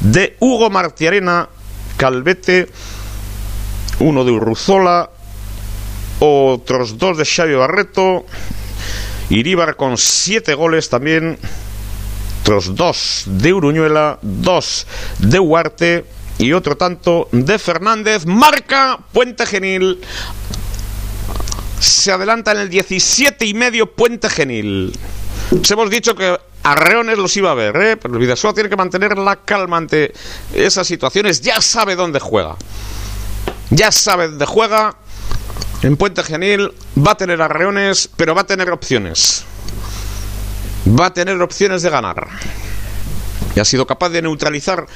[0.00, 1.48] de Hugo Martiarena
[1.96, 2.68] Calvete,
[4.00, 5.10] uno de Urruzola,
[6.18, 8.26] otros dos de Xavi Barreto,
[9.28, 11.38] Iríbar con 7 goles también,
[12.42, 14.86] otros dos de Uruñuela, dos
[15.18, 16.04] de Huarte
[16.38, 18.26] y otro tanto de Fernández.
[18.26, 20.00] Marca Puente Genil.
[21.78, 24.92] Se adelanta en el 17 y medio Puente Genil.
[25.52, 27.96] Os hemos dicho que Arreones los iba a ver, ¿eh?
[27.96, 30.12] pero el Vidasoa tiene que mantener la calma ante
[30.54, 31.40] esas situaciones.
[31.40, 32.56] Ya sabe dónde juega.
[33.70, 34.96] Ya sabe dónde juega.
[35.82, 39.44] En Puente Genil va a tener arreones, pero va a tener opciones.
[40.86, 42.26] Va a tener opciones de ganar.
[43.54, 44.86] Y ha sido capaz de neutralizar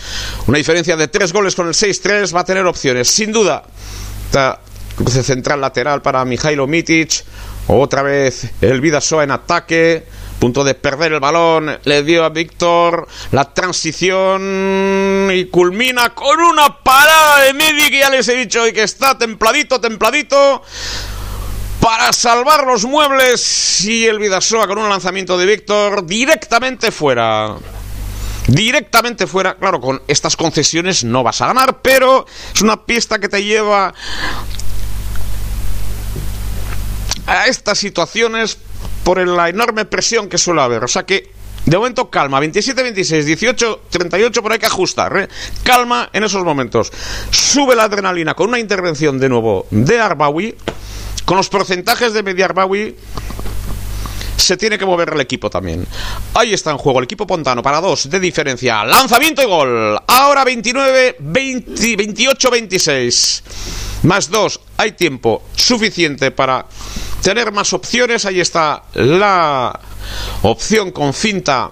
[0.46, 2.34] una diferencia de tres goles con el 6-3.
[2.34, 3.64] Va a tener opciones, sin duda.
[4.96, 7.24] cruce central lateral para Mijailo Mitic.
[7.66, 10.06] Otra vez el Vidasoa en ataque
[10.44, 16.82] punto de perder el balón, le dio a Víctor la transición y culmina con una
[16.82, 20.60] parada de Midi que ya les he dicho y que está templadito, templadito
[21.80, 27.56] para salvar los muebles y el Vidasoa con un lanzamiento de Víctor directamente fuera.
[28.46, 33.30] Directamente fuera, claro, con estas concesiones no vas a ganar, pero es una pista que
[33.30, 33.94] te lleva
[37.26, 38.58] a estas situaciones
[39.04, 40.82] por la enorme presión que suele haber.
[40.82, 41.30] O sea que,
[41.66, 42.40] de momento, calma.
[42.40, 45.16] 27, 26, 18, 38, pero hay que ajustar.
[45.16, 45.28] ¿eh?
[45.62, 46.90] Calma en esos momentos.
[47.30, 50.54] Sube la adrenalina con una intervención de nuevo de Arbawi.
[51.24, 52.96] Con los porcentajes de media Arbawi
[54.36, 55.86] se tiene que mover el equipo también.
[56.34, 58.84] Ahí está en juego el equipo Pontano para dos de diferencia.
[58.84, 59.98] Lanzamiento y gol.
[60.06, 63.42] Ahora 29, 20, 28, 26.
[64.02, 64.60] Más dos.
[64.76, 66.66] Hay tiempo suficiente para
[67.24, 68.26] tener más opciones.
[68.26, 69.80] Ahí está la
[70.42, 71.70] opción con cinta.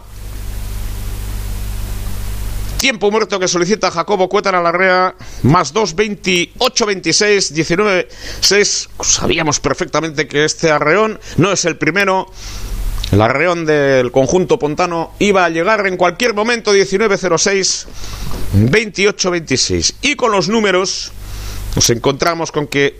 [2.79, 8.09] Tiempo muerto que solicita Jacobo Cuétara Larrea, más 2, 28, 26, 19,
[8.41, 8.89] 6.
[9.03, 12.27] Sabíamos perfectamente que este arreón no es el primero.
[13.13, 17.87] El arreón del conjunto pontano iba a llegar en cualquier momento 19-06,
[18.55, 19.97] 28-26.
[20.01, 21.13] Y con los números
[21.77, 22.99] nos encontramos con que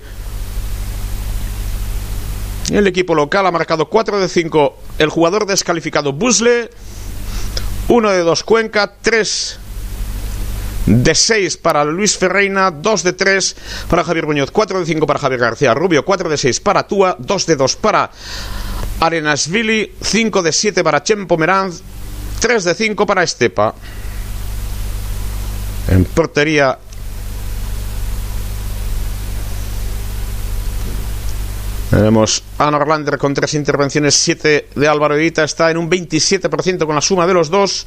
[2.77, 6.71] el equipo local ha marcado 4 de 5 el jugador descalificado Busle,
[7.89, 9.59] 1 de 2 Cuenca, 3
[10.87, 13.57] de 6 para Luis Ferreina, 2 de 3
[13.89, 17.17] para Javier Muñoz, 4 de 5 para Javier García Rubio, 4 de 6 para Túa,
[17.19, 18.11] 2 de 2 para
[19.01, 21.83] Arenasvili, 5 de 7 para Chempo Meranz,
[22.41, 23.75] 3 de 5 para Estepa.
[25.89, 26.79] En portería
[31.93, 36.95] Tenemos a Norlander con tres intervenciones, 7 de Álvaro Edita, está en un 27% con
[36.95, 37.87] la suma de los dos.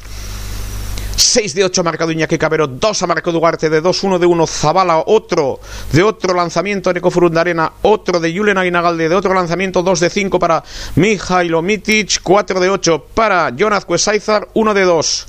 [1.15, 4.27] 6 de 8 ha marcado Iñaki Cabero, 2 ha marcado Duarte, de 2, 1 de
[4.27, 5.59] 1 Zabala, otro
[5.91, 10.37] de otro lanzamiento Eco Arena, otro de Julen Aguinagalde, de otro lanzamiento 2 de 5
[10.37, 10.63] para
[10.97, 15.27] Mijailo Mitic, 4 de 8 para Jonaz Cuesaizar, 1 de 2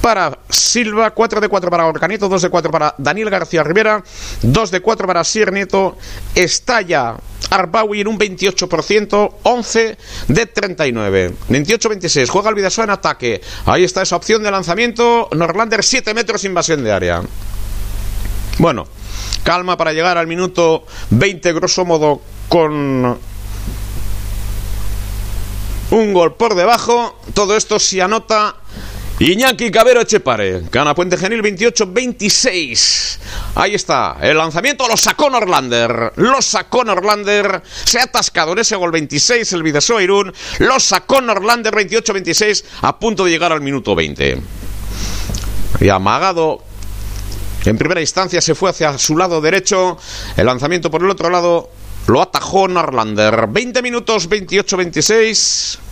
[0.00, 4.02] para Silva, 4 de 4 para Orcanieto, 2 de 4 para Daniel García Rivera,
[4.42, 5.96] 2 de 4 para Sier Nieto,
[6.34, 7.16] estalla
[7.50, 9.98] Arbawi en un 28%, 11
[10.28, 11.34] de 39.
[11.48, 13.40] 28-26, juega el Vidasoa en ataque.
[13.66, 15.28] Ahí está esa opción de lanzamiento.
[15.32, 17.22] Norlander 7 metros invasión de área.
[18.58, 18.86] Bueno,
[19.44, 23.18] calma para llegar al minuto 20, grosso modo, con
[25.90, 27.18] un gol por debajo.
[27.34, 28.56] Todo esto se anota
[29.20, 33.18] Iñaki Cabero Echepare, gana Puente Genil 28-26.
[33.56, 36.12] Ahí está, el lanzamiento lo sacó Norlander.
[36.14, 37.60] Lo sacó Norlander.
[37.84, 40.32] Se ha atascado en ese gol 26 el Vidasoa Irún.
[40.60, 44.40] Lo sacó Norlander 28-26 a punto de llegar al minuto 20.
[45.80, 46.62] Y amagado.
[47.64, 49.98] En primera instancia se fue hacia su lado derecho.
[50.36, 51.70] El lanzamiento por el otro lado
[52.06, 53.48] lo atajó Norlander.
[53.48, 55.87] 20 minutos 28-26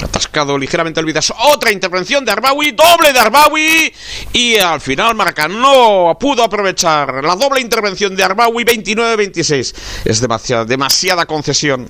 [0.00, 1.32] atascado ligeramente el Vidas.
[1.52, 3.92] Otra intervención de Arbawi, doble de Arbawi.
[4.32, 9.74] Y al final Marca no pudo aprovechar la doble intervención de Arbawi 29-26.
[10.04, 11.88] Es demasiada, demasiada concesión.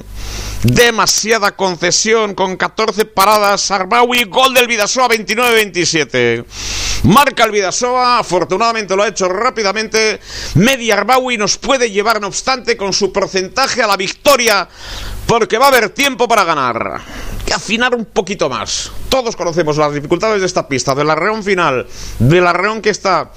[0.63, 3.71] Demasiada concesión con 14 paradas.
[3.71, 6.45] Arbawi, gol del Vidasoa 29-27.
[7.05, 10.21] Marca el Vidasoa, afortunadamente lo ha hecho rápidamente.
[10.55, 14.69] Media Arbawi nos puede llevar, no obstante, con su porcentaje a la victoria,
[15.33, 17.01] porque va a haber tiempo para ganar
[17.47, 18.93] que afinar un poquito más.
[19.09, 21.87] Todos conocemos las dificultades de esta pista, del arreón final,
[22.19, 23.33] del arreón que está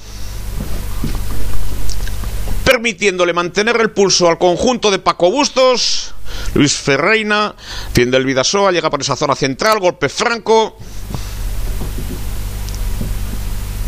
[2.65, 6.13] permitiéndole mantener el pulso al conjunto de Paco Bustos.
[6.53, 7.55] Luis Ferreina,
[7.93, 10.75] tiende el Vidasoa, llega por esa zona central, golpe franco.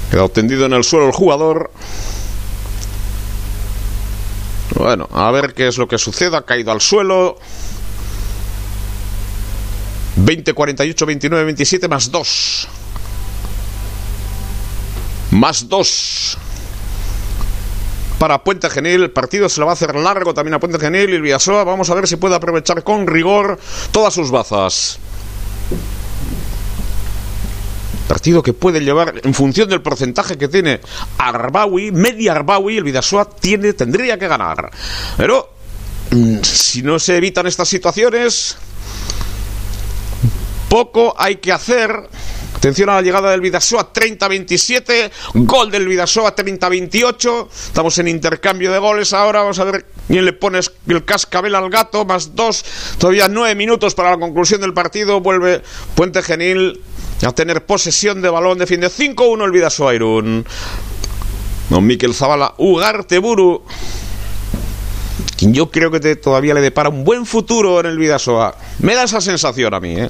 [0.10, 1.72] Queda tendido en el suelo el jugador.
[4.76, 6.38] Bueno, a ver qué es lo que sucede.
[6.38, 7.38] Ha caído al suelo.
[10.18, 12.68] 20, 48, 29, 27 más 2.
[15.32, 16.38] Más 2
[18.18, 19.04] para Puente Genil.
[19.04, 21.64] El partido se lo va a hacer largo también a Puente Genil y Villasoa.
[21.64, 23.60] Vamos a ver si puede aprovechar con rigor
[23.92, 25.00] todas sus bazas.
[28.08, 30.80] Partido que puede llevar, en función del porcentaje que tiene
[31.18, 34.72] Arbawi, media Arbawi, el Vidasoa tiene, tendría que ganar.
[35.18, 35.54] Pero
[36.12, 38.58] mm, si no se evitan estas situaciones,
[40.70, 42.10] poco hay que hacer
[42.58, 47.48] Atención a la llegada del Vidasoa 30-27, gol del Vidasoa 30-28.
[47.52, 49.42] Estamos en intercambio de goles ahora.
[49.42, 52.66] Vamos a ver quién le pone el cascabel al gato, más dos.
[52.98, 55.22] Todavía nueve minutos para la conclusión del partido.
[55.22, 55.62] Vuelve
[55.94, 56.82] Puente Genil
[57.24, 58.58] a tener posesión de balón.
[58.58, 60.44] Defiende 5-1 el Vidasoa Irún.
[61.70, 63.64] Don Miquel Zavala, Ugarte Buru
[65.40, 68.56] yo creo que todavía le depara un buen futuro en el Vidasoa.
[68.80, 70.08] Me da esa sensación a mí, ¿eh?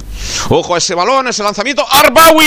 [0.48, 1.84] Ojo a ese balón, ese lanzamiento.
[1.88, 2.46] ¡Arbawi!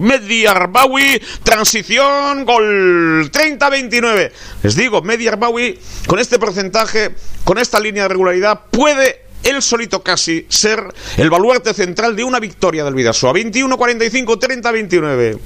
[0.00, 4.30] Medi Arbawi, transición, gol 30-29.
[4.62, 7.10] Les digo, Medi Arbawi, con este porcentaje,
[7.42, 10.82] con esta línea de regularidad, puede él solito casi ser
[11.16, 13.32] el baluarte central de una victoria del Vidasoa.
[13.32, 15.38] 21-45, 30-29.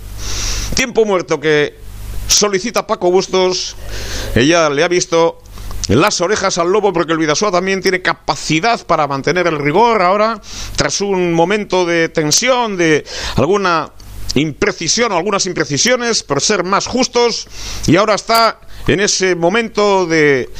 [0.74, 1.87] Tiempo muerto que
[2.28, 3.76] solicita Paco Bustos.
[4.34, 5.42] Ella le ha visto
[5.88, 10.40] las orejas al lobo porque el Vidasoa también tiene capacidad para mantener el rigor ahora
[10.76, 13.04] tras un momento de tensión, de
[13.36, 13.92] alguna
[14.34, 17.48] imprecisión o algunas imprecisiones por ser más justos
[17.86, 20.50] y ahora está en ese momento de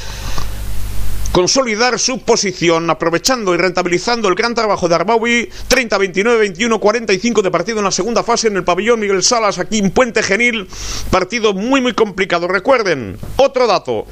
[1.31, 7.41] consolidar su posición, aprovechando y rentabilizando el gran trabajo de Arbaui, 30, 29, 21, 45
[7.41, 10.67] de partido en la segunda fase en el pabellón Miguel Salas, aquí en Puente Genil,
[11.11, 12.47] partido muy muy complicado.
[12.47, 14.05] Recuerden, otro dato.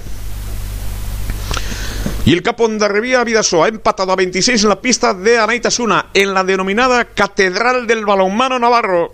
[2.25, 6.07] Y el Capón de Revía Vidasoa ha empatado a 26 en la pista de Anaitasuna,
[6.13, 9.13] en la denominada Catedral del Balonmano Navarro.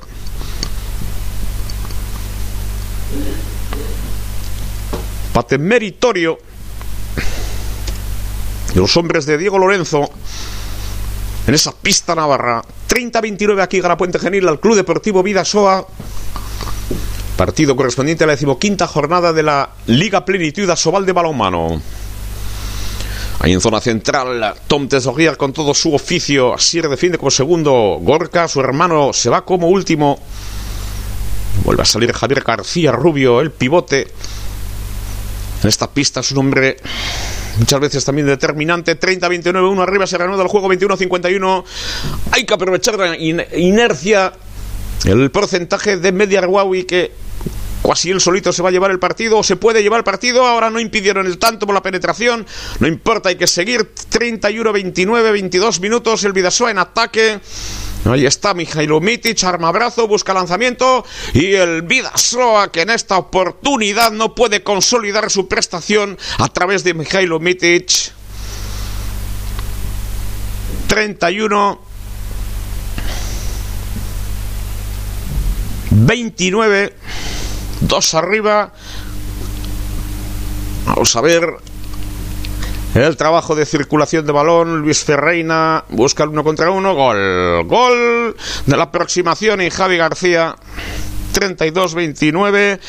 [5.32, 6.40] Pate meritorio
[8.74, 10.10] de los hombres de Diego Lorenzo
[11.48, 12.64] en esa pista navarra.
[12.90, 15.86] 30-29 aquí Gara Puente Genil al Club Deportivo Vidasoa.
[17.38, 21.82] Partido correspondiente a la decimoquinta jornada de la Liga Plenitud Asobal de Balonmano.
[23.40, 26.54] Ahí en zona central, Tom Tesoguiar con todo su oficio.
[26.54, 28.48] Así defiende como segundo Gorka.
[28.48, 30.20] Su hermano se va como último.
[31.66, 34.08] Vuelve a salir Javier García Rubio, el pivote.
[35.64, 36.78] En esta pista es un hombre
[37.58, 39.00] muchas veces también determinante.
[39.00, 41.64] 30-29, 1 arriba, se ganó del juego 21-51.
[42.32, 44.34] Hay que aprovechar la inercia,
[45.06, 47.12] el porcentaje de Media Huawei que
[47.88, 50.46] casi él solito se va a llevar el partido, o se puede llevar el partido,
[50.46, 52.46] ahora no impidieron el tanto por la penetración,
[52.80, 53.94] no importa, hay que seguir.
[54.12, 57.40] 31-29, 22 minutos, el Vidasoa en ataque.
[58.06, 61.06] Ahí está Mijailo Mitic, arma brazo, busca lanzamiento.
[61.34, 66.94] Y el Vidasoa que en esta oportunidad no puede consolidar su prestación a través de
[66.94, 68.14] Mijailo Mitic.
[70.88, 71.82] 31
[75.92, 76.94] 29
[77.88, 78.72] dos arriba
[80.86, 81.58] vamos a ver
[82.96, 88.36] el trabajo de circulación de balón, Luis Ferreina busca el uno contra uno, gol, gol
[88.68, 90.56] de la aproximación y Javi García,
[91.34, 92.80] 32-29.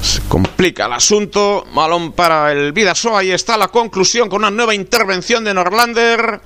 [0.00, 4.74] Se complica el asunto, balón para el Vidasoa, ahí está la conclusión con una nueva
[4.74, 6.40] intervención de Norlander.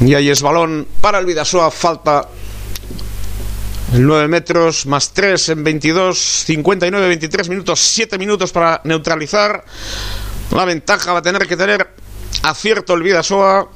[0.00, 2.28] Y ahí es balón para el Vidasoa, falta
[3.96, 9.64] 9 metros más 3 en 22, 59, 23 minutos, 7 minutos para neutralizar.
[10.50, 11.88] La ventaja va a tener que tener
[12.42, 13.68] acierto el Vidasoa.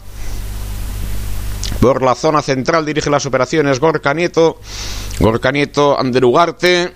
[1.81, 4.61] Por la zona central dirige las operaciones Gorka Nieto.
[5.21, 6.93] Gorka Nieto, Anderugarte.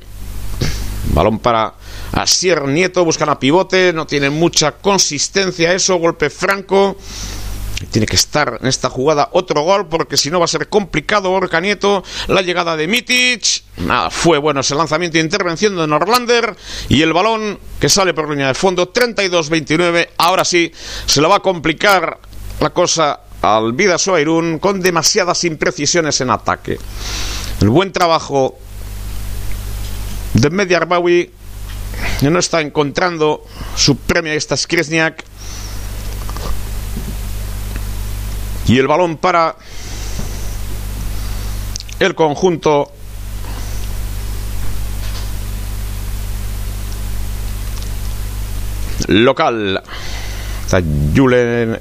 [1.14, 1.74] Balón para
[2.12, 3.04] Asier Nieto.
[3.04, 3.92] Buscan a pivote.
[3.92, 5.96] No tiene mucha consistencia eso.
[5.96, 6.96] Golpe franco.
[7.90, 11.30] Tiene que estar en esta jugada otro gol porque si no va a ser complicado
[11.30, 12.02] Borca Nieto.
[12.28, 13.64] La llegada de Mitic.
[13.78, 16.56] Nada, fue bueno ese lanzamiento e intervención de Norlander.
[16.88, 20.10] Y el balón que sale por línea de fondo 32-29.
[20.18, 20.72] Ahora sí,
[21.06, 22.18] se lo va a complicar
[22.60, 26.78] la cosa al Vida Irún con demasiadas imprecisiones en ataque.
[27.60, 28.58] El buen trabajo
[30.34, 30.80] de Media
[32.30, 33.44] no está encontrando
[33.76, 34.32] su premio.
[34.32, 35.24] Ahí está Skresniak.
[38.66, 39.56] Y el balón para
[41.98, 42.92] el conjunto
[49.08, 49.82] local.
[50.64, 50.80] Está
[51.14, 51.78] Julen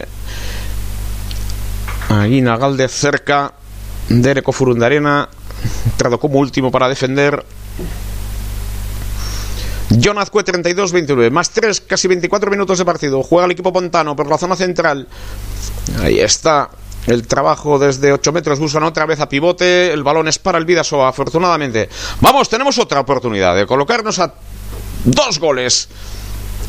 [2.09, 3.53] Aguina Galde cerca
[4.09, 5.29] de Furundarena.
[5.85, 7.45] Entrado como último para defender.
[10.03, 13.23] John Azcue 32-29, más 3, casi 24 minutos de partido.
[13.23, 15.07] Juega el equipo Pontano por la zona central.
[15.99, 16.69] Ahí está
[17.07, 18.59] el trabajo desde 8 metros.
[18.59, 19.91] Buscan otra vez a pivote.
[19.91, 21.89] El balón es para el Vidasoa, afortunadamente.
[22.21, 24.33] Vamos, tenemos otra oportunidad de colocarnos a
[25.03, 25.89] dos goles.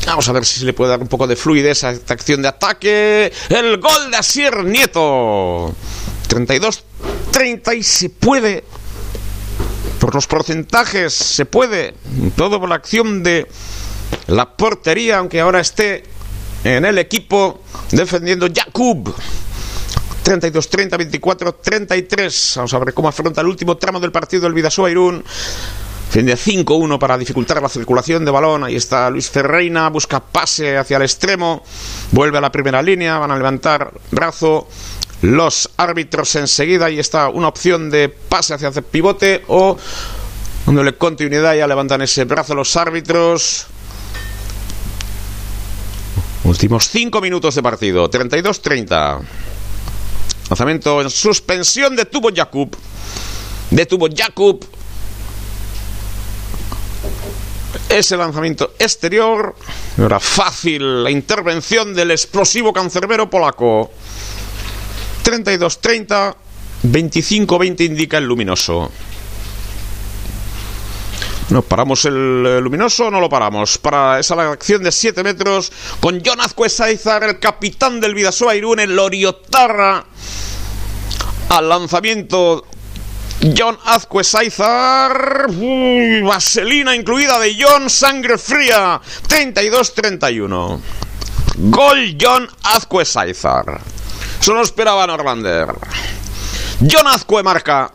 [0.05, 2.41] Vamos a ver si se le puede dar un poco de fluidez a esta acción
[2.41, 3.31] de ataque.
[3.49, 5.73] El gol de Asier Nieto.
[6.27, 8.63] 32-30 y se puede.
[10.03, 11.93] Por los porcentajes se puede.
[12.35, 13.47] Todo por la acción de
[14.27, 16.03] la portería, aunque ahora esté
[16.65, 19.15] en el equipo defendiendo Jakub.
[20.25, 22.55] 32-30, 24-33.
[22.57, 25.23] Vamos a ver cómo afronta el último tramo del partido del Vidasoa Irún.
[26.09, 28.65] Fin de 5-1 para dificultar la circulación de balón.
[28.65, 31.63] Ahí está Luis Ferreina, busca pase hacia el extremo,
[32.11, 34.67] vuelve a la primera línea, van a levantar brazo
[35.23, 36.85] los árbitros enseguida.
[36.85, 39.77] Ahí está una opción de pase hacia el pivote o
[40.65, 43.67] dándole continuidad, ya levantan ese brazo los árbitros.
[46.43, 49.21] Últimos 5 minutos de partido, 32-30.
[50.49, 52.75] Lanzamiento en suspensión de Tubo Jakub.
[53.71, 54.65] De Tubo Jakub.
[57.87, 59.55] Ese lanzamiento exterior.
[59.97, 63.89] Era fácil la intervención del explosivo cancerbero polaco.
[65.23, 66.35] 32-30.
[66.83, 68.91] 25-20 indica el luminoso.
[71.49, 73.77] ¿No paramos el luminoso o no lo paramos?
[73.77, 78.95] Para esa acción de 7 metros con John Azcuesaizar, el capitán del Vidasoa Irún, el
[78.95, 80.05] Loriotarra.
[81.49, 82.65] Al lanzamiento
[83.55, 85.47] John Azcuesaizar.
[86.23, 89.01] Vaselina incluida de John Sangre Fría.
[89.27, 90.79] 32-31.
[91.57, 93.81] Gol John Azcuesaizar.
[94.43, 95.69] Eso no esperaba Norlander.
[96.81, 97.89] John Azcue marca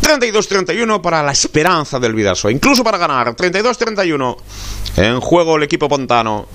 [0.00, 3.36] 32-31 para la esperanza del Vidaso, incluso para ganar.
[3.36, 4.36] 32-31
[4.96, 6.46] en juego el equipo pontano.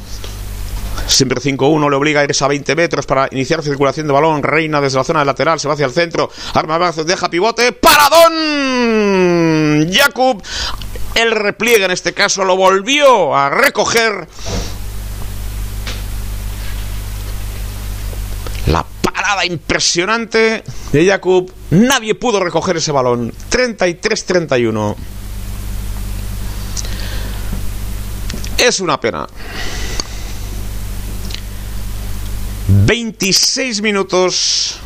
[1.06, 4.42] Siempre 5-1 le obliga a irse a 20 metros para iniciar circulación de balón.
[4.42, 6.32] Reina desde la zona de lateral, se va hacia el centro.
[6.56, 7.74] Arma brazo, deja pivote.
[7.74, 8.28] ¡Paradón!
[9.94, 10.42] Jakub,
[11.14, 14.28] el repliegue en este caso, lo volvió a recoger.
[18.68, 21.52] La parada impresionante de Jakub.
[21.72, 23.34] Nadie pudo recoger ese balón.
[23.50, 24.96] 33-31.
[28.58, 29.28] Es una pena.
[32.68, 34.80] 26 minutos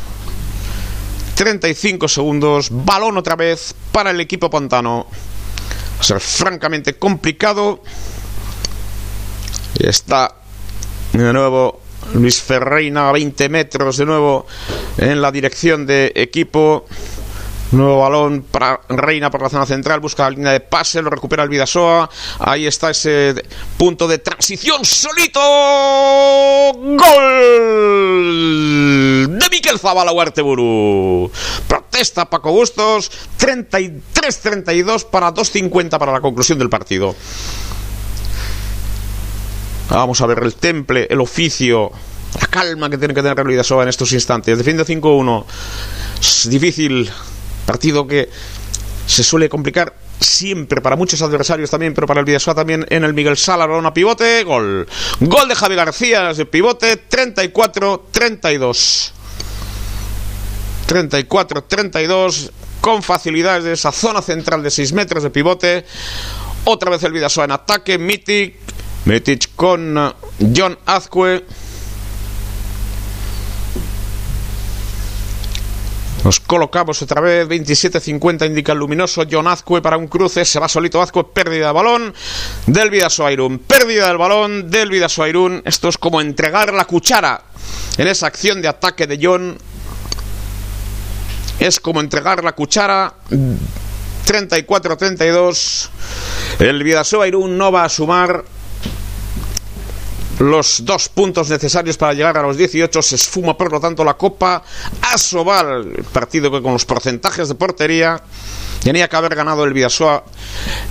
[1.36, 2.68] 35 segundos.
[2.70, 5.06] Balón otra vez para el equipo pantano.
[5.06, 7.82] Va a ser francamente complicado.
[9.78, 10.34] Y está
[11.12, 14.46] de nuevo Luis Ferreina a 20 metros de nuevo
[14.98, 16.86] en la dirección de equipo.
[17.72, 21.42] Nuevo balón para Reina por la zona central, busca la línea de pase, lo recupera
[21.42, 22.08] el Vidasoa.
[22.38, 23.34] Ahí está ese
[23.76, 25.40] punto de transición solito.
[26.72, 27.76] Gol
[29.38, 31.28] de Miquel Zabala Huerteburu.
[31.66, 33.10] Protesta Paco Bustos.
[33.38, 37.16] 33-32 para 2.50 para la conclusión del partido.
[39.90, 41.92] Vamos a ver el temple, el oficio,
[42.40, 44.58] la calma que tiene que tener el Vidasoa en estos instantes.
[44.58, 45.44] Defiende 5-1.
[46.20, 47.10] Es difícil
[47.66, 48.30] Partido que
[49.06, 53.12] se suele complicar siempre para muchos adversarios también, pero para el Vidasoa también en el
[53.12, 54.88] Miguel Sala, pivote, gol.
[55.20, 59.10] Gol de Javi García de pivote, 34-32.
[60.88, 62.50] 34-32
[62.80, 65.84] con facilidades de esa zona central de 6 metros de pivote.
[66.64, 68.54] Otra vez el Vidasoa en ataque, Mitic,
[69.06, 70.14] Mitic con
[70.54, 71.44] John Azcue.
[76.24, 80.68] Nos colocamos otra vez, 27-50 indica el luminoso, John Azcue para un cruce, se va
[80.68, 82.12] solito Azcue, pérdida de balón
[82.66, 87.44] del Vidasoairún, pérdida del balón del Vidasoairún, esto es como entregar la cuchara
[87.98, 89.56] en esa acción de ataque de John,
[91.60, 93.14] es como entregar la cuchara,
[94.26, 95.90] 34-32,
[96.58, 98.55] el Vidasoairún no va a sumar
[100.38, 103.02] los dos puntos necesarios para llegar a los 18.
[103.02, 104.62] Se esfuma, por lo tanto, la Copa
[105.02, 105.92] Asobal.
[106.12, 108.22] Partido que con los porcentajes de portería
[108.86, 110.24] Tenía que haber ganado el Vidasoa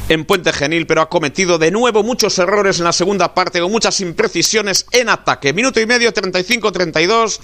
[0.09, 3.71] en Puente Genil, pero ha cometido de nuevo muchos errores en la segunda parte, con
[3.71, 5.53] muchas imprecisiones en ataque.
[5.53, 7.39] Minuto y medio, 35-32,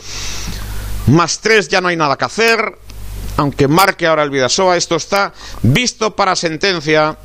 [1.07, 2.77] más tres, ya no hay nada que hacer.
[3.37, 7.15] Aunque marque ahora el Vidasoa, esto está visto para sentencia.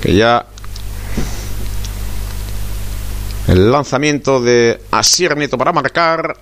[0.00, 0.46] Que ya
[3.48, 6.36] el lanzamiento de Asier Nieto para marcar.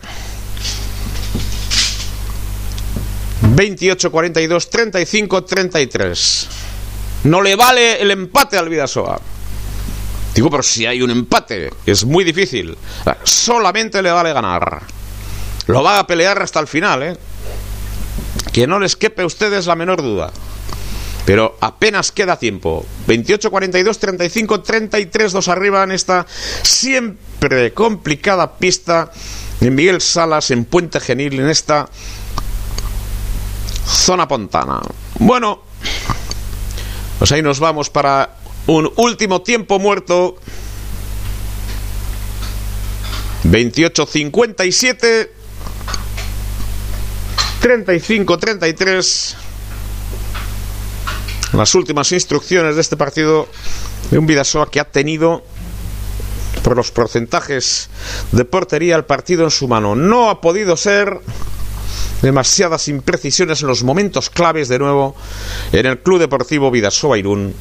[3.42, 6.48] 28, 42, 35, 33.
[7.24, 9.20] No le vale el empate al Vidasoa.
[10.34, 12.76] Digo, pero si hay un empate, es muy difícil.
[13.22, 14.82] Solamente le vale ganar.
[15.66, 17.16] Lo va a pelear hasta el final, ¿eh?
[18.52, 20.32] Que no les quepe a ustedes la menor duda.
[21.24, 22.84] Pero apenas queda tiempo.
[23.06, 26.26] 28, 42, 35, 33, dos arriba en esta
[26.62, 29.10] siempre complicada pista
[29.60, 31.88] de Miguel Salas en Puente Genil, en esta
[33.86, 34.80] zona pontana.
[35.18, 35.62] Bueno,
[37.18, 38.36] pues ahí nos vamos para
[38.66, 40.36] un último tiempo muerto.
[43.44, 45.28] 28-57,
[47.62, 49.43] 35-33.
[51.54, 53.48] Las últimas instrucciones de este partido
[54.10, 55.44] de un Vidasoa que ha tenido
[56.64, 57.90] por los porcentajes
[58.32, 59.94] de portería el partido en su mano.
[59.94, 61.20] No ha podido ser
[62.22, 65.14] demasiadas imprecisiones en los momentos claves de nuevo
[65.70, 67.54] en el Club Deportivo Vidasoa Irún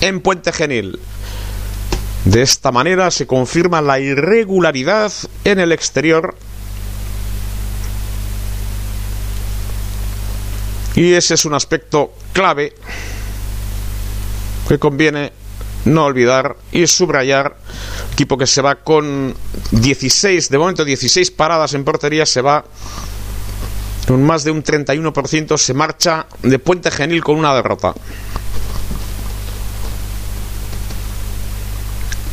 [0.00, 0.98] en Puente Genil.
[2.24, 5.12] De esta manera se confirma la irregularidad
[5.44, 6.36] en el exterior
[10.94, 12.72] y ese es un aspecto clave
[14.68, 15.32] que conviene
[15.84, 17.56] no olvidar y subrayar.
[18.12, 19.34] Equipo que se va con
[19.70, 22.64] 16, de momento 16 paradas en portería, se va
[24.06, 27.92] con más de un 31% se marcha de Puente Genil con una derrota.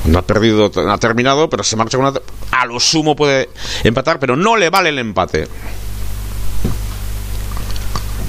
[0.05, 2.19] No ha perdido, ha terminado, pero se marcha con una.
[2.51, 3.49] A lo sumo puede
[3.84, 5.47] empatar, pero no le vale el empate.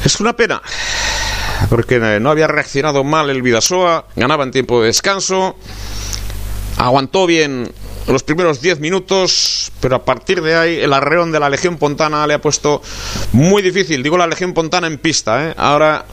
[0.04, 0.62] Es una pena,
[1.68, 5.56] porque no había reaccionado mal el Vidasoa, ganaba en tiempo de descanso,
[6.76, 7.72] aguantó bien
[8.06, 12.26] los primeros 10 minutos, pero a partir de ahí el arreón de la Legión Pontana
[12.26, 12.82] le ha puesto
[13.32, 14.02] muy difícil.
[14.02, 15.54] Digo la Legión Pontana en pista, ¿eh?
[15.56, 16.04] ahora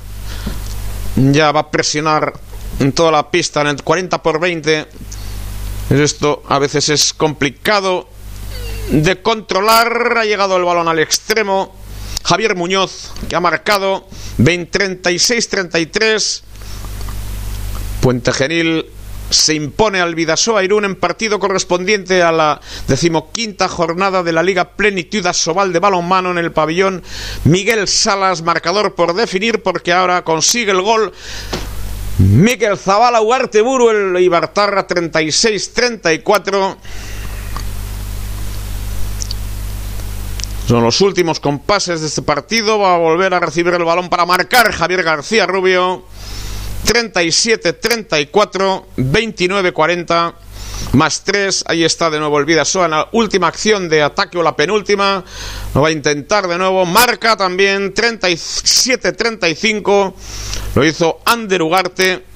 [1.15, 2.33] ya va a presionar
[2.79, 4.87] en toda la pista en el 40 por 20.
[5.89, 8.07] Esto a veces es complicado
[8.89, 10.17] de controlar.
[10.17, 11.75] Ha llegado el balón al extremo.
[12.31, 14.07] Javier Muñoz, que ha marcado
[14.39, 16.43] 36-33.
[17.99, 18.85] Puente Genil
[19.29, 24.77] se impone al Vidasoa Irún en partido correspondiente a la decimoquinta jornada de la Liga
[24.77, 27.03] Plenitud Asobal de balonmano en el pabellón
[27.43, 31.11] Miguel Salas, marcador por definir porque ahora consigue el gol
[32.17, 36.77] Miguel Zavala Buru el Ibartarra 36-34
[40.67, 42.77] Son los últimos compases de este partido.
[42.79, 46.05] Va a volver a recibir el balón para marcar Javier García Rubio.
[46.85, 50.33] 37-34, 29-40,
[50.93, 51.65] más 3.
[51.67, 55.25] Ahí está de nuevo el Vidasoa la última acción de ataque o la penúltima.
[55.75, 56.85] Lo va a intentar de nuevo.
[56.85, 60.13] Marca también 37-35.
[60.75, 62.30] Lo hizo Ander Ugarte.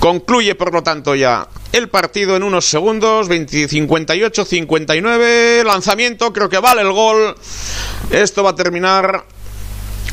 [0.00, 3.28] Concluye, por lo tanto, ya el partido en unos segundos.
[3.28, 5.64] 58-59.
[5.64, 7.34] Lanzamiento, creo que vale el gol.
[8.10, 9.24] Esto va a terminar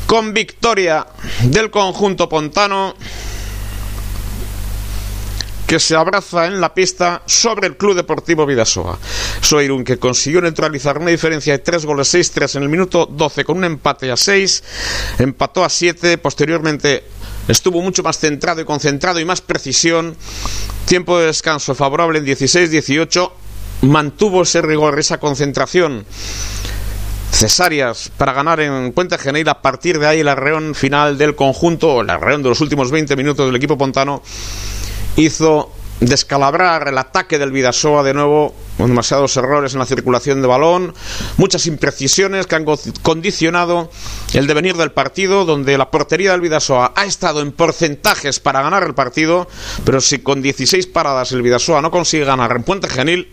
[0.06, 1.06] con victoria
[1.42, 2.96] del conjunto pontano
[5.66, 8.98] que se abraza en la pista sobre el Club Deportivo Vidasoa.
[9.40, 13.58] Soirun que consiguió neutralizar una diferencia de 3 goles 6-3 en el minuto 12 con
[13.58, 14.62] un empate a 6,
[15.18, 17.02] empató a 7, posteriormente
[17.48, 20.16] estuvo mucho más centrado y concentrado y más precisión.
[20.86, 23.30] Tiempo de descanso favorable en 16-18,
[23.82, 26.06] mantuvo ese rigor, esa concentración
[27.30, 29.48] cesáreas para ganar en Puente Genil.
[29.48, 33.14] A partir de ahí, el arreón final del conjunto, el arreón de los últimos 20
[33.16, 34.22] minutos del equipo pontano,
[35.16, 40.48] hizo descalabrar el ataque del Vidasoa de nuevo, con demasiados errores en la circulación de
[40.48, 40.94] balón,
[41.36, 42.66] muchas imprecisiones que han
[43.02, 43.90] condicionado
[44.34, 48.82] el devenir del partido, donde la portería del Vidasoa ha estado en porcentajes para ganar
[48.82, 49.48] el partido,
[49.84, 53.30] pero si con 16 paradas el Vidasoa no consigue ganar en Puente Genil,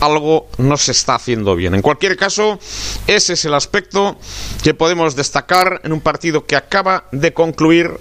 [0.00, 1.74] algo no se está haciendo bien.
[1.74, 2.58] En cualquier caso,
[3.06, 4.18] ese es el aspecto
[4.62, 7.92] que podemos destacar en un partido que acaba de concluir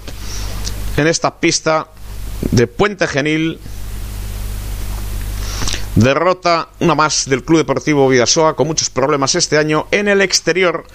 [0.97, 1.89] en esta pista
[2.51, 3.59] de Puente Genil.
[5.95, 10.85] Derrota una más del Club Deportivo Vidasoa con muchos problemas este año en el exterior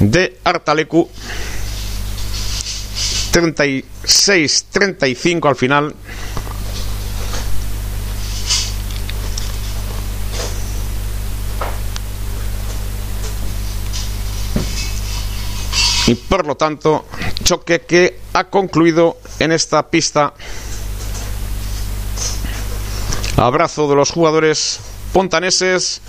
[0.00, 1.08] de Artalecu
[3.32, 5.94] 36-35 al final.
[16.06, 17.06] Y por lo tanto,
[17.44, 20.32] choque que ha concluido en esta pista.
[23.36, 24.80] Abrazo de los jugadores
[25.12, 26.00] pontaneses.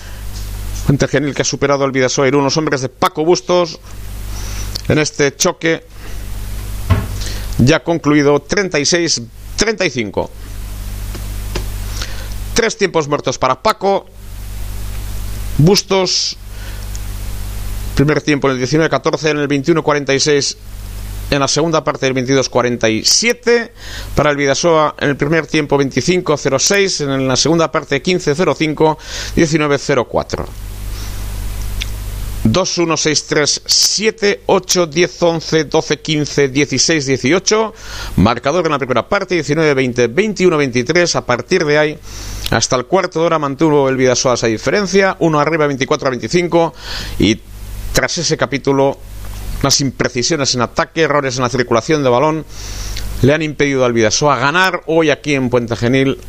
[0.85, 3.79] Fuente Genil que ha superado al Vidasoa Irún, los hombres de Paco Bustos
[4.89, 5.85] en este choque
[7.57, 10.29] ya concluido 36-35.
[12.53, 14.05] Tres tiempos muertos para Paco.
[15.57, 16.37] Bustos.
[17.95, 20.57] Primer tiempo en el 19-14, en el 21-46
[21.33, 23.71] en la segunda parte del 22-47
[24.15, 28.97] para el Vidasoa en el primer tiempo 25-06 en la segunda parte 15-05
[29.35, 30.45] 19-04
[32.45, 37.73] 2, 1, 6, 3, 7, 8, 10, 11, 12, 15, 16, 18.
[38.17, 41.15] Marcador en la primera parte, 19, 20, 21, 23.
[41.15, 41.97] A partir de ahí,
[42.51, 45.15] hasta el cuarto de hora mantuvo el Vidasoa esa diferencia.
[45.19, 46.73] Uno arriba, 24 a 25.
[47.19, 47.39] Y
[47.93, 48.99] tras ese capítulo,
[49.63, 52.45] las imprecisiones en ataque, errores en la circulación de balón,
[53.21, 56.19] le han impedido al Vidasoa ganar hoy aquí en Puente Genil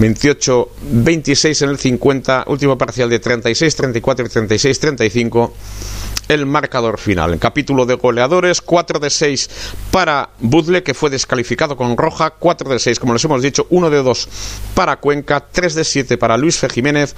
[0.00, 5.54] 28, 26 en el 50, último parcial de 36, 34 y 36, 35
[6.28, 7.32] el marcador final.
[7.32, 9.50] En capítulo de goleadores, 4 de 6
[9.90, 13.90] para Budle, que fue descalificado con roja, 4 de 6, como les hemos dicho, 1
[13.90, 14.28] de 2
[14.74, 17.14] para Cuenca, 3 de 7 para Luis Fe Jiménez,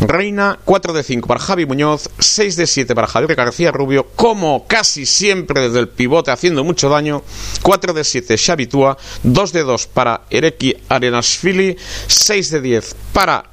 [0.00, 4.66] Reina, 4 de 5 para Javi Muñoz, 6 de 7 para Javier García Rubio, como
[4.66, 7.22] casi siempre desde el pivote haciendo mucho daño,
[7.62, 11.76] 4 de 7 Xavi Tua, 2 de 2 para Ereki Arenasfili,
[12.06, 13.44] 6 de 10 para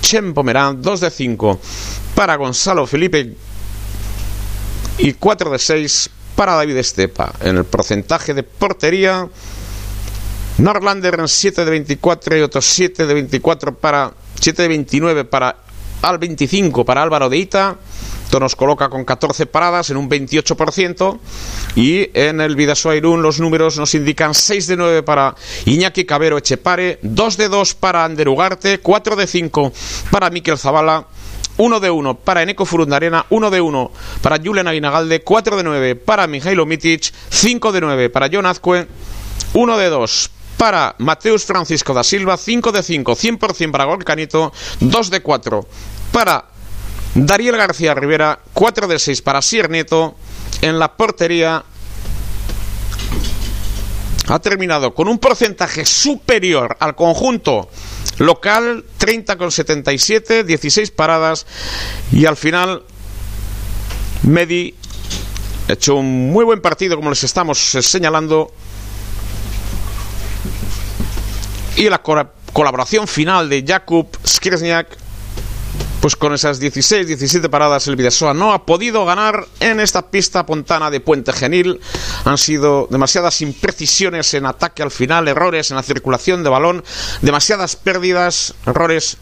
[0.00, 1.60] Chen Pomerán, 2 de 5
[2.14, 3.34] para Gonzalo Felipe
[4.98, 7.32] y 4 de 6 para David Estepa.
[7.40, 9.28] En el porcentaje de portería,
[10.58, 15.56] Norlander en 7 de 24 y otros 7 de 24 para 7 de 29 para
[16.02, 17.76] al 25 para Álvaro de Ita.
[18.24, 21.18] Esto nos coloca con 14 paradas en un 28%.
[21.76, 25.34] Y en el Vidasoa Irún los números nos indican 6 de 9 para
[25.66, 29.72] Iñaki Cabero Echepare, 2 de 2 para Ander Ugarte, 4 de 5
[30.10, 31.06] para Miquel Zavala
[31.56, 33.90] 1 de 1 para Eneco Furundarena, 1 de 1
[34.22, 38.86] para Julian Aguinagalde, 4 de 9 para Mijailo Mitic, 5 de 9 para John Azcue,
[39.52, 45.10] 1 de 2 para Mateus Francisco da Silva, 5 de 5, 100% para Golcanito, 2
[45.10, 45.66] de 4
[46.12, 46.46] para
[47.14, 50.16] Dariel García Rivera, 4 de 6 para Sier Nieto,
[50.62, 51.64] en la portería
[54.26, 57.68] ha terminado con un porcentaje superior al conjunto
[58.18, 61.46] local 30,77, 16 paradas.
[62.12, 62.82] Y al final
[64.22, 64.74] Medi
[65.68, 68.52] hecho un muy buen partido como les estamos señalando.
[71.76, 72.02] Y la
[72.52, 75.03] colaboración final de Jakub Skrzniak
[76.04, 80.44] pues con esas 16, 17 paradas el Vidasoa no ha podido ganar en esta pista
[80.44, 81.80] pontana de Puente Genil.
[82.26, 86.84] Han sido demasiadas imprecisiones en ataque al final, errores en la circulación de balón,
[87.22, 89.16] demasiadas pérdidas, errores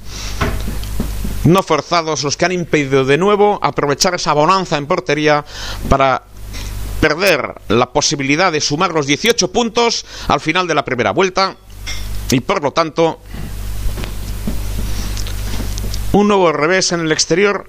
[1.45, 5.45] no forzados los que han impedido de nuevo aprovechar esa bonanza en portería
[5.89, 6.25] para
[7.01, 11.55] perder la posibilidad de sumar los 18 puntos al final de la primera vuelta
[12.33, 13.21] y por lo tanto
[16.13, 17.67] un nuevo revés en el exterior,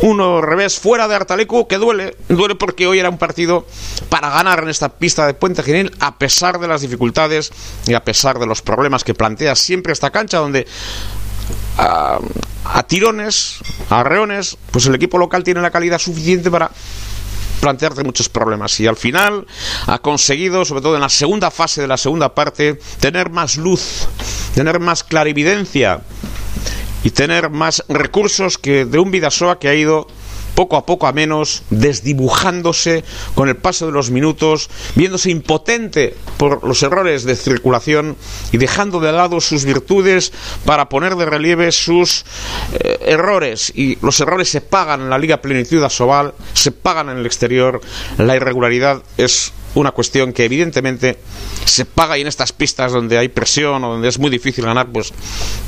[0.00, 3.66] un nuevo revés fuera de Artalecu que duele, duele porque hoy era un partido
[4.08, 7.50] para ganar en esta pista de Puente Genil a pesar de las dificultades
[7.86, 10.66] y a pesar de los problemas que plantea siempre esta cancha donde
[11.78, 12.18] a,
[12.64, 13.58] a tirones,
[13.88, 16.70] a reones, pues el equipo local tiene la calidad suficiente para
[17.60, 18.78] plantearte muchos problemas.
[18.80, 19.46] Y al final
[19.86, 24.08] ha conseguido, sobre todo en la segunda fase de la segunda parte, tener más luz,
[24.54, 26.00] tener más clarividencia
[27.04, 30.06] y tener más recursos que de un Vidasoa que ha ido
[30.54, 33.04] poco a poco a menos, desdibujándose
[33.34, 38.16] con el paso de los minutos, viéndose impotente por los errores de circulación
[38.52, 40.32] y dejando de lado sus virtudes
[40.64, 42.24] para poner de relieve sus
[42.72, 43.72] eh, errores.
[43.74, 47.80] Y los errores se pagan en la Liga Plenitud Asobal, se pagan en el exterior.
[48.18, 51.18] La irregularidad es una cuestión que evidentemente
[51.64, 54.88] se paga y en estas pistas donde hay presión o donde es muy difícil ganar,
[54.92, 55.12] pues,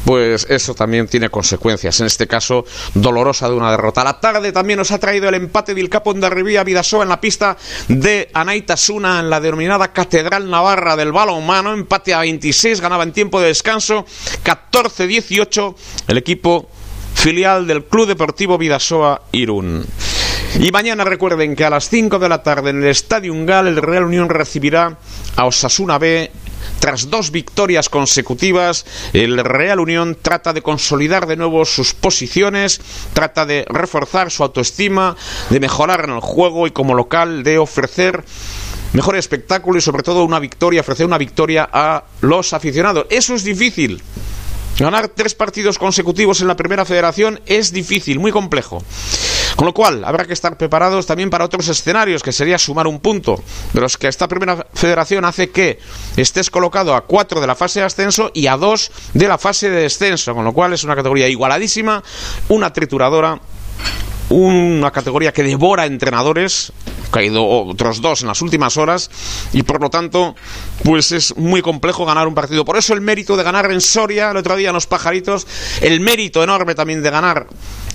[0.05, 2.01] pues eso también tiene consecuencias.
[2.01, 2.65] En este caso,
[2.95, 4.05] dolorosa de una derrota.
[4.05, 7.21] La tarde también nos ha traído el empate del Capo de Rivía Vidasoa en la
[7.21, 7.57] pista
[7.89, 11.73] de Anaitasuna en la denominada Catedral Navarra del Balonmano.
[11.73, 14.05] Empate a 26, ganaba en tiempo de descanso.
[14.45, 15.75] 14-18
[16.09, 16.69] el equipo
[17.15, 19.87] filial del Club Deportivo Vidasoa Irún.
[20.59, 23.77] Y mañana recuerden que a las 5 de la tarde en el Estadio Ungal el
[23.77, 24.99] Real Unión recibirá
[25.35, 26.31] a Osasuna B
[26.79, 28.85] tras dos victorias consecutivas,
[29.15, 32.81] el Real Unión trata de consolidar de nuevo sus posiciones,
[33.15, 35.17] trata de reforzar su autoestima,
[35.49, 38.23] de mejorar en el juego y como local de ofrecer
[38.93, 43.07] mejor espectáculo y sobre todo una victoria, ofrecer una victoria a los aficionados.
[43.09, 44.03] Eso es difícil.
[44.79, 48.83] Ganar tres partidos consecutivos en la primera federación es difícil, muy complejo.
[49.57, 53.01] Con lo cual, habrá que estar preparados también para otros escenarios, que sería sumar un
[53.01, 53.43] punto,
[53.73, 55.79] de los que esta primera federación hace que
[56.17, 59.71] estés colocado a cuatro de la fase de ascenso y a dos de la fase
[59.71, 62.03] de descenso, con lo cual es una categoría igualadísima,
[62.49, 63.41] una trituradora
[64.29, 66.73] una categoría que devora entrenadores,
[67.11, 69.11] caído otros dos en las últimas horas
[69.53, 70.35] y por lo tanto
[70.83, 72.65] pues es muy complejo ganar un partido.
[72.65, 75.47] Por eso el mérito de ganar en Soria el otro día en los pajaritos,
[75.81, 77.47] el mérito enorme también de ganar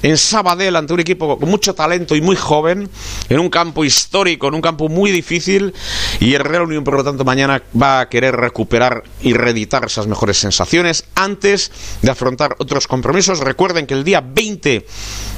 [0.03, 2.89] en Sabadell ante un equipo con mucho talento y muy joven,
[3.29, 5.73] en un campo histórico, en un campo muy difícil
[6.19, 10.07] y el Real Unión por lo tanto mañana va a querer recuperar y reeditar esas
[10.07, 11.71] mejores sensaciones antes
[12.01, 13.39] de afrontar otros compromisos.
[13.39, 14.85] Recuerden que el día 20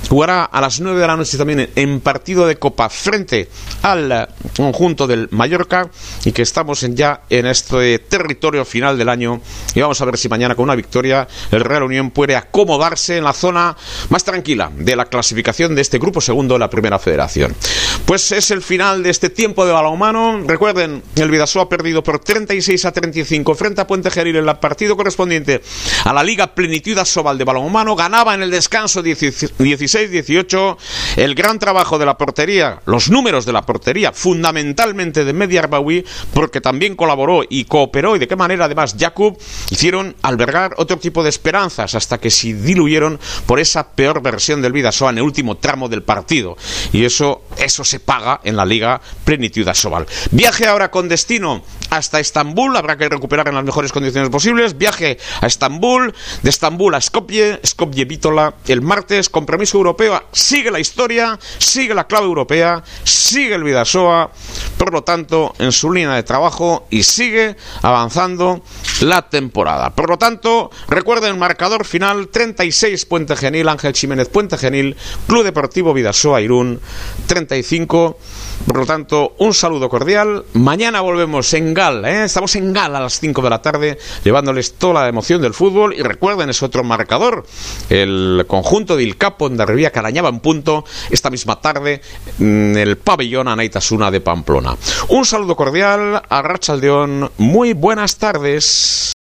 [0.10, 3.50] jugará a las 9 de la noche también en partido de Copa frente
[3.84, 5.90] al conjunto del Mallorca
[6.26, 9.42] y que estamos ya en este territorio final del año
[9.76, 13.24] y vamos a ver si mañana con una victoria el Real Unión puede acomodarse en
[13.24, 13.76] la zona
[14.10, 17.56] más tranquila de la clasificación de este grupo segundo de la Primera Federación.
[18.06, 20.42] Pues es el final de este tiempo de balonmano.
[20.46, 24.58] Recuerden, el Vidasoa ha perdido por 36 a 35 frente a Puente Geril en el
[24.58, 25.62] partido correspondiente
[26.06, 27.96] a la Liga Plenitud Asobal de balonmano.
[27.96, 30.69] Ganaba en el descanso 16-18
[31.16, 36.06] el gran trabajo de la portería, los números de la portería, fundamentalmente de Media Arbawi,
[36.34, 39.38] porque también colaboró y cooperó y de qué manera además Jakub
[39.70, 44.74] hicieron albergar otro tipo de esperanzas hasta que se diluyeron por esa peor versión del
[44.74, 46.58] Vidasoa en el último tramo del partido.
[46.92, 50.08] Y eso, eso se paga en la Liga Plenitud Asobal.
[50.32, 54.78] Viaje ahora con destino hasta Estambul, habrá que recuperar en las mejores condiciones posibles.
[54.78, 56.14] Viaje a Estambul,
[56.44, 60.24] de Estambul a Skopje, Skopje Vítola, el martes, compromiso europeo.
[60.32, 64.32] Sigue la historia, sigue la clave europea, sigue el Vidasoa,
[64.78, 68.64] por lo tanto, en su línea de trabajo y sigue avanzando
[69.02, 69.96] la temporada.
[69.96, 74.96] Por lo tanto, recuerden marcador final 36 Puente Genil, Ángel Jiménez Puente Genil,
[75.28, 76.80] Club Deportivo Vidasoa Irún
[77.50, 78.18] 35.
[78.68, 80.46] Por lo tanto, un saludo cordial.
[80.54, 82.26] Mañana volvemos en Gal, ¿eh?
[82.26, 85.96] estamos en Gal a las 5 de la tarde, llevándoles toda la emoción del fútbol.
[85.96, 87.46] Y recuerden, es otro marcador.
[87.90, 92.02] El conjunto de Ilcapo en Darribía Carañaba en punto esta misma tarde
[92.40, 94.78] en el pabellón Anaitasuna de Pamplona.
[95.08, 97.32] Un saludo cordial a Rachaldeón.
[97.38, 99.14] Muy buenas tardes.